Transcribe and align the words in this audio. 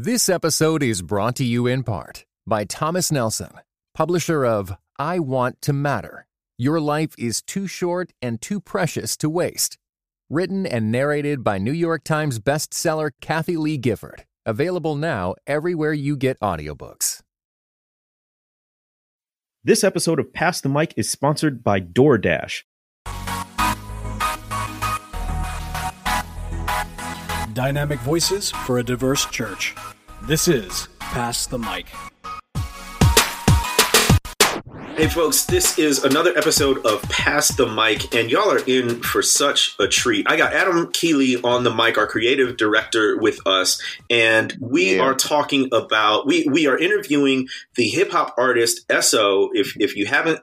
This 0.00 0.28
episode 0.28 0.84
is 0.84 1.02
brought 1.02 1.34
to 1.36 1.44
you 1.44 1.66
in 1.66 1.82
part 1.82 2.24
by 2.46 2.62
Thomas 2.62 3.10
Nelson, 3.10 3.50
publisher 3.94 4.46
of 4.46 4.72
I 4.96 5.18
Want 5.18 5.60
to 5.62 5.72
Matter. 5.72 6.28
Your 6.56 6.78
life 6.78 7.16
is 7.18 7.42
too 7.42 7.66
short 7.66 8.12
and 8.22 8.40
too 8.40 8.60
precious 8.60 9.16
to 9.16 9.28
waste. 9.28 9.76
Written 10.30 10.66
and 10.66 10.92
narrated 10.92 11.42
by 11.42 11.58
New 11.58 11.72
York 11.72 12.04
Times 12.04 12.38
bestseller 12.38 13.10
Kathie 13.20 13.56
Lee 13.56 13.76
Gifford. 13.76 14.24
Available 14.46 14.94
now 14.94 15.34
everywhere 15.48 15.92
you 15.92 16.16
get 16.16 16.38
audiobooks. 16.38 17.22
This 19.64 19.82
episode 19.82 20.20
of 20.20 20.32
Pass 20.32 20.60
the 20.60 20.68
Mic 20.68 20.94
is 20.96 21.10
sponsored 21.10 21.64
by 21.64 21.80
DoorDash. 21.80 22.62
Dynamic 27.52 27.98
voices 27.98 28.52
for 28.52 28.78
a 28.78 28.84
diverse 28.84 29.26
church. 29.26 29.74
This 30.22 30.48
is 30.48 30.88
Pass 30.98 31.46
the 31.46 31.58
Mic. 31.58 31.86
Hey, 34.96 35.06
folks, 35.06 35.44
this 35.44 35.78
is 35.78 36.04
another 36.04 36.36
episode 36.36 36.84
of 36.84 37.00
Pass 37.02 37.54
the 37.56 37.66
Mic, 37.66 38.14
and 38.14 38.30
y'all 38.30 38.50
are 38.50 38.62
in 38.66 39.00
for 39.00 39.22
such 39.22 39.76
a 39.78 39.86
treat. 39.86 40.26
I 40.28 40.36
got 40.36 40.52
Adam 40.52 40.90
Keeley 40.92 41.40
on 41.42 41.62
the 41.62 41.72
mic, 41.72 41.96
our 41.96 42.06
creative 42.06 42.56
director, 42.56 43.16
with 43.16 43.38
us, 43.46 43.80
and 44.10 44.54
we 44.60 44.96
yeah. 44.96 45.02
are 45.02 45.14
talking 45.14 45.68
about 45.72 46.26
we 46.26 46.46
we 46.50 46.66
are 46.66 46.76
interviewing 46.76 47.46
the 47.76 47.88
hip 47.88 48.10
hop 48.10 48.34
artist 48.36 48.84
Eso. 48.90 49.50
If 49.54 49.76
if 49.78 49.96
you 49.96 50.06
haven't 50.06 50.40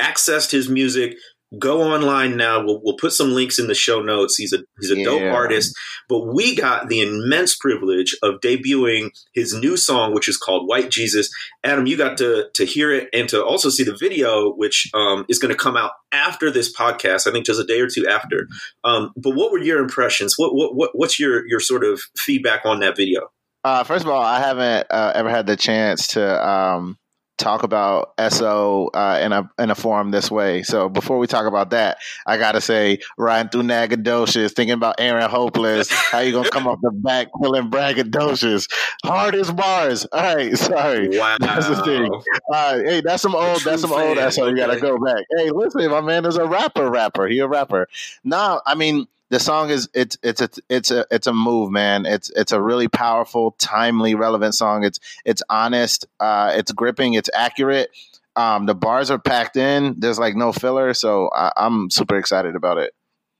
accessed 0.00 0.52
his 0.52 0.68
music, 0.68 1.16
go 1.56 1.82
online 1.82 2.36
now. 2.36 2.64
We'll, 2.64 2.80
we'll 2.82 2.96
put 2.96 3.12
some 3.12 3.32
links 3.32 3.58
in 3.58 3.68
the 3.68 3.74
show 3.74 4.02
notes. 4.02 4.36
He's 4.36 4.52
a 4.52 4.58
he's 4.80 4.90
a 4.90 4.98
yeah. 4.98 5.04
dope 5.04 5.32
artist. 5.32 5.76
But 6.08 6.26
we 6.26 6.54
got 6.54 6.88
the 6.88 7.00
immense 7.00 7.56
privilege 7.56 8.16
of 8.22 8.40
debuting 8.40 9.10
his 9.32 9.54
new 9.54 9.76
song, 9.76 10.14
which 10.14 10.28
is 10.28 10.36
called 10.36 10.68
White 10.68 10.90
Jesus. 10.90 11.30
Adam, 11.64 11.86
you 11.86 11.96
got 11.96 12.18
to 12.18 12.48
to 12.54 12.64
hear 12.64 12.92
it 12.92 13.08
and 13.12 13.28
to 13.28 13.44
also 13.44 13.70
see 13.70 13.84
the 13.84 13.96
video, 13.96 14.52
which 14.52 14.90
um, 14.94 15.24
is 15.28 15.38
going 15.38 15.52
to 15.52 15.58
come 15.58 15.76
out 15.76 15.92
after 16.12 16.50
this 16.50 16.74
podcast. 16.74 17.26
I 17.26 17.32
think 17.32 17.46
just 17.46 17.60
a 17.60 17.64
day 17.64 17.80
or 17.80 17.88
two 17.88 18.06
after. 18.06 18.48
Um, 18.84 19.12
but 19.16 19.34
what 19.34 19.52
were 19.52 19.58
your 19.58 19.78
impressions? 19.78 20.34
What, 20.36 20.54
what 20.54 20.74
what 20.74 20.90
what's 20.94 21.18
your 21.18 21.46
your 21.48 21.60
sort 21.60 21.84
of 21.84 22.00
feedback 22.16 22.66
on 22.66 22.80
that 22.80 22.96
video? 22.96 23.30
Uh, 23.64 23.84
first 23.84 24.04
of 24.04 24.10
all, 24.10 24.22
I 24.22 24.38
haven't 24.38 24.86
uh, 24.90 25.12
ever 25.14 25.28
had 25.28 25.46
the 25.46 25.56
chance 25.56 26.08
to 26.08 26.48
um, 26.48 26.96
talk 27.38 27.62
about 27.62 28.12
Eso 28.18 28.88
uh, 28.88 29.18
in 29.22 29.32
a 29.32 29.48
in 29.58 29.70
a 29.70 29.74
forum 29.74 30.10
this 30.10 30.30
way. 30.30 30.62
So 30.62 30.88
before 30.88 31.18
we 31.18 31.26
talk 31.26 31.46
about 31.46 31.70
that, 31.70 31.98
I 32.26 32.36
gotta 32.36 32.60
say, 32.60 32.98
riding 33.16 33.48
through 33.50 33.62
Nacogdoches, 33.62 34.52
thinking 34.52 34.74
about 34.74 34.96
Aaron 34.98 35.30
Hopeless. 35.30 35.90
how 36.12 36.18
you 36.18 36.32
gonna 36.32 36.50
come 36.50 36.66
off 36.66 36.78
the 36.82 36.90
back 36.90 37.28
feeling 37.40 37.70
braggadocious? 37.70 38.68
Hardest 39.04 39.56
bars. 39.56 40.04
All 40.12 40.36
right, 40.36 40.56
sorry. 40.58 41.16
Wow, 41.16 41.36
that's 41.40 41.68
the 41.68 41.82
thing. 41.84 42.22
Hey, 42.52 43.00
that's 43.00 43.22
some 43.22 43.34
old. 43.34 43.62
That's 43.62 43.82
some 43.82 43.90
fan. 43.90 44.08
old 44.08 44.18
Eso. 44.18 44.48
You 44.48 44.56
gotta 44.56 44.80
go 44.80 44.98
back. 44.98 45.24
Hey, 45.36 45.50
listen, 45.50 45.90
my 45.90 46.00
man 46.00 46.26
is 46.26 46.36
a 46.36 46.46
rapper. 46.46 46.90
Rapper. 46.90 47.28
He 47.28 47.38
a 47.38 47.48
rapper. 47.48 47.88
Now, 48.24 48.60
I 48.66 48.74
mean 48.74 49.06
the 49.30 49.38
song 49.38 49.70
is 49.70 49.88
it's 49.94 50.16
it's 50.22 50.40
a 50.40 50.48
it's 50.68 50.90
a 50.90 51.06
it's 51.10 51.26
a 51.26 51.32
move, 51.32 51.70
man. 51.70 52.06
It's 52.06 52.30
it's 52.30 52.52
a 52.52 52.60
really 52.60 52.88
powerful, 52.88 53.52
timely, 53.58 54.14
relevant 54.14 54.54
song. 54.54 54.84
It's 54.84 55.00
it's 55.24 55.42
honest, 55.50 56.06
uh, 56.20 56.52
it's 56.54 56.72
gripping, 56.72 57.14
it's 57.14 57.30
accurate. 57.34 57.90
Um, 58.36 58.66
the 58.66 58.74
bars 58.74 59.10
are 59.10 59.18
packed 59.18 59.56
in. 59.56 59.96
There's 59.98 60.18
like 60.18 60.36
no 60.36 60.52
filler, 60.52 60.94
so 60.94 61.28
I, 61.34 61.52
I'm 61.56 61.90
super 61.90 62.16
excited 62.16 62.56
about 62.56 62.78
it. 62.78 62.94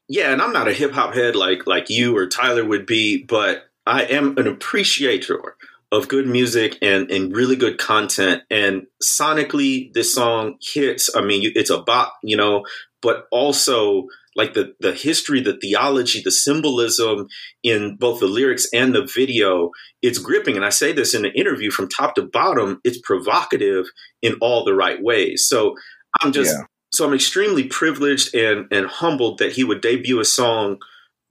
Yeah, 0.09 0.33
and 0.33 0.43
I'm 0.43 0.53
not 0.53 0.69
a 0.69 0.73
hip 0.73 0.93
hop 0.93 1.15
head 1.15 1.37
like 1.37 1.67
like 1.67 1.89
you 1.89 2.17
or 2.17 2.27
Tyler 2.27 2.65
would 2.65 2.87
be, 2.87 3.23
but 3.23 3.69
I 3.87 4.05
am 4.05 4.37
an 4.37 4.47
appreciator 4.47 5.57
of 5.91 6.09
good 6.09 6.27
music 6.27 6.77
and, 6.83 7.11
and 7.11 7.35
really 7.35 7.57
good 7.57 7.79
content. 7.79 8.43
And 8.51 8.87
sonically, 9.03 9.93
this 9.95 10.15
song 10.15 10.59
hits. 10.61 11.09
I 11.17 11.23
mean, 11.23 11.51
it's 11.55 11.71
a 11.71 11.81
bop, 11.81 12.15
you 12.23 12.37
know, 12.37 12.67
but 13.01 13.27
also 13.31 14.09
like 14.39 14.55
the 14.55 14.73
the 14.81 14.93
history, 14.93 15.41
the 15.41 15.59
theology, 15.61 16.23
the 16.25 16.31
symbolism 16.31 17.27
in 17.65 17.97
both 17.97 18.21
the 18.21 18.27
lyrics 18.27 18.69
and 18.73 18.95
the 18.95 19.07
video, 19.13 19.73
it's 20.01 20.19
gripping. 20.19 20.57
And 20.57 20.65
I 20.65 20.71
say 20.71 20.93
this 20.93 21.13
in 21.13 21.23
the 21.23 21.33
interview 21.33 21.71
from 21.71 21.89
top 21.89 22.15
to 22.15 22.23
bottom, 22.23 22.81
it's 22.85 23.01
provocative 23.01 23.87
in 24.23 24.37
all 24.41 24.65
the 24.65 24.75
right 24.75 25.03
ways. 25.03 25.45
So 25.47 25.75
I'm 26.23 26.33
just 26.33 26.55
yeah. 26.57 26.65
so 26.91 27.07
I'm 27.07 27.15
extremely 27.15 27.65
privileged 27.65 28.35
and 28.35 28.67
and 28.71 28.87
humbled 28.87 29.39
that 29.39 29.53
he 29.53 29.65
would 29.65 29.83
debut 29.83 30.21
a 30.21 30.25
song 30.25 30.79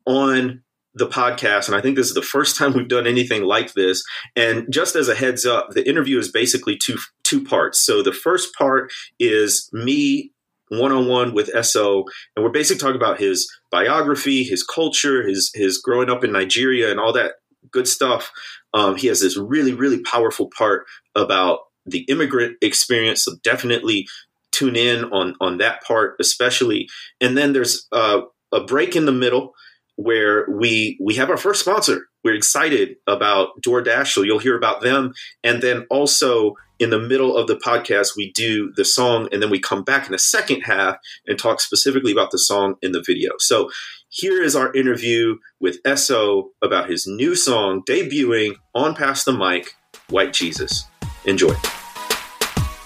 on 0.05 0.61
the 0.93 1.07
podcast, 1.07 1.67
and 1.67 1.75
I 1.75 1.81
think 1.81 1.95
this 1.95 2.07
is 2.07 2.15
the 2.15 2.21
first 2.21 2.57
time 2.57 2.73
we've 2.73 2.87
done 2.87 3.07
anything 3.07 3.43
like 3.43 3.73
this. 3.73 4.03
And 4.35 4.65
just 4.71 4.95
as 4.95 5.07
a 5.07 5.15
heads 5.15 5.45
up, 5.45 5.69
the 5.71 5.87
interview 5.87 6.17
is 6.17 6.31
basically 6.31 6.75
two 6.75 6.97
two 7.23 7.43
parts. 7.43 7.85
So 7.85 8.03
the 8.03 8.11
first 8.11 8.53
part 8.55 8.91
is 9.19 9.69
me 9.71 10.31
one 10.69 10.91
on 10.91 11.07
one 11.07 11.33
with 11.33 11.53
Eso, 11.55 12.03
and 12.35 12.43
we're 12.43 12.51
basically 12.51 12.79
talking 12.79 13.01
about 13.01 13.19
his 13.19 13.51
biography, 13.71 14.43
his 14.43 14.63
culture, 14.63 15.27
his 15.27 15.51
his 15.53 15.77
growing 15.77 16.09
up 16.09 16.23
in 16.23 16.31
Nigeria, 16.31 16.91
and 16.91 16.99
all 16.99 17.13
that 17.13 17.33
good 17.71 17.87
stuff. 17.87 18.31
Um, 18.73 18.95
he 18.95 19.07
has 19.07 19.21
this 19.21 19.37
really 19.37 19.73
really 19.73 20.01
powerful 20.01 20.49
part 20.57 20.85
about 21.15 21.59
the 21.85 21.99
immigrant 22.09 22.57
experience. 22.61 23.23
So 23.23 23.33
definitely 23.43 24.07
tune 24.51 24.75
in 24.75 25.05
on 25.05 25.35
on 25.39 25.57
that 25.59 25.83
part, 25.83 26.15
especially. 26.19 26.89
And 27.21 27.37
then 27.37 27.53
there's 27.53 27.87
uh, 27.91 28.21
a 28.51 28.61
break 28.61 28.95
in 28.95 29.05
the 29.05 29.11
middle 29.11 29.53
where 29.95 30.45
we 30.49 30.97
we 31.01 31.15
have 31.15 31.29
our 31.29 31.37
first 31.37 31.61
sponsor. 31.61 32.07
We're 32.23 32.35
excited 32.35 32.97
about 33.07 33.61
DoorDash, 33.61 34.13
so 34.13 34.21
you'll 34.21 34.39
hear 34.39 34.57
about 34.57 34.81
them, 34.81 35.13
and 35.43 35.61
then 35.61 35.85
also 35.89 36.55
in 36.79 36.91
the 36.91 36.99
middle 36.99 37.35
of 37.35 37.47
the 37.47 37.55
podcast, 37.55 38.15
we 38.15 38.31
do 38.33 38.71
the 38.75 38.85
song 38.85 39.27
and 39.31 39.41
then 39.41 39.49
we 39.49 39.59
come 39.59 39.83
back 39.83 40.05
in 40.05 40.11
the 40.11 40.19
second 40.19 40.61
half 40.61 40.97
and 41.25 41.39
talk 41.39 41.59
specifically 41.59 42.11
about 42.11 42.31
the 42.31 42.37
song 42.37 42.75
in 42.81 42.91
the 42.91 43.03
video. 43.05 43.31
So 43.39 43.69
here 44.09 44.43
is 44.43 44.55
our 44.55 44.71
interview 44.73 45.37
with 45.59 45.79
Eso 45.85 46.51
about 46.61 46.89
his 46.89 47.07
new 47.07 47.35
song 47.35 47.81
debuting 47.87 48.55
on 48.75 48.95
Pass 48.95 49.23
the 49.23 49.33
Mic, 49.33 49.73
White 50.09 50.33
Jesus. 50.33 50.85
Enjoy. 51.25 51.53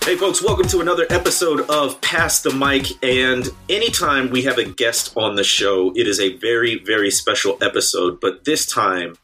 Hey, 0.03 0.15
folks, 0.15 0.41
welcome 0.41 0.67
to 0.69 0.79
another 0.79 1.05
episode 1.09 1.69
of 1.69 1.99
Pass 2.01 2.41
the 2.41 2.51
Mic. 2.51 2.87
And 3.03 3.49
anytime 3.69 4.31
we 4.31 4.41
have 4.43 4.57
a 4.57 4.65
guest 4.65 5.13
on 5.17 5.35
the 5.35 5.43
show, 5.43 5.91
it 5.95 6.07
is 6.07 6.19
a 6.19 6.37
very, 6.37 6.79
very 6.83 7.11
special 7.11 7.57
episode. 7.61 8.19
But 8.19 8.45
this 8.45 8.65
time 8.65 9.15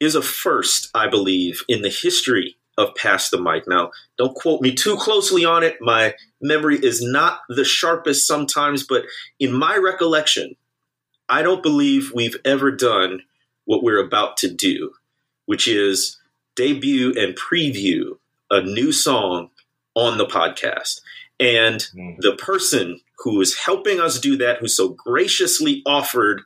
is 0.00 0.14
a 0.14 0.22
first, 0.22 0.88
I 0.94 1.06
believe, 1.06 1.62
in 1.68 1.82
the 1.82 1.90
history 1.90 2.56
of 2.78 2.94
Pass 2.94 3.30
the 3.30 3.40
Mic. 3.40 3.66
Now, 3.66 3.90
don't 4.18 4.34
quote 4.34 4.60
me 4.60 4.74
too 4.74 4.96
closely 4.96 5.44
on 5.44 5.62
it. 5.62 5.76
My 5.80 6.14
memory 6.40 6.78
is 6.78 7.02
not 7.02 7.40
the 7.48 7.64
sharpest 7.64 8.26
sometimes, 8.26 8.82
but 8.82 9.04
in 9.40 9.52
my 9.52 9.76
recollection, 9.76 10.56
I 11.28 11.42
don't 11.42 11.62
believe 11.62 12.12
we've 12.14 12.36
ever 12.44 12.70
done 12.70 13.22
what 13.64 13.82
we're 13.82 14.04
about 14.04 14.36
to 14.38 14.48
do, 14.48 14.92
which 15.46 15.66
is 15.66 16.18
debut 16.54 17.12
and 17.16 17.36
preview 17.36 18.18
a 18.50 18.62
new 18.62 18.92
song 18.92 19.50
on 19.94 20.18
the 20.18 20.26
podcast. 20.26 21.00
And 21.40 21.86
mm. 21.94 22.16
the 22.18 22.36
person 22.36 23.00
who 23.18 23.40
is 23.40 23.58
helping 23.58 24.00
us 24.00 24.20
do 24.20 24.36
that, 24.36 24.58
who 24.58 24.68
so 24.68 24.88
graciously 24.90 25.82
offered 25.86 26.42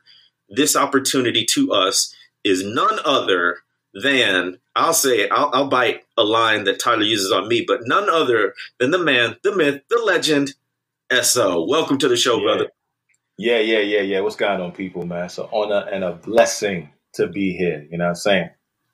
this 0.49 0.75
opportunity 0.75 1.45
to 1.51 1.71
us, 1.71 2.13
is 2.43 2.63
none 2.63 2.99
other 3.05 3.59
than 3.93 4.57
I'll 4.75 4.93
say 4.93 5.27
I'll, 5.29 5.49
I'll, 5.53 5.67
bite 5.67 6.03
a 6.17 6.23
line 6.23 6.63
that 6.65 6.79
Tyler 6.79 7.03
uses 7.03 7.31
on 7.31 7.47
me, 7.47 7.63
but 7.67 7.81
none 7.83 8.09
other 8.09 8.53
than 8.79 8.91
the 8.91 8.99
man, 8.99 9.35
the 9.43 9.55
myth, 9.55 9.81
the 9.89 9.99
legend, 9.99 10.53
So. 11.21 11.65
Welcome 11.65 11.97
to 11.99 12.07
the 12.07 12.15
show, 12.15 12.37
yeah. 12.37 12.43
brother. 12.43 12.67
Yeah, 13.37 13.59
yeah, 13.59 13.79
yeah, 13.79 14.01
yeah. 14.01 14.19
What's 14.21 14.35
going 14.35 14.61
on, 14.61 14.71
people, 14.71 15.05
man? 15.05 15.25
It's 15.25 15.37
an 15.37 15.47
honor 15.51 15.87
and 15.91 16.03
a 16.03 16.13
blessing 16.13 16.89
to 17.13 17.27
be 17.27 17.53
here. 17.53 17.85
You 17.89 17.97
know 17.97 18.05
what 18.05 18.09
I'm 18.09 18.15
saying? 18.15 18.49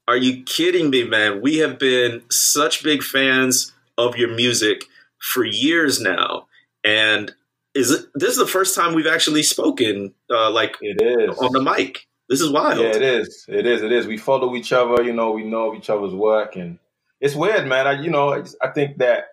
Are 0.07 0.17
you 0.17 0.43
kidding 0.43 0.89
me, 0.89 1.03
man? 1.03 1.41
We 1.41 1.57
have 1.57 1.77
been 1.77 2.23
such 2.31 2.83
big 2.83 3.03
fans 3.03 3.73
of 3.97 4.15
your 4.15 4.33
music 4.33 4.85
for 5.19 5.43
years 5.43 5.99
now, 5.99 6.47
and 6.83 7.33
is 7.73 7.91
it, 7.91 8.05
this 8.15 8.31
is 8.31 8.37
the 8.37 8.47
first 8.47 8.75
time 8.75 8.93
we've 8.93 9.05
actually 9.05 9.43
spoken, 9.43 10.13
uh, 10.29 10.49
like 10.49 10.77
it 10.81 11.01
is 11.01 11.37
on 11.37 11.51
the 11.51 11.61
mic. 11.61 12.06
This 12.29 12.41
is 12.41 12.51
wild. 12.51 12.79
Yeah, 12.79 12.95
it 12.95 13.01
is. 13.01 13.45
It 13.47 13.65
is. 13.65 13.81
It 13.81 13.91
is. 13.91 14.05
We 14.05 14.17
follow 14.17 14.55
each 14.55 14.73
other. 14.73 15.01
You 15.03 15.13
know, 15.13 15.31
we 15.31 15.43
know 15.43 15.73
each 15.73 15.89
other's 15.89 16.13
work, 16.13 16.55
and 16.55 16.79
it's 17.21 17.35
weird, 17.35 17.67
man. 17.67 17.87
I, 17.87 18.01
you 18.01 18.09
know, 18.09 18.33
I, 18.33 18.43
I 18.61 18.69
think 18.69 18.97
that 18.97 19.29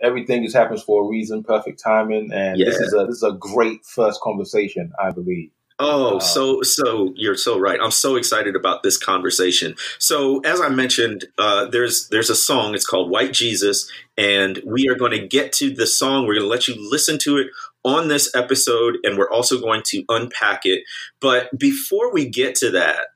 everything 0.00 0.42
just 0.42 0.56
happens 0.56 0.82
for 0.82 1.04
a 1.04 1.08
reason, 1.08 1.44
perfect 1.44 1.80
timing, 1.82 2.32
and 2.32 2.58
yeah. 2.58 2.66
this 2.66 2.76
is 2.76 2.92
a 2.92 3.06
this 3.06 3.16
is 3.16 3.22
a 3.22 3.32
great 3.32 3.84
first 3.84 4.20
conversation, 4.20 4.92
I 5.00 5.12
believe. 5.12 5.50
Oh, 5.78 6.16
uh, 6.16 6.20
so 6.20 6.62
so 6.62 7.12
you're 7.16 7.36
so 7.36 7.58
right. 7.58 7.80
I'm 7.80 7.90
so 7.90 8.16
excited 8.16 8.54
about 8.54 8.82
this 8.82 8.96
conversation. 8.98 9.74
So 9.98 10.40
as 10.40 10.60
I 10.60 10.68
mentioned, 10.68 11.24
uh, 11.38 11.66
there's 11.66 12.08
there's 12.08 12.30
a 12.30 12.34
song. 12.34 12.74
It's 12.74 12.86
called 12.86 13.10
White 13.10 13.32
Jesus, 13.32 13.90
and 14.16 14.60
we 14.66 14.88
are 14.88 14.94
going 14.94 15.12
to 15.12 15.26
get 15.26 15.52
to 15.54 15.70
the 15.70 15.86
song. 15.86 16.26
We're 16.26 16.34
going 16.34 16.46
to 16.46 16.50
let 16.50 16.68
you 16.68 16.74
listen 16.90 17.18
to 17.20 17.38
it 17.38 17.48
on 17.84 18.08
this 18.08 18.34
episode, 18.34 18.98
and 19.02 19.18
we're 19.18 19.30
also 19.30 19.60
going 19.60 19.82
to 19.86 20.04
unpack 20.08 20.60
it. 20.64 20.84
But 21.20 21.56
before 21.58 22.12
we 22.12 22.28
get 22.28 22.54
to 22.56 22.70
that, 22.70 23.06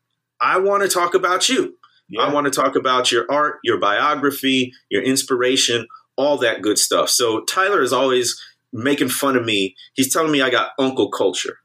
I 0.41 0.59
want 0.59 0.83
to 0.83 0.89
talk 0.89 1.15
about 1.15 1.49
you. 1.49 1.77
Yeah. 2.09 2.23
I 2.23 2.33
want 2.33 2.47
to 2.47 2.51
talk 2.51 2.77
about 2.77 3.11
your 3.11 3.27
art, 3.31 3.59
your 3.65 3.79
biography, 3.79 4.73
your 4.91 5.03
inspiration, 5.03 5.87
all 6.17 6.39
that 6.39 6.63
good 6.63 6.79
stuff. 6.79 7.09
So 7.09 7.45
Tyler 7.45 7.83
is 7.83 7.93
always 7.93 8.41
making 8.73 9.09
fun 9.09 9.37
of 9.37 9.45
me. 9.45 9.75
He's 9.95 10.13
telling 10.13 10.31
me 10.31 10.43
I 10.43 10.51
got 10.51 10.71
uncle 10.79 11.11
culture. 11.11 11.59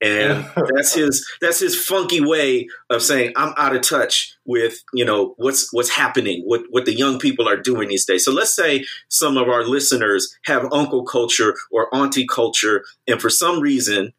And 0.00 0.46
that's 0.74 0.94
his 0.94 1.26
that's 1.40 1.58
his 1.58 1.76
funky 1.80 2.20
way 2.20 2.68
of 2.90 3.02
saying 3.02 3.32
I'm 3.36 3.52
out 3.56 3.74
of 3.74 3.82
touch 3.82 4.34
with, 4.44 4.82
you 4.92 5.04
know, 5.04 5.34
what's 5.38 5.72
what's 5.72 5.90
happening, 5.90 6.42
what 6.44 6.62
what 6.70 6.84
the 6.84 6.94
young 6.94 7.18
people 7.18 7.48
are 7.48 7.56
doing 7.56 7.88
these 7.88 8.04
days. 8.04 8.24
So 8.24 8.32
let's 8.32 8.54
say 8.54 8.84
some 9.08 9.36
of 9.36 9.48
our 9.48 9.64
listeners 9.64 10.34
have 10.44 10.72
uncle 10.72 11.04
culture 11.04 11.54
or 11.70 11.94
auntie 11.94 12.26
culture, 12.26 12.84
and 13.06 13.20
for 13.20 13.30
some 13.30 13.60
reason 13.60 14.12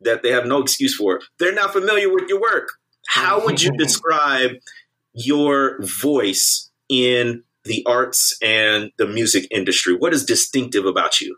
that 0.00 0.22
they 0.22 0.30
have 0.30 0.46
no 0.46 0.60
excuse 0.60 0.94
for, 0.94 1.20
they're 1.38 1.54
not 1.54 1.72
familiar 1.72 2.12
with 2.12 2.28
your 2.28 2.40
work. 2.40 2.72
How 3.08 3.44
would 3.44 3.62
you 3.62 3.72
describe 3.78 4.52
your 5.14 5.82
voice 5.82 6.70
in 6.88 7.42
the 7.64 7.84
arts 7.86 8.36
and 8.42 8.90
the 8.98 9.06
music 9.06 9.46
industry? 9.50 9.94
What 9.94 10.12
is 10.12 10.24
distinctive 10.24 10.86
about 10.86 11.20
you? 11.20 11.36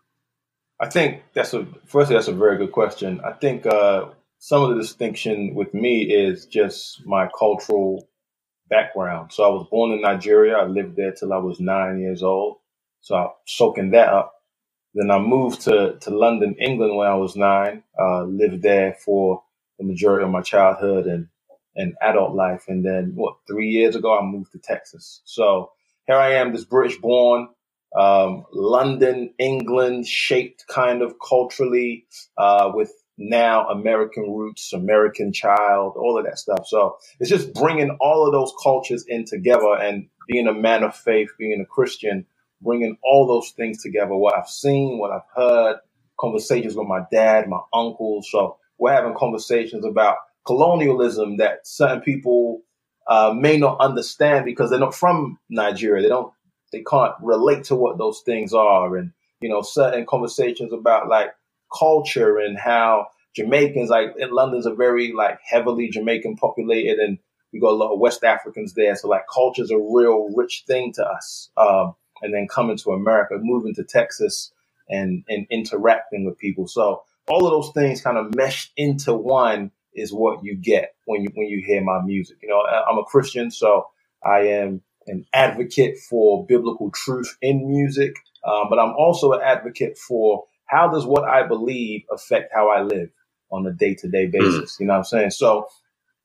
I 0.81 0.89
think 0.89 1.23
that's 1.35 1.55
a 1.55 1.67
firstly 1.87 2.17
that's 2.17 2.29
a 2.29 2.33
very 2.33 2.59
good 2.59 2.73
question. 2.73 3.21
I 3.25 3.33
think 3.33 3.67
uh, 3.67 4.07
some 4.39 4.63
of 4.63 4.71
the 4.71 4.81
distinction 4.83 5.55
with 5.55 5.75
me 5.75 6.03
is 6.03 6.47
just 6.47 7.05
my 7.07 7.29
cultural 7.37 8.09
background. 8.69 9.33
So 9.33 9.45
I 9.45 9.49
was 9.49 9.67
born 9.71 9.93
in 9.93 10.03
Nigeria. 10.03 10.57
I 10.57 10.65
lived 10.67 10.97
there 10.97 11.13
till 11.13 11.33
I 11.33 11.39
was 11.39 11.61
nine 11.61 12.01
years 12.01 12.23
old. 12.23 12.59
So 13.01 13.15
I'm 13.17 13.31
soaking 13.47 13.91
that 13.93 14.09
up. 14.09 14.35
Then 14.95 15.11
I 15.11 15.19
moved 15.19 15.63
to, 15.63 15.99
to 16.01 16.11
London, 16.11 16.57
England 16.59 16.97
when 16.97 17.09
I 17.09 17.15
was 17.15 17.37
nine. 17.37 17.83
Uh, 17.99 18.25
lived 18.25 18.63
there 18.63 18.95
for 18.95 19.43
the 19.79 19.85
majority 19.85 20.25
of 20.25 20.31
my 20.31 20.43
childhood 20.43 21.07
and, 21.07 21.29
and 21.77 21.95
adult 22.03 22.35
life. 22.35 22.65
And 22.69 22.85
then 22.85 23.13
what, 23.15 23.37
three 23.47 23.69
years 23.69 23.97
ago, 23.97 24.19
I 24.19 24.23
moved 24.25 24.53
to 24.53 24.59
Texas. 24.59 25.23
So 25.25 25.73
here 26.07 26.17
I 26.17 26.35
am, 26.35 26.53
this 26.53 26.65
British 26.65 26.99
born, 26.99 27.49
um, 27.97 28.45
London, 28.53 29.33
England 29.39 30.07
shaped 30.07 30.65
kind 30.69 31.03
of 31.03 31.15
culturally, 31.27 32.07
uh, 32.37 32.71
with 32.75 32.93
now 33.19 33.69
American 33.69 34.25
roots, 34.33 34.73
American 34.73 35.33
child, 35.33 35.95
all 35.97 36.19
of 36.19 36.25
that 36.25 36.39
stuff. 36.39 36.67
So 36.67 36.97
it's 37.19 37.31
just 37.31 37.53
bringing 37.55 37.97
all 38.01 38.27
of 38.27 38.33
those 38.33 38.53
cultures 38.63 39.05
in 39.09 39.25
together 39.25 39.75
and 39.81 40.09
being 40.29 40.47
a 40.47 40.55
man 40.55 40.85
of 40.85 40.95
faith, 40.95 41.31
being 41.39 41.61
a 41.61 41.67
Christian, 41.67 42.27
bringing 42.63 42.97
all 43.03 43.27
those 43.27 43.51
things 43.51 43.83
together. 43.83 44.15
What 44.15 44.37
I've 44.37 44.49
seen, 44.49 44.99
what 44.99 45.11
I've 45.11 45.23
heard, 45.35 45.77
conversations 46.21 46.77
with 46.77 46.87
my 46.87 47.01
dad, 47.11 47.49
my 47.49 47.61
uncles. 47.73 48.29
So 48.31 48.59
we're 48.79 48.93
having 48.93 49.15
conversations 49.15 49.85
about 49.85 50.17
colonialism 50.47 51.39
that 51.39 51.67
certain 51.67 52.01
people 52.01 52.63
uh, 53.09 53.33
may 53.35 53.57
not 53.57 53.81
understand 53.81 54.45
because 54.45 54.71
they're 54.71 54.79
not 54.79 54.95
from 54.95 55.39
Nigeria. 55.49 56.03
They 56.03 56.09
don't 56.09 56.33
they 56.73 56.83
can't 56.83 57.15
relate 57.23 57.65
to 57.65 57.75
what 57.75 57.99
those 57.99 58.21
things 58.21 58.53
are. 58.53 58.97
And 58.97 59.13
you 59.41 59.49
know 59.49 59.63
certain 59.63 60.07
conversations 60.07 60.73
about 60.73 61.09
like 61.09 61.35
culture 61.77 62.39
and 62.39 62.59
how 62.59 63.09
Jamaicans 63.35 63.91
like 63.91 64.15
in 64.19 64.31
London's 64.31 64.67
a 64.67 64.75
very 64.75 65.13
like 65.13 65.39
heavily 65.43 65.89
Jamaican 65.89 66.37
populated 66.37 66.99
and 66.99 67.19
we 67.53 67.61
got 67.61 67.71
a 67.71 67.77
lot 67.77 67.93
of 67.93 67.99
West 67.99 68.25
Africans 68.25 68.75
there. 68.75 68.95
So 68.95 69.09
like 69.09 69.25
culture's 69.33 69.71
a 69.71 69.79
real 69.79 70.29
rich 70.35 70.65
thing 70.67 70.93
to 70.95 71.05
us 71.05 71.51
um, 71.57 71.95
and 72.21 72.35
then 72.35 72.47
coming 72.47 72.77
to 72.79 72.91
America 72.91 73.39
moving 73.41 73.75
to 73.75 73.85
Texas 73.85 74.53
and 74.89 75.25
and 75.29 75.47
interacting 75.51 76.25
with 76.25 76.39
people. 76.39 76.67
So 76.67 77.03
all 77.29 77.47
of 77.47 77.53
those 77.53 77.73
things 77.75 78.01
kind 78.01 78.19
of 78.19 78.35
meshed 78.35 78.73
into 78.77 79.13
one 79.15 79.71
is 79.95 80.13
what 80.13 80.45
you 80.45 80.57
get 80.57 80.95
when 81.05 81.23
you 81.23 81.31
when 81.35 81.47
you 81.47 81.63
hear 81.65 81.83
my 81.83 82.03
music. 82.03 82.39
You 82.43 82.49
know 82.49 82.61
I'm 82.61 82.99
a 82.99 83.05
Christian 83.05 83.51
so 83.51 83.87
I 84.25 84.41
am 84.49 84.83
an 85.09 85.25
advocate 85.33 85.99
for 86.09 86.47
biblical 86.47 86.91
truth 86.91 87.37
in 87.43 87.69
music, 87.69 88.15
um, 88.45 88.67
but 88.71 88.79
I'm 88.79 88.95
also 88.97 89.33
an 89.33 89.41
advocate 89.43 89.99
for 89.99 90.45
how 90.67 90.89
does 90.91 91.07
what 91.07 91.25
I 91.25 91.47
believe 91.47 92.03
affect 92.13 92.53
how 92.55 92.71
I 92.71 92.83
live 92.83 93.11
on 93.51 93.67
a 93.67 93.73
day 93.73 93.95
to 93.95 94.09
day 94.09 94.27
basis. 94.27 94.77
Mm. 94.77 94.81
You 94.81 94.87
know 94.87 94.93
what 94.93 94.99
I'm 94.99 95.05
saying? 95.05 95.31
So, 95.31 95.69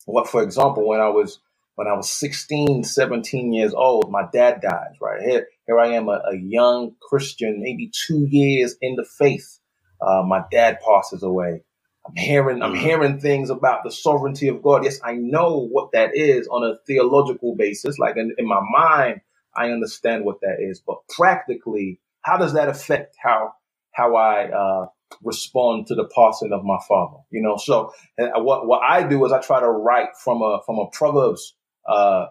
what, 0.06 0.28
for 0.28 0.44
example, 0.44 0.88
when 0.88 1.00
I 1.00 1.10
was 1.10 1.40
when 1.76 1.88
I 1.88 1.94
was 1.94 2.10
16, 2.12 2.84
17 2.84 3.54
years 3.54 3.74
old, 3.74 4.12
my 4.12 4.24
dad 4.32 4.62
dies. 4.62 4.96
Right 5.02 5.22
here, 5.22 5.48
here 5.66 5.80
I 5.80 5.88
am, 5.94 6.08
a, 6.08 6.22
a 6.32 6.38
young 6.38 6.96
Christian, 7.02 7.62
maybe 7.62 7.92
two 8.08 8.28
years 8.30 8.76
in 8.82 8.96
the 8.96 9.06
faith. 9.18 9.60
Uh, 10.00 10.24
my 10.24 10.44
dad 10.52 10.80
passes 10.86 11.24
away. 11.24 11.64
I'm 12.06 12.16
hearing, 12.16 12.62
I'm 12.62 12.74
mm-hmm. 12.74 12.82
hearing 12.82 13.20
things 13.20 13.50
about 13.50 13.84
the 13.84 13.92
sovereignty 13.92 14.50
of 14.50 14.62
God. 14.62 14.84
Yes, 14.84 15.00
I 15.04 15.14
know 15.14 15.66
what 15.66 15.92
that 15.94 16.12
is 16.16 16.48
on 16.48 16.64
a 16.64 16.78
theological 16.86 17.56
basis. 17.56 17.98
Like 17.98 18.18
in, 18.18 18.36
in 18.38 18.48
my 18.48 18.62
mind, 18.70 19.22
I 19.56 19.70
understand 19.70 20.26
what 20.26 20.42
that 20.42 20.58
is, 20.60 20.82
but 20.86 20.98
practically, 21.10 22.00
how 22.22 22.38
does 22.38 22.54
that 22.54 22.70
affect 22.70 23.16
how 23.22 23.54
how 23.92 24.16
I 24.16 24.50
uh, 24.50 24.88
respond 25.22 25.88
to 25.88 25.96
the 25.96 26.06
passing 26.06 26.52
of 26.52 26.64
my 26.64 26.80
father? 26.88 27.18
You 27.30 27.42
know, 27.42 27.58
so 27.58 27.94
what 28.18 28.66
what 28.68 28.82
I 28.82 29.08
do 29.08 29.24
is 29.26 29.32
I 29.32 29.40
try 29.40 29.60
to 29.60 29.70
write 29.70 30.10
from 30.24 30.42
a 30.42 30.60
from 30.66 30.80
a 30.80 30.88
Proverbs 30.88 31.56
uh, 31.88 32.28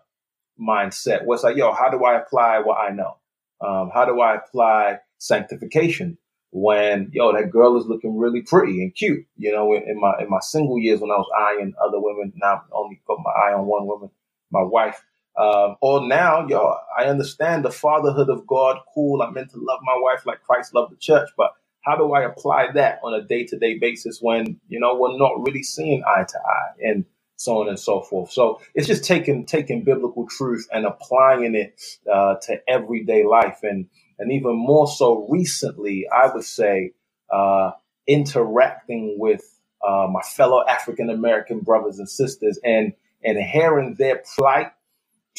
mindset. 0.61 1.25
What's 1.25 1.45
like, 1.45 1.57
yo, 1.57 1.73
how 1.73 1.91
do 1.91 2.05
I 2.05 2.21
apply 2.21 2.61
what 2.61 2.79
I 2.79 2.91
know? 2.91 3.17
Um, 3.65 3.91
how 3.95 4.05
do 4.05 4.21
I 4.21 4.37
apply 4.37 4.99
sanctification? 5.19 6.19
When 6.53 7.11
yo 7.13 7.33
that 7.33 7.51
girl 7.51 7.79
is 7.79 7.87
looking 7.87 8.19
really 8.19 8.43
pretty 8.43 8.83
and 8.83 8.95
cute. 8.95 9.27
You 9.37 9.53
know, 9.53 9.75
in, 9.75 9.85
in 9.89 10.01
my 10.01 10.15
in 10.21 10.31
my 10.31 10.41
single 10.41 10.79
years 10.79 11.01
when 11.01 11.13
I 11.13 11.17
was 11.17 11.31
eyeing 11.39 11.75
other 11.85 12.01
women, 12.01 12.33
now 12.37 12.55
I'm 12.55 12.63
only 12.73 13.03
put 13.07 13.19
my 13.25 13.33
eye 13.33 13.55
on 13.55 13.67
one 13.67 13.87
woman, 13.87 14.11
my 14.53 14.63
wife. 14.63 15.05
Um, 15.39 15.77
or 15.83 16.07
now, 16.07 16.47
yo, 16.49 16.77
I 16.99 17.05
understand 17.07 17.65
the 17.65 17.73
fatherhood 17.73 18.31
of 18.31 18.47
God. 18.47 18.79
Cool, 18.95 19.23
I'm 19.23 19.35
meant 19.35 19.51
to 19.53 19.59
love 19.59 19.81
my 19.83 19.97
wife 19.99 20.27
like 20.27 20.43
Christ 20.45 20.75
loved 20.75 20.93
the 20.93 20.99
church, 20.99 21.31
but 21.39 21.53
how 21.83 21.97
do 21.97 22.13
I 22.15 22.25
apply 22.25 22.73
that 22.75 23.01
on 23.05 23.15
a 23.15 23.23
day 23.23 23.45
to 23.47 23.59
day 23.59 23.79
basis 23.79 24.21
when 24.23 24.61
you 24.69 24.81
know 24.81 24.97
we're 24.97 25.19
not 25.19 25.47
really 25.47 25.65
seeing 25.65 26.05
eye 26.07 26.25
to 26.29 26.39
eye 26.39 26.89
and 26.89 27.07
so 27.37 27.61
on 27.61 27.69
and 27.69 27.79
so 27.79 28.03
forth. 28.03 28.33
So 28.33 28.61
it's 28.75 28.87
just 28.87 29.05
taking 29.05 29.47
taking 29.47 29.85
biblical 29.85 30.29
truth 30.29 30.69
and 30.73 30.87
applying 30.87 31.57
it 31.57 31.81
uh, 32.13 32.37
to 32.43 32.61
everyday 32.69 33.25
life 33.25 33.61
and 33.65 33.89
and 34.23 34.33
even 34.33 34.57
more 34.57 34.87
so 34.87 35.27
recently, 35.29 36.07
I 36.09 36.33
would 36.33 36.45
say, 36.45 36.93
uh, 37.31 37.73
interacting 38.07 39.17
with 39.19 39.43
uh, 39.87 40.07
my 40.11 40.23
fellow 40.23 40.65
African 40.67 41.11
American 41.11 41.61
brothers 41.61 41.99
and 41.99 42.09
sisters 42.09 42.59
and 42.65 42.93
and 43.25 43.39
hearing 43.39 43.95
their 43.95 44.23
plight, 44.37 44.73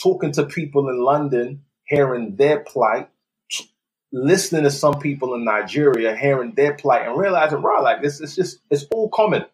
talking 0.01 0.33
to 0.33 0.45
people 0.45 0.89
in 0.89 1.01
London, 1.01 1.63
hearing 1.85 2.35
their 2.35 2.59
plight, 2.59 3.09
listening 4.11 4.63
to 4.63 4.71
some 4.71 4.99
people 4.99 5.33
in 5.33 5.45
Nigeria, 5.45 6.15
hearing 6.15 6.53
their 6.55 6.73
plight, 6.73 7.07
and 7.07 7.17
realizing, 7.17 7.61
right, 7.61 7.81
like 7.81 8.01
this, 8.01 8.19
it's 8.19 8.35
just 8.35 8.59
it's 8.69 8.85
all 8.91 9.09
common. 9.09 9.45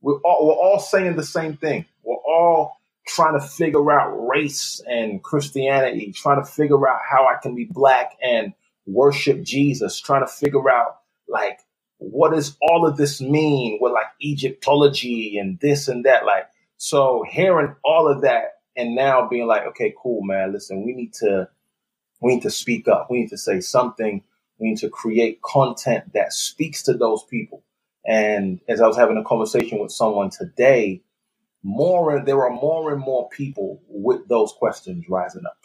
We're 0.00 0.18
all 0.24 0.48
we're 0.48 0.54
all 0.54 0.80
saying 0.80 1.14
the 1.14 1.24
same 1.24 1.56
thing. 1.56 1.84
We're 2.02 2.16
all 2.16 2.80
trying 3.06 3.38
to 3.38 3.46
figure 3.46 3.92
out 3.92 4.28
race 4.28 4.80
and 4.86 5.22
Christianity, 5.22 6.12
trying 6.12 6.42
to 6.42 6.50
figure 6.50 6.88
out 6.88 7.00
how 7.08 7.26
I 7.26 7.36
can 7.40 7.54
be 7.54 7.66
black 7.66 8.12
and 8.22 8.52
worship 8.86 9.42
Jesus, 9.42 10.00
trying 10.00 10.26
to 10.26 10.32
figure 10.32 10.70
out 10.70 10.98
like 11.28 11.60
what 11.98 12.32
does 12.32 12.56
all 12.62 12.86
of 12.86 12.96
this 12.96 13.20
mean 13.20 13.78
with 13.80 13.92
like 13.92 14.06
Egyptology 14.22 15.38
and 15.38 15.58
this 15.60 15.88
and 15.88 16.04
that. 16.06 16.26
Like, 16.26 16.46
so 16.78 17.24
hearing 17.30 17.76
all 17.84 18.08
of 18.10 18.22
that 18.22 18.54
and 18.76 18.94
now 18.96 19.28
being 19.28 19.46
like, 19.46 19.66
okay, 19.68 19.94
cool, 20.02 20.22
man, 20.22 20.52
listen, 20.52 20.84
we 20.86 20.94
need 20.94 21.14
to 21.14 21.48
we 22.20 22.34
need 22.34 22.42
to 22.42 22.50
speak 22.50 22.88
up. 22.88 23.08
We 23.10 23.20
need 23.20 23.30
to 23.30 23.38
say 23.38 23.60
something. 23.60 24.22
We 24.58 24.70
need 24.70 24.78
to 24.78 24.90
create 24.90 25.42
content 25.42 26.14
that 26.14 26.32
speaks 26.32 26.82
to 26.84 26.94
those 26.94 27.24
people. 27.24 27.64
And 28.06 28.60
as 28.68 28.80
I 28.80 28.86
was 28.86 28.96
having 28.96 29.18
a 29.18 29.24
conversation 29.24 29.80
with 29.80 29.92
someone 29.92 30.30
today, 30.30 31.02
more 31.64 32.16
and 32.16 32.26
there 32.28 32.42
are 32.44 32.50
more 32.52 32.92
and 32.92 33.00
more 33.02 33.28
people 33.30 33.82
with 33.88 34.28
those 34.28 34.52
questions 34.52 35.06
rising 35.08 35.44
up. 35.46 35.58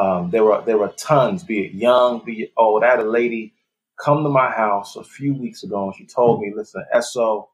Um, 0.00 0.30
there 0.30 0.44
were 0.44 0.62
there 0.64 0.78
were 0.78 0.88
tons, 0.96 1.44
be 1.44 1.66
it 1.66 1.74
young, 1.74 2.24
be 2.24 2.44
it 2.44 2.52
old. 2.56 2.82
I 2.84 2.90
had 2.90 3.00
a 3.00 3.10
lady 3.10 3.54
come 4.02 4.22
to 4.24 4.30
my 4.30 4.50
house 4.50 4.96
a 4.96 5.04
few 5.04 5.34
weeks 5.34 5.62
ago, 5.64 5.86
and 5.86 5.94
she 5.96 6.06
told 6.06 6.40
me, 6.40 6.52
"Listen, 6.54 6.84
So, 7.02 7.50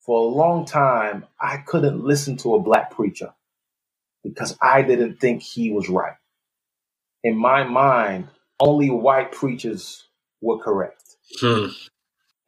for 0.00 0.18
a 0.20 0.34
long 0.34 0.66
time, 0.66 1.26
I 1.40 1.58
couldn't 1.58 2.04
listen 2.04 2.36
to 2.38 2.56
a 2.56 2.60
black 2.60 2.92
preacher 2.92 3.34
because 4.24 4.56
I 4.62 4.82
didn't 4.82 5.20
think 5.20 5.42
he 5.42 5.72
was 5.72 5.88
right. 5.88 6.16
In 7.24 7.36
my 7.36 7.64
mind, 7.64 8.28
only 8.60 8.90
white 8.90 9.32
preachers 9.32 10.04
were 10.42 10.58
correct. 10.58 11.04
Hmm. 11.40 11.68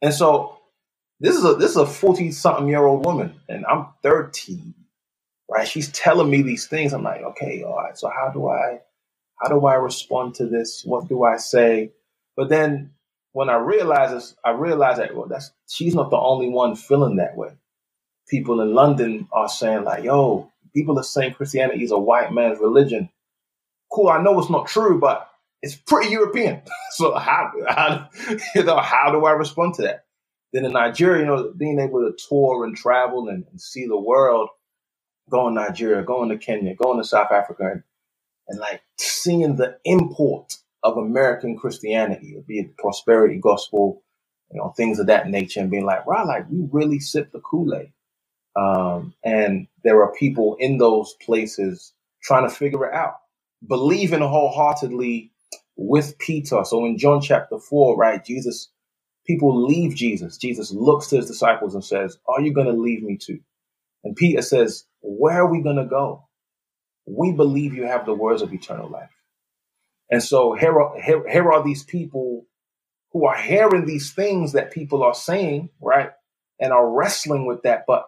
And 0.01 0.13
so, 0.13 0.59
this 1.19 1.35
is 1.37 1.45
a 1.45 1.55
this 1.55 1.71
is 1.71 1.77
a 1.77 1.87
forty 1.87 2.31
something 2.31 2.67
year 2.67 2.85
old 2.85 3.05
woman, 3.05 3.39
and 3.49 3.65
I'm 3.65 3.87
thirty. 4.03 4.75
Right? 5.49 5.67
She's 5.67 5.91
telling 5.91 6.29
me 6.29 6.43
these 6.43 6.67
things. 6.67 6.93
I'm 6.93 7.03
like, 7.03 7.21
okay, 7.21 7.63
all 7.63 7.75
right. 7.77 7.97
So 7.97 8.09
how 8.09 8.29
do 8.33 8.49
I 8.49 8.81
how 9.41 9.49
do 9.49 9.65
I 9.65 9.75
respond 9.75 10.35
to 10.35 10.47
this? 10.47 10.83
What 10.85 11.07
do 11.07 11.23
I 11.23 11.37
say? 11.37 11.91
But 12.35 12.49
then 12.49 12.91
when 13.31 13.49
I 13.49 13.55
realize 13.57 14.11
this, 14.11 14.35
I 14.43 14.51
realize 14.51 14.97
that 14.97 15.15
well, 15.15 15.27
that's 15.27 15.51
she's 15.67 15.95
not 15.95 16.09
the 16.09 16.17
only 16.17 16.49
one 16.49 16.75
feeling 16.75 17.17
that 17.17 17.37
way. 17.37 17.51
People 18.27 18.61
in 18.61 18.73
London 18.73 19.27
are 19.31 19.49
saying 19.49 19.83
like, 19.83 20.03
"Yo, 20.03 20.51
people 20.73 20.99
are 20.99 21.03
saying 21.03 21.33
Christianity 21.33 21.83
is 21.83 21.91
a 21.91 21.99
white 21.99 22.33
man's 22.33 22.59
religion. 22.59 23.09
Cool, 23.91 24.09
I 24.09 24.21
know 24.21 24.39
it's 24.39 24.49
not 24.49 24.67
true, 24.67 24.99
but 24.99 25.29
it's 25.61 25.75
pretty 25.75 26.11
European. 26.11 26.61
So 26.91 27.15
how, 27.15 27.53
how 27.69 28.09
you 28.55 28.63
know 28.63 28.77
how 28.77 29.11
do 29.11 29.23
I 29.23 29.31
respond 29.31 29.75
to 29.75 29.83
that? 29.83 30.03
Then 30.51 30.65
in 30.65 30.73
Nigeria, 30.73 31.21
you 31.21 31.27
know, 31.27 31.53
being 31.55 31.79
able 31.79 32.01
to 32.01 32.17
tour 32.27 32.65
and 32.65 32.75
travel 32.75 33.29
and, 33.29 33.45
and 33.49 33.61
see 33.61 33.85
the 33.85 33.97
world, 33.97 34.49
going 35.29 35.55
to 35.55 35.61
Nigeria, 35.61 36.03
going 36.03 36.27
to 36.29 36.37
Kenya, 36.37 36.75
going 36.75 36.97
to 36.97 37.07
South 37.07 37.31
Africa, 37.31 37.71
and, 37.71 37.83
and 38.49 38.59
like 38.59 38.83
seeing 38.99 39.57
the 39.57 39.77
import 39.85 40.55
of 40.83 40.97
American 40.97 41.57
Christianity, 41.57 42.37
be 42.47 42.59
it 42.59 42.77
prosperity 42.77 43.39
gospel, 43.39 44.03
you 44.51 44.59
know, 44.59 44.73
things 44.77 44.99
of 44.99 45.07
that 45.07 45.29
nature, 45.29 45.61
and 45.61 45.71
being 45.71 45.85
like, 45.85 46.07
wow, 46.07 46.25
like 46.27 46.49
we 46.51 46.67
really 46.71 46.99
sip 47.01 47.33
the 47.33 47.41
Kool 47.41 47.75
Aid. 47.75 47.93
Um, 48.57 49.15
and 49.25 49.67
there 49.83 50.01
are 50.03 50.13
people 50.15 50.57
in 50.59 50.79
those 50.79 51.15
places 51.25 51.93
trying 52.23 52.49
to 52.49 52.55
figure 52.55 52.85
it 52.87 52.95
out, 52.95 53.15
believing 53.67 54.21
wholeheartedly 54.21 55.31
with 55.77 56.19
Peter. 56.19 56.63
So 56.65 56.85
in 56.85 56.99
John 56.99 57.21
chapter 57.21 57.59
four, 57.59 57.97
right, 57.97 58.23
Jesus, 58.25 58.69
people 59.27 59.65
leave 59.67 59.95
Jesus. 59.95 60.37
Jesus 60.37 60.71
looks 60.73 61.07
to 61.09 61.17
his 61.17 61.27
disciples 61.27 61.75
and 61.75 61.85
says, 61.85 62.19
Are 62.27 62.41
you 62.41 62.53
going 62.53 62.67
to 62.67 62.73
leave 62.81 63.03
me 63.03 63.17
too? 63.17 63.39
And 64.05 64.15
Peter 64.15 64.43
says, 64.43 64.85
Where 65.01 65.43
are 65.43 65.51
we 65.51 65.63
going 65.63 65.77
to 65.77 65.85
go? 65.87 66.28
We 67.09 67.33
believe 67.33 67.75
you 67.75 67.85
have 67.85 68.05
the 68.05 68.15
words 68.15 68.43
of 68.43 68.53
eternal 68.53 68.89
life. 68.89 69.11
And 70.11 70.23
so 70.23 70.53
here 70.53 70.79
are, 70.81 71.01
here, 71.01 71.27
here 71.29 71.51
are 71.51 71.63
these 71.63 71.83
people 71.83 72.45
who 73.13 73.25
are 73.25 73.37
hearing 73.37 73.85
these 73.85 74.13
things 74.13 74.53
that 74.53 74.71
people 74.71 75.03
are 75.03 75.15
saying, 75.15 75.69
right? 75.81 76.11
And 76.59 76.73
are 76.73 76.89
wrestling 76.89 77.47
with 77.47 77.63
that, 77.63 77.85
but 77.87 78.05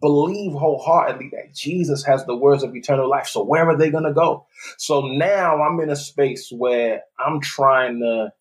believe 0.00 0.52
wholeheartedly 0.52 1.30
that 1.32 1.54
Jesus 1.54 2.04
has 2.04 2.26
the 2.26 2.36
words 2.36 2.62
of 2.62 2.76
eternal 2.76 3.10
life. 3.10 3.28
So 3.28 3.44
where 3.44 3.68
are 3.68 3.76
they 3.76 3.90
going 3.90 4.04
to 4.04 4.14
go? 4.14 4.46
So 4.78 5.02
now 5.02 5.62
I'm 5.62 5.80
in 5.80 5.90
a 5.90 5.96
space 5.96 6.50
where 6.52 7.02
I'm 7.18 7.40
trying 7.40 8.00
to 8.00 8.32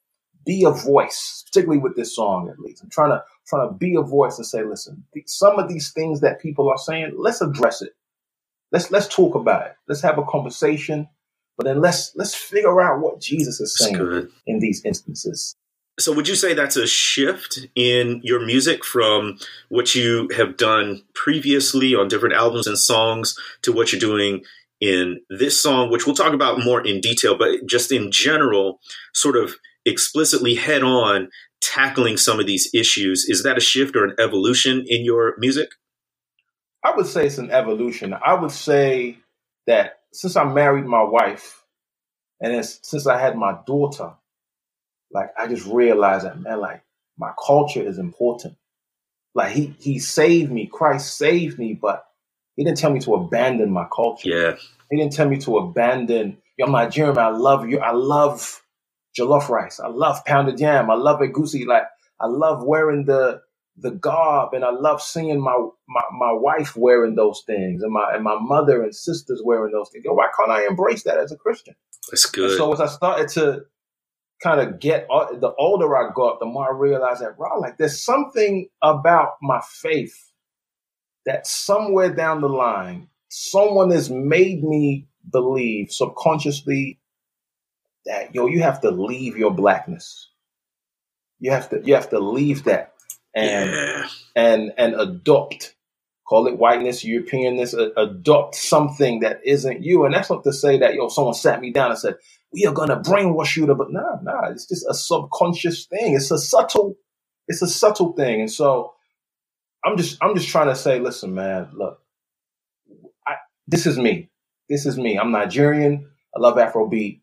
be 0.45 0.65
a 0.65 0.71
voice, 0.71 1.43
particularly 1.47 1.81
with 1.81 1.95
this 1.97 2.15
song 2.15 2.49
at 2.49 2.59
least. 2.59 2.83
I'm 2.83 2.91
trying 2.91 3.11
to 3.11 3.23
trying 3.47 3.69
to 3.69 3.75
be 3.75 3.95
a 3.97 4.03
voice 4.03 4.37
and 4.37 4.47
say, 4.47 4.63
listen, 4.63 5.05
some 5.27 5.59
of 5.59 5.69
these 5.69 5.91
things 5.91 6.21
that 6.21 6.41
people 6.41 6.69
are 6.69 6.79
saying, 6.79 7.13
let's 7.17 7.41
address 7.41 7.83
it. 7.83 7.95
Let's 8.71 8.91
let's 8.91 9.07
talk 9.07 9.35
about 9.35 9.67
it. 9.67 9.75
Let's 9.87 10.01
have 10.01 10.17
a 10.17 10.23
conversation. 10.23 11.07
But 11.57 11.65
then 11.65 11.81
let's 11.81 12.11
let's 12.15 12.35
figure 12.35 12.81
out 12.81 13.01
what 13.01 13.19
Jesus 13.19 13.59
is 13.59 13.77
saying 13.77 14.29
in 14.45 14.59
these 14.59 14.83
instances. 14.85 15.55
So, 15.99 16.13
would 16.13 16.27
you 16.27 16.35
say 16.35 16.53
that's 16.53 16.75
a 16.75 16.85
shift 16.85 17.67
in 17.73 18.21
your 18.23 18.45
music 18.45 18.85
from 18.85 19.39
what 19.69 19.95
you 19.95 20.29
have 20.37 20.55
done 20.55 21.01
previously 21.15 21.95
on 21.95 22.07
different 22.07 22.35
albums 22.35 22.67
and 22.67 22.77
songs 22.77 23.35
to 23.63 23.71
what 23.71 23.91
you're 23.91 23.99
doing 23.99 24.43
in 24.79 25.21
this 25.31 25.59
song, 25.59 25.89
which 25.89 26.05
we'll 26.05 26.15
talk 26.15 26.33
about 26.33 26.63
more 26.63 26.85
in 26.85 27.01
detail, 27.01 27.35
but 27.35 27.65
just 27.65 27.91
in 27.91 28.11
general, 28.11 28.79
sort 29.15 29.35
of 29.35 29.55
explicitly 29.85 30.53
head 30.53 30.83
on 30.83 31.29
tackling 31.61 32.17
some 32.17 32.39
of 32.39 32.45
these 32.45 32.69
issues? 32.75 33.25
Is 33.27 33.41
that 33.41 33.57
a 33.57 33.61
shift 33.61 33.95
or 33.95 34.03
an 34.03 34.15
evolution 34.19 34.85
in 34.87 35.03
your 35.03 35.33
music? 35.39 35.69
I 36.87 36.95
would 36.95 37.07
say 37.07 37.25
it's 37.27 37.37
an 37.37 37.51
evolution. 37.51 38.13
I 38.15 38.33
would 38.35 38.51
say 38.51 39.17
that 39.67 39.99
since 40.13 40.37
I 40.37 40.45
married 40.45 40.85
my 40.85 41.03
wife 41.03 41.65
and 42.41 42.65
since 42.65 43.07
I 43.07 43.19
had 43.19 43.35
my 43.37 43.57
daughter, 43.67 44.13
like 45.11 45.31
I 45.37 45.47
just 45.47 45.67
realized 45.67 46.25
that 46.25 46.39
man, 46.39 46.61
like 46.61 46.83
my 47.17 47.31
culture 47.45 47.81
is 47.81 47.97
important. 47.99 48.55
Like 49.35 49.51
he 49.51 49.75
he 49.79 49.99
saved 49.99 50.51
me, 50.51 50.67
Christ 50.71 51.17
saved 51.17 51.59
me, 51.59 51.73
but 51.73 52.05
he 52.55 52.63
didn't 52.63 52.77
tell 52.77 52.91
me 52.93 53.01
to 53.01 53.15
abandon 53.15 53.69
my 53.71 53.87
culture. 53.93 54.29
Yeah. 54.29 54.55
He 54.89 54.97
didn't 54.97 55.13
tell 55.13 55.27
me 55.27 55.37
to 55.39 55.57
abandon. 55.57 56.37
Yo, 56.57 56.67
I'm 56.67 56.71
Nigerian. 56.71 57.17
I 57.17 57.29
love 57.29 57.69
you. 57.69 57.79
I 57.79 57.91
love 57.91 58.63
jollof 59.19 59.49
rice. 59.49 59.81
I 59.81 59.87
love 59.89 60.23
pounded 60.25 60.59
yam. 60.59 60.89
I 60.89 60.95
love 60.95 61.19
egusi. 61.19 61.65
Like 61.67 61.83
I 62.21 62.27
love 62.27 62.63
wearing 62.63 63.05
the 63.05 63.41
the 63.79 63.91
garb, 63.91 64.53
and 64.53 64.65
I 64.65 64.71
love 64.71 65.01
seeing 65.01 65.39
my, 65.39 65.55
my 65.87 66.01
my 66.11 66.31
wife 66.31 66.75
wearing 66.75 67.15
those 67.15 67.43
things, 67.45 67.83
and 67.83 67.93
my 67.93 68.11
and 68.13 68.23
my 68.23 68.37
mother 68.39 68.83
and 68.83 68.93
sisters 68.95 69.41
wearing 69.43 69.71
those 69.71 69.89
things. 69.89 70.03
Yo, 70.05 70.13
why 70.13 70.27
can't 70.37 70.51
I 70.51 70.65
embrace 70.65 71.03
that 71.03 71.17
as 71.17 71.31
a 71.31 71.37
Christian? 71.37 71.75
That's 72.09 72.25
good. 72.25 72.49
And 72.49 72.57
so 72.57 72.73
as 72.73 72.81
I 72.81 72.87
started 72.87 73.29
to 73.29 73.65
kind 74.41 74.61
of 74.61 74.79
get 74.79 75.07
uh, 75.11 75.35
the 75.37 75.53
older 75.59 75.95
I 75.95 76.11
got, 76.13 76.39
the 76.39 76.45
more 76.45 76.67
I 76.67 76.77
realized 76.77 77.21
that, 77.21 77.37
bro, 77.37 77.59
like 77.59 77.77
there's 77.77 78.01
something 78.01 78.67
about 78.81 79.33
my 79.41 79.61
faith 79.67 80.31
that 81.25 81.45
somewhere 81.45 82.13
down 82.13 82.41
the 82.41 82.49
line, 82.49 83.09
someone 83.29 83.91
has 83.91 84.09
made 84.09 84.63
me 84.63 85.07
believe 85.31 85.91
subconsciously 85.91 86.99
that 88.05 88.33
yo, 88.33 88.47
you 88.47 88.61
have 88.63 88.81
to 88.81 88.89
leave 88.89 89.37
your 89.37 89.51
blackness. 89.51 90.29
You 91.39 91.51
have 91.51 91.69
to 91.69 91.81
you 91.83 91.93
have 91.93 92.09
to 92.09 92.19
leave 92.19 92.63
that 92.63 92.93
and 93.37 93.71
yeah. 93.71 94.07
and 94.35 94.73
and 94.77 94.95
adopt 94.95 95.75
call 96.27 96.47
it 96.47 96.57
whiteness, 96.57 97.05
Europeanness, 97.05 97.73
adopt 97.97 98.55
something 98.55 99.21
that 99.21 99.39
isn't 99.45 99.83
you. 99.83 100.05
And 100.05 100.13
that's 100.13 100.29
not 100.29 100.43
to 100.43 100.53
say 100.53 100.79
that, 100.79 100.93
yo, 100.93 101.07
someone 101.07 101.33
sat 101.33 101.61
me 101.61 101.71
down 101.71 101.91
and 101.91 101.99
said, 101.99 102.15
we 102.53 102.65
are 102.65 102.73
going 102.73 102.89
to 102.89 102.97
brainwash 102.97 103.55
you 103.55 103.65
to, 103.67 103.75
but 103.75 103.91
nah, 103.91 104.17
nah, 104.23 104.49
it's 104.49 104.67
just 104.67 104.85
a 104.89 104.93
subconscious 104.93 105.85
thing. 105.85 106.15
It's 106.15 106.31
a 106.31 106.37
subtle, 106.37 106.97
it's 107.47 107.61
a 107.61 107.67
subtle 107.67 108.13
thing. 108.13 108.41
And 108.41 108.51
so 108.51 108.93
I'm 109.85 109.97
just, 109.97 110.17
I'm 110.21 110.35
just 110.35 110.49
trying 110.49 110.67
to 110.67 110.75
say, 110.75 110.99
listen, 110.99 111.33
man, 111.33 111.69
look, 111.73 111.99
I, 113.27 113.35
this 113.67 113.85
is 113.85 113.97
me. 113.97 114.29
This 114.69 114.85
is 114.85 114.97
me. 114.97 115.17
I'm 115.17 115.31
Nigerian. 115.31 116.09
I 116.35 116.39
love 116.39 116.57
Afrobeat. 116.57 117.21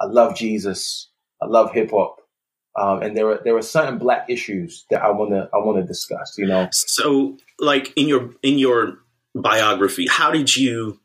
I 0.00 0.06
love 0.06 0.36
Jesus. 0.36 1.10
I 1.42 1.46
love 1.46 1.72
hip 1.72 1.90
hop. 1.92 2.19
Um, 2.78 3.02
and 3.02 3.16
there 3.16 3.28
are 3.28 3.40
there 3.44 3.56
are 3.56 3.62
certain 3.62 3.98
black 3.98 4.26
issues 4.28 4.84
that 4.90 5.02
I 5.02 5.10
want 5.10 5.30
to 5.30 5.48
I 5.52 5.58
want 5.58 5.78
to 5.78 5.86
discuss. 5.86 6.36
You 6.38 6.46
know, 6.46 6.68
so 6.72 7.36
like 7.58 7.92
in 7.96 8.08
your 8.08 8.30
in 8.42 8.58
your 8.58 8.98
biography, 9.34 10.06
how 10.08 10.30
did 10.30 10.56
you 10.56 11.00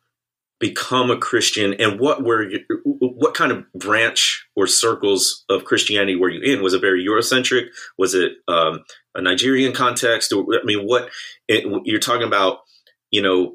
become 0.60 1.12
a 1.12 1.18
Christian, 1.18 1.74
and 1.76 2.00
what 2.00 2.24
were 2.24 2.48
you, 2.48 2.60
what 2.84 3.34
kind 3.34 3.52
of 3.52 3.72
branch 3.74 4.46
or 4.56 4.68
circles 4.68 5.44
of 5.50 5.66
Christianity 5.66 6.16
were 6.16 6.30
you 6.30 6.42
in? 6.42 6.64
Was 6.64 6.74
it 6.74 6.82
very 6.82 7.06
Eurocentric? 7.06 7.68
Was 7.98 8.14
it 8.14 8.34
um, 8.48 8.84
a 9.16 9.22
Nigerian 9.22 9.74
context? 9.74 10.32
Or 10.32 10.46
I 10.54 10.64
mean, 10.64 10.86
what 10.86 11.10
it, 11.48 11.66
you're 11.86 12.00
talking 12.00 12.28
about? 12.28 12.60
You 13.12 13.22
know, 13.22 13.54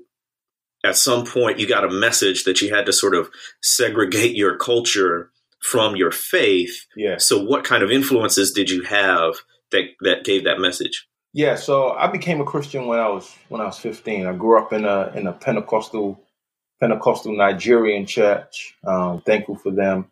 at 0.85 0.97
some 0.97 1.25
point 1.25 1.59
you 1.59 1.67
got 1.67 1.85
a 1.85 1.91
message 1.91 2.45
that 2.45 2.61
you 2.61 2.75
had 2.75 2.87
to 2.87 2.93
sort 2.93 3.15
of 3.15 3.31
segregate 3.63 4.35
your 4.35 4.57
culture 4.57 5.31
from 5.61 5.97
your 5.97 6.11
faith. 6.11 6.87
Yeah. 6.97 7.19
So 7.19 7.43
what 7.43 7.65
kind 7.65 7.83
of 7.83 7.91
influences 7.91 8.53
did 8.53 8.71
you 8.71 8.83
have 8.83 9.35
that 9.73 9.85
that 10.01 10.25
gave 10.25 10.45
that 10.45 10.59
message? 10.59 11.07
Yeah, 11.33 11.55
so 11.55 11.91
I 11.91 12.09
became 12.09 12.41
a 12.41 12.45
Christian 12.45 12.87
when 12.87 12.99
I 12.99 13.09
was 13.09 13.33
when 13.49 13.61
I 13.61 13.65
was 13.65 13.79
15. 13.79 14.27
I 14.27 14.33
grew 14.35 14.59
up 14.59 14.73
in 14.73 14.85
a 14.85 15.13
in 15.15 15.27
a 15.27 15.33
Pentecostal 15.33 16.21
Pentecostal 16.81 17.37
Nigerian 17.37 18.07
church. 18.07 18.77
Um, 18.85 19.23
thankful 19.23 19.57
for 19.57 19.71
them. 19.71 20.11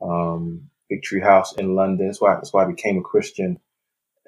Um, 0.00 0.70
Victory 0.88 1.20
House 1.20 1.54
in 1.54 1.74
London. 1.74 2.06
That's 2.06 2.20
why 2.20 2.34
that's 2.34 2.52
why 2.52 2.64
I 2.64 2.68
became 2.68 2.98
a 2.98 3.02
Christian. 3.02 3.58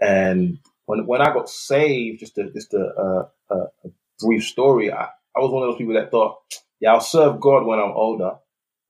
And 0.01 0.59
when 0.87 1.07
when 1.07 1.21
I 1.21 1.33
got 1.33 1.49
saved, 1.49 2.21
just 2.21 2.39
a 2.39 2.51
just 2.51 2.75
a, 2.75 3.29
a, 3.51 3.55
a 3.55 3.91
brief 4.19 4.45
story. 4.45 4.93
I, 4.93 5.09
I 5.37 5.41
was 5.41 5.51
one 5.51 5.63
of 5.63 5.71
those 5.71 5.79
people 5.79 5.95
that 5.95 6.11
thought, 6.11 6.39
yeah, 6.81 6.93
I'll 6.93 7.01
serve 7.01 7.41
God 7.41 7.65
when 7.65 7.79
I'm 7.79 7.93
older. 7.93 8.33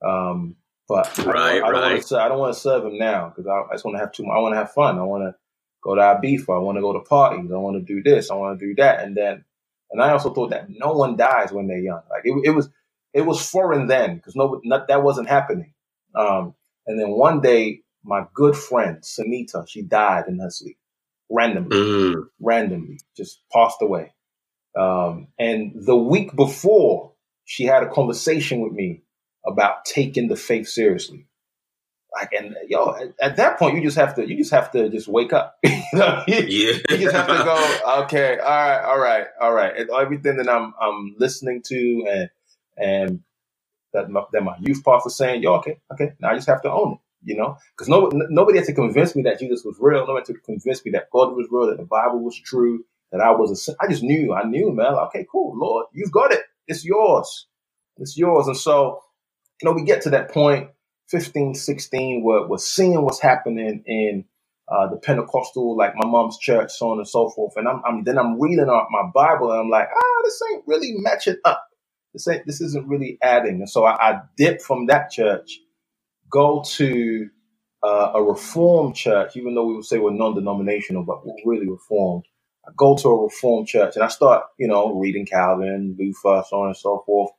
Um, 0.04 0.56
but 0.92 1.24
right, 1.24 1.62
I, 1.62 1.70
don't, 1.70 1.76
I 1.76 1.80
don't 1.80 1.90
want 1.90 2.06
to. 2.06 2.18
I 2.18 2.28
don't 2.28 2.38
want 2.38 2.54
to 2.54 2.60
serve 2.60 2.84
him 2.84 2.98
now 2.98 3.28
because 3.28 3.46
I, 3.46 3.70
I, 3.70 3.74
just 3.74 3.84
want 3.84 3.94
to 3.96 4.00
have 4.00 4.12
too. 4.12 4.24
I 4.24 4.38
want 4.40 4.52
to 4.52 4.58
have 4.58 4.72
fun. 4.72 4.98
I 4.98 5.02
want 5.04 5.22
to 5.22 5.34
go 5.82 5.94
to 5.94 6.00
Ibiza. 6.02 6.54
I 6.54 6.58
want 6.58 6.76
to 6.76 6.82
go 6.82 6.92
to 6.92 7.00
parties. 7.00 7.50
I 7.50 7.56
want 7.56 7.76
to 7.76 7.94
do 7.94 8.02
this. 8.02 8.30
I 8.30 8.34
want 8.34 8.60
to 8.60 8.66
do 8.66 8.74
that. 8.76 9.00
And 9.00 9.16
then, 9.16 9.44
and 9.90 10.02
I 10.02 10.10
also 10.10 10.34
thought 10.34 10.50
that 10.50 10.66
no 10.68 10.92
one 10.92 11.16
dies 11.16 11.50
when 11.50 11.66
they're 11.66 11.78
young. 11.78 12.02
Like 12.10 12.22
it, 12.24 12.34
it 12.44 12.50
was, 12.50 12.68
it 13.14 13.22
was 13.22 13.48
foreign 13.48 13.86
then 13.86 14.16
because 14.16 14.36
no, 14.36 14.60
not, 14.64 14.88
that 14.88 15.02
wasn't 15.02 15.28
happening. 15.28 15.72
Um, 16.14 16.54
and 16.86 17.00
then 17.00 17.10
one 17.10 17.40
day, 17.40 17.80
my 18.04 18.26
good 18.34 18.54
friend 18.54 18.98
Sunita, 19.02 19.66
she 19.66 19.82
died 19.82 20.24
in 20.28 20.40
her 20.40 20.50
sleep 20.50 20.76
randomly, 21.30 21.76
mm. 21.76 22.24
randomly, 22.40 23.00
just 23.16 23.40
passed 23.50 23.78
away. 23.80 24.12
Um, 24.78 25.28
and 25.38 25.72
the 25.74 25.96
week 25.96 26.36
before, 26.36 27.12
she 27.44 27.64
had 27.64 27.82
a 27.82 27.88
conversation 27.88 28.60
with 28.60 28.72
me 28.72 29.02
about 29.46 29.84
taking 29.84 30.28
the 30.28 30.36
faith 30.36 30.68
seriously. 30.68 31.26
Like, 32.14 32.32
and 32.32 32.54
yo, 32.68 32.94
at, 32.94 33.14
at, 33.22 33.36
that 33.36 33.58
point, 33.58 33.76
you 33.76 33.82
just 33.82 33.96
have 33.96 34.14
to, 34.16 34.28
you 34.28 34.36
just 34.36 34.50
have 34.50 34.70
to 34.72 34.90
just 34.90 35.08
wake 35.08 35.32
up. 35.32 35.56
you 35.62 35.80
know? 35.94 36.22
yeah. 36.28 36.44
You 36.90 36.98
just 36.98 37.16
have 37.16 37.26
to 37.26 37.42
go, 37.42 38.02
okay, 38.02 38.38
all 38.38 38.48
right, 38.48 38.82
all 38.82 38.98
right, 38.98 39.26
all 39.40 39.52
right. 39.52 39.76
And 39.76 39.90
everything 39.90 40.36
that 40.36 40.48
I'm, 40.48 40.74
I'm 40.78 41.14
listening 41.18 41.62
to 41.66 42.04
and, 42.10 42.30
and 42.76 43.20
that 43.94 44.10
my, 44.10 44.24
that 44.32 44.42
my 44.42 44.56
youth 44.60 44.84
pastor 44.84 45.10
saying, 45.10 45.42
yo, 45.42 45.54
okay, 45.54 45.78
okay, 45.92 46.12
now 46.20 46.30
I 46.30 46.34
just 46.34 46.48
have 46.48 46.62
to 46.62 46.70
own 46.70 46.94
it. 46.94 46.98
You 47.24 47.36
know, 47.36 47.56
because 47.70 47.88
no, 47.88 48.10
nobody 48.30 48.58
had 48.58 48.66
to 48.66 48.74
convince 48.74 49.14
me 49.14 49.22
that 49.22 49.38
Jesus 49.38 49.64
was 49.64 49.76
real. 49.78 50.00
Nobody 50.00 50.24
had 50.26 50.34
to 50.34 50.40
convince 50.40 50.84
me 50.84 50.90
that 50.90 51.08
God 51.12 51.36
was 51.36 51.46
real, 51.52 51.68
that 51.68 51.76
the 51.76 51.84
Bible 51.84 52.18
was 52.18 52.36
true, 52.36 52.84
that 53.12 53.20
I 53.20 53.30
was 53.30 53.68
a. 53.68 53.76
I 53.80 53.86
just 53.86 54.02
knew, 54.02 54.34
I 54.34 54.42
knew, 54.42 54.72
man. 54.72 54.94
Okay, 55.06 55.24
cool, 55.30 55.56
Lord, 55.56 55.86
you've 55.92 56.10
got 56.10 56.32
it. 56.32 56.42
it's 56.66 56.84
yours. 56.84 57.46
It's 57.98 58.16
yours. 58.18 58.48
And 58.48 58.56
so, 58.56 59.02
you 59.62 59.68
know, 59.70 59.74
we 59.74 59.84
get 59.84 60.02
to 60.04 60.10
that 60.12 60.32
point, 60.32 60.70
15, 61.10 61.54
16, 61.54 62.22
where 62.24 62.48
we're 62.48 62.58
seeing 62.58 63.02
what's 63.04 63.22
happening 63.22 63.84
in 63.86 64.26
uh, 64.68 64.88
the 64.88 64.98
Pentecostal, 64.98 65.76
like 65.76 65.94
my 65.96 66.08
mom's 66.08 66.38
church, 66.38 66.72
so 66.72 66.92
on 66.92 66.98
and 66.98 67.08
so 67.08 67.30
forth. 67.30 67.54
And 67.56 67.68
I'm, 67.68 67.82
I'm 67.86 68.04
then 68.04 68.18
I'm 68.18 68.40
reading 68.40 68.68
out 68.70 68.88
my 68.90 69.10
Bible 69.14 69.52
and 69.52 69.60
I'm 69.62 69.70
like, 69.70 69.88
ah, 69.94 70.22
this 70.24 70.40
ain't 70.52 70.64
really 70.68 70.94
matching 70.98 71.36
up. 71.44 71.64
This 72.14 72.28
ain't 72.28 72.46
this 72.46 72.60
isn't 72.62 72.88
really 72.88 73.18
adding. 73.22 73.56
And 73.56 73.70
so 73.70 73.84
I, 73.86 74.12
I 74.12 74.20
dip 74.38 74.62
from 74.62 74.86
that 74.88 75.10
church, 75.10 75.60
go 76.30 76.64
to 76.76 77.30
uh, 77.84 78.12
a 78.16 78.22
reformed 78.24 78.96
church, 78.96 79.36
even 79.36 79.54
though 79.56 79.66
we 79.66 79.76
would 79.76 79.86
say 79.86 79.98
we're 79.98 80.12
non-denominational, 80.12 81.04
but 81.04 81.26
we're 81.26 81.34
really 81.46 81.68
reformed. 81.68 82.24
I 82.66 82.72
go 82.76 82.96
to 82.96 83.08
a 83.08 83.24
reformed 83.24 83.68
church 83.68 83.96
and 83.96 84.04
I 84.04 84.08
start, 84.08 84.44
you 84.58 84.68
know, 84.68 84.94
reading 84.94 85.26
Calvin, 85.26 85.96
Luther, 85.98 86.44
so 86.48 86.62
on 86.62 86.68
and 86.68 86.76
so 86.78 87.02
forth. 87.06 87.32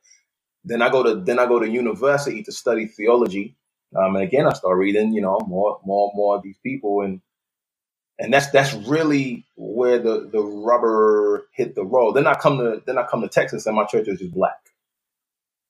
Then 0.65 0.81
I 0.81 0.89
go 0.89 1.03
to 1.03 1.15
then 1.15 1.39
I 1.39 1.45
go 1.45 1.59
to 1.59 1.69
university 1.69 2.43
to 2.43 2.51
study 2.51 2.87
theology. 2.87 3.55
Um, 3.95 4.15
and 4.15 4.23
again, 4.23 4.47
I 4.47 4.53
start 4.53 4.77
reading, 4.77 5.13
you 5.13 5.21
know, 5.21 5.39
more, 5.47 5.79
more, 5.85 6.11
more 6.15 6.35
of 6.35 6.41
these 6.41 6.57
people, 6.63 7.01
and 7.01 7.21
and 8.19 8.33
that's 8.33 8.49
that's 8.51 8.73
really 8.73 9.45
where 9.55 9.99
the 9.99 10.29
the 10.31 10.41
rubber 10.41 11.47
hit 11.53 11.75
the 11.75 11.85
road. 11.85 12.13
Then 12.13 12.27
I 12.27 12.35
come 12.35 12.57
to 12.57 12.81
then 12.85 12.97
I 12.97 13.03
come 13.03 13.21
to 13.21 13.27
Texas, 13.27 13.65
and 13.65 13.75
my 13.75 13.85
church 13.85 14.07
is 14.07 14.19
just 14.19 14.33
black, 14.33 14.57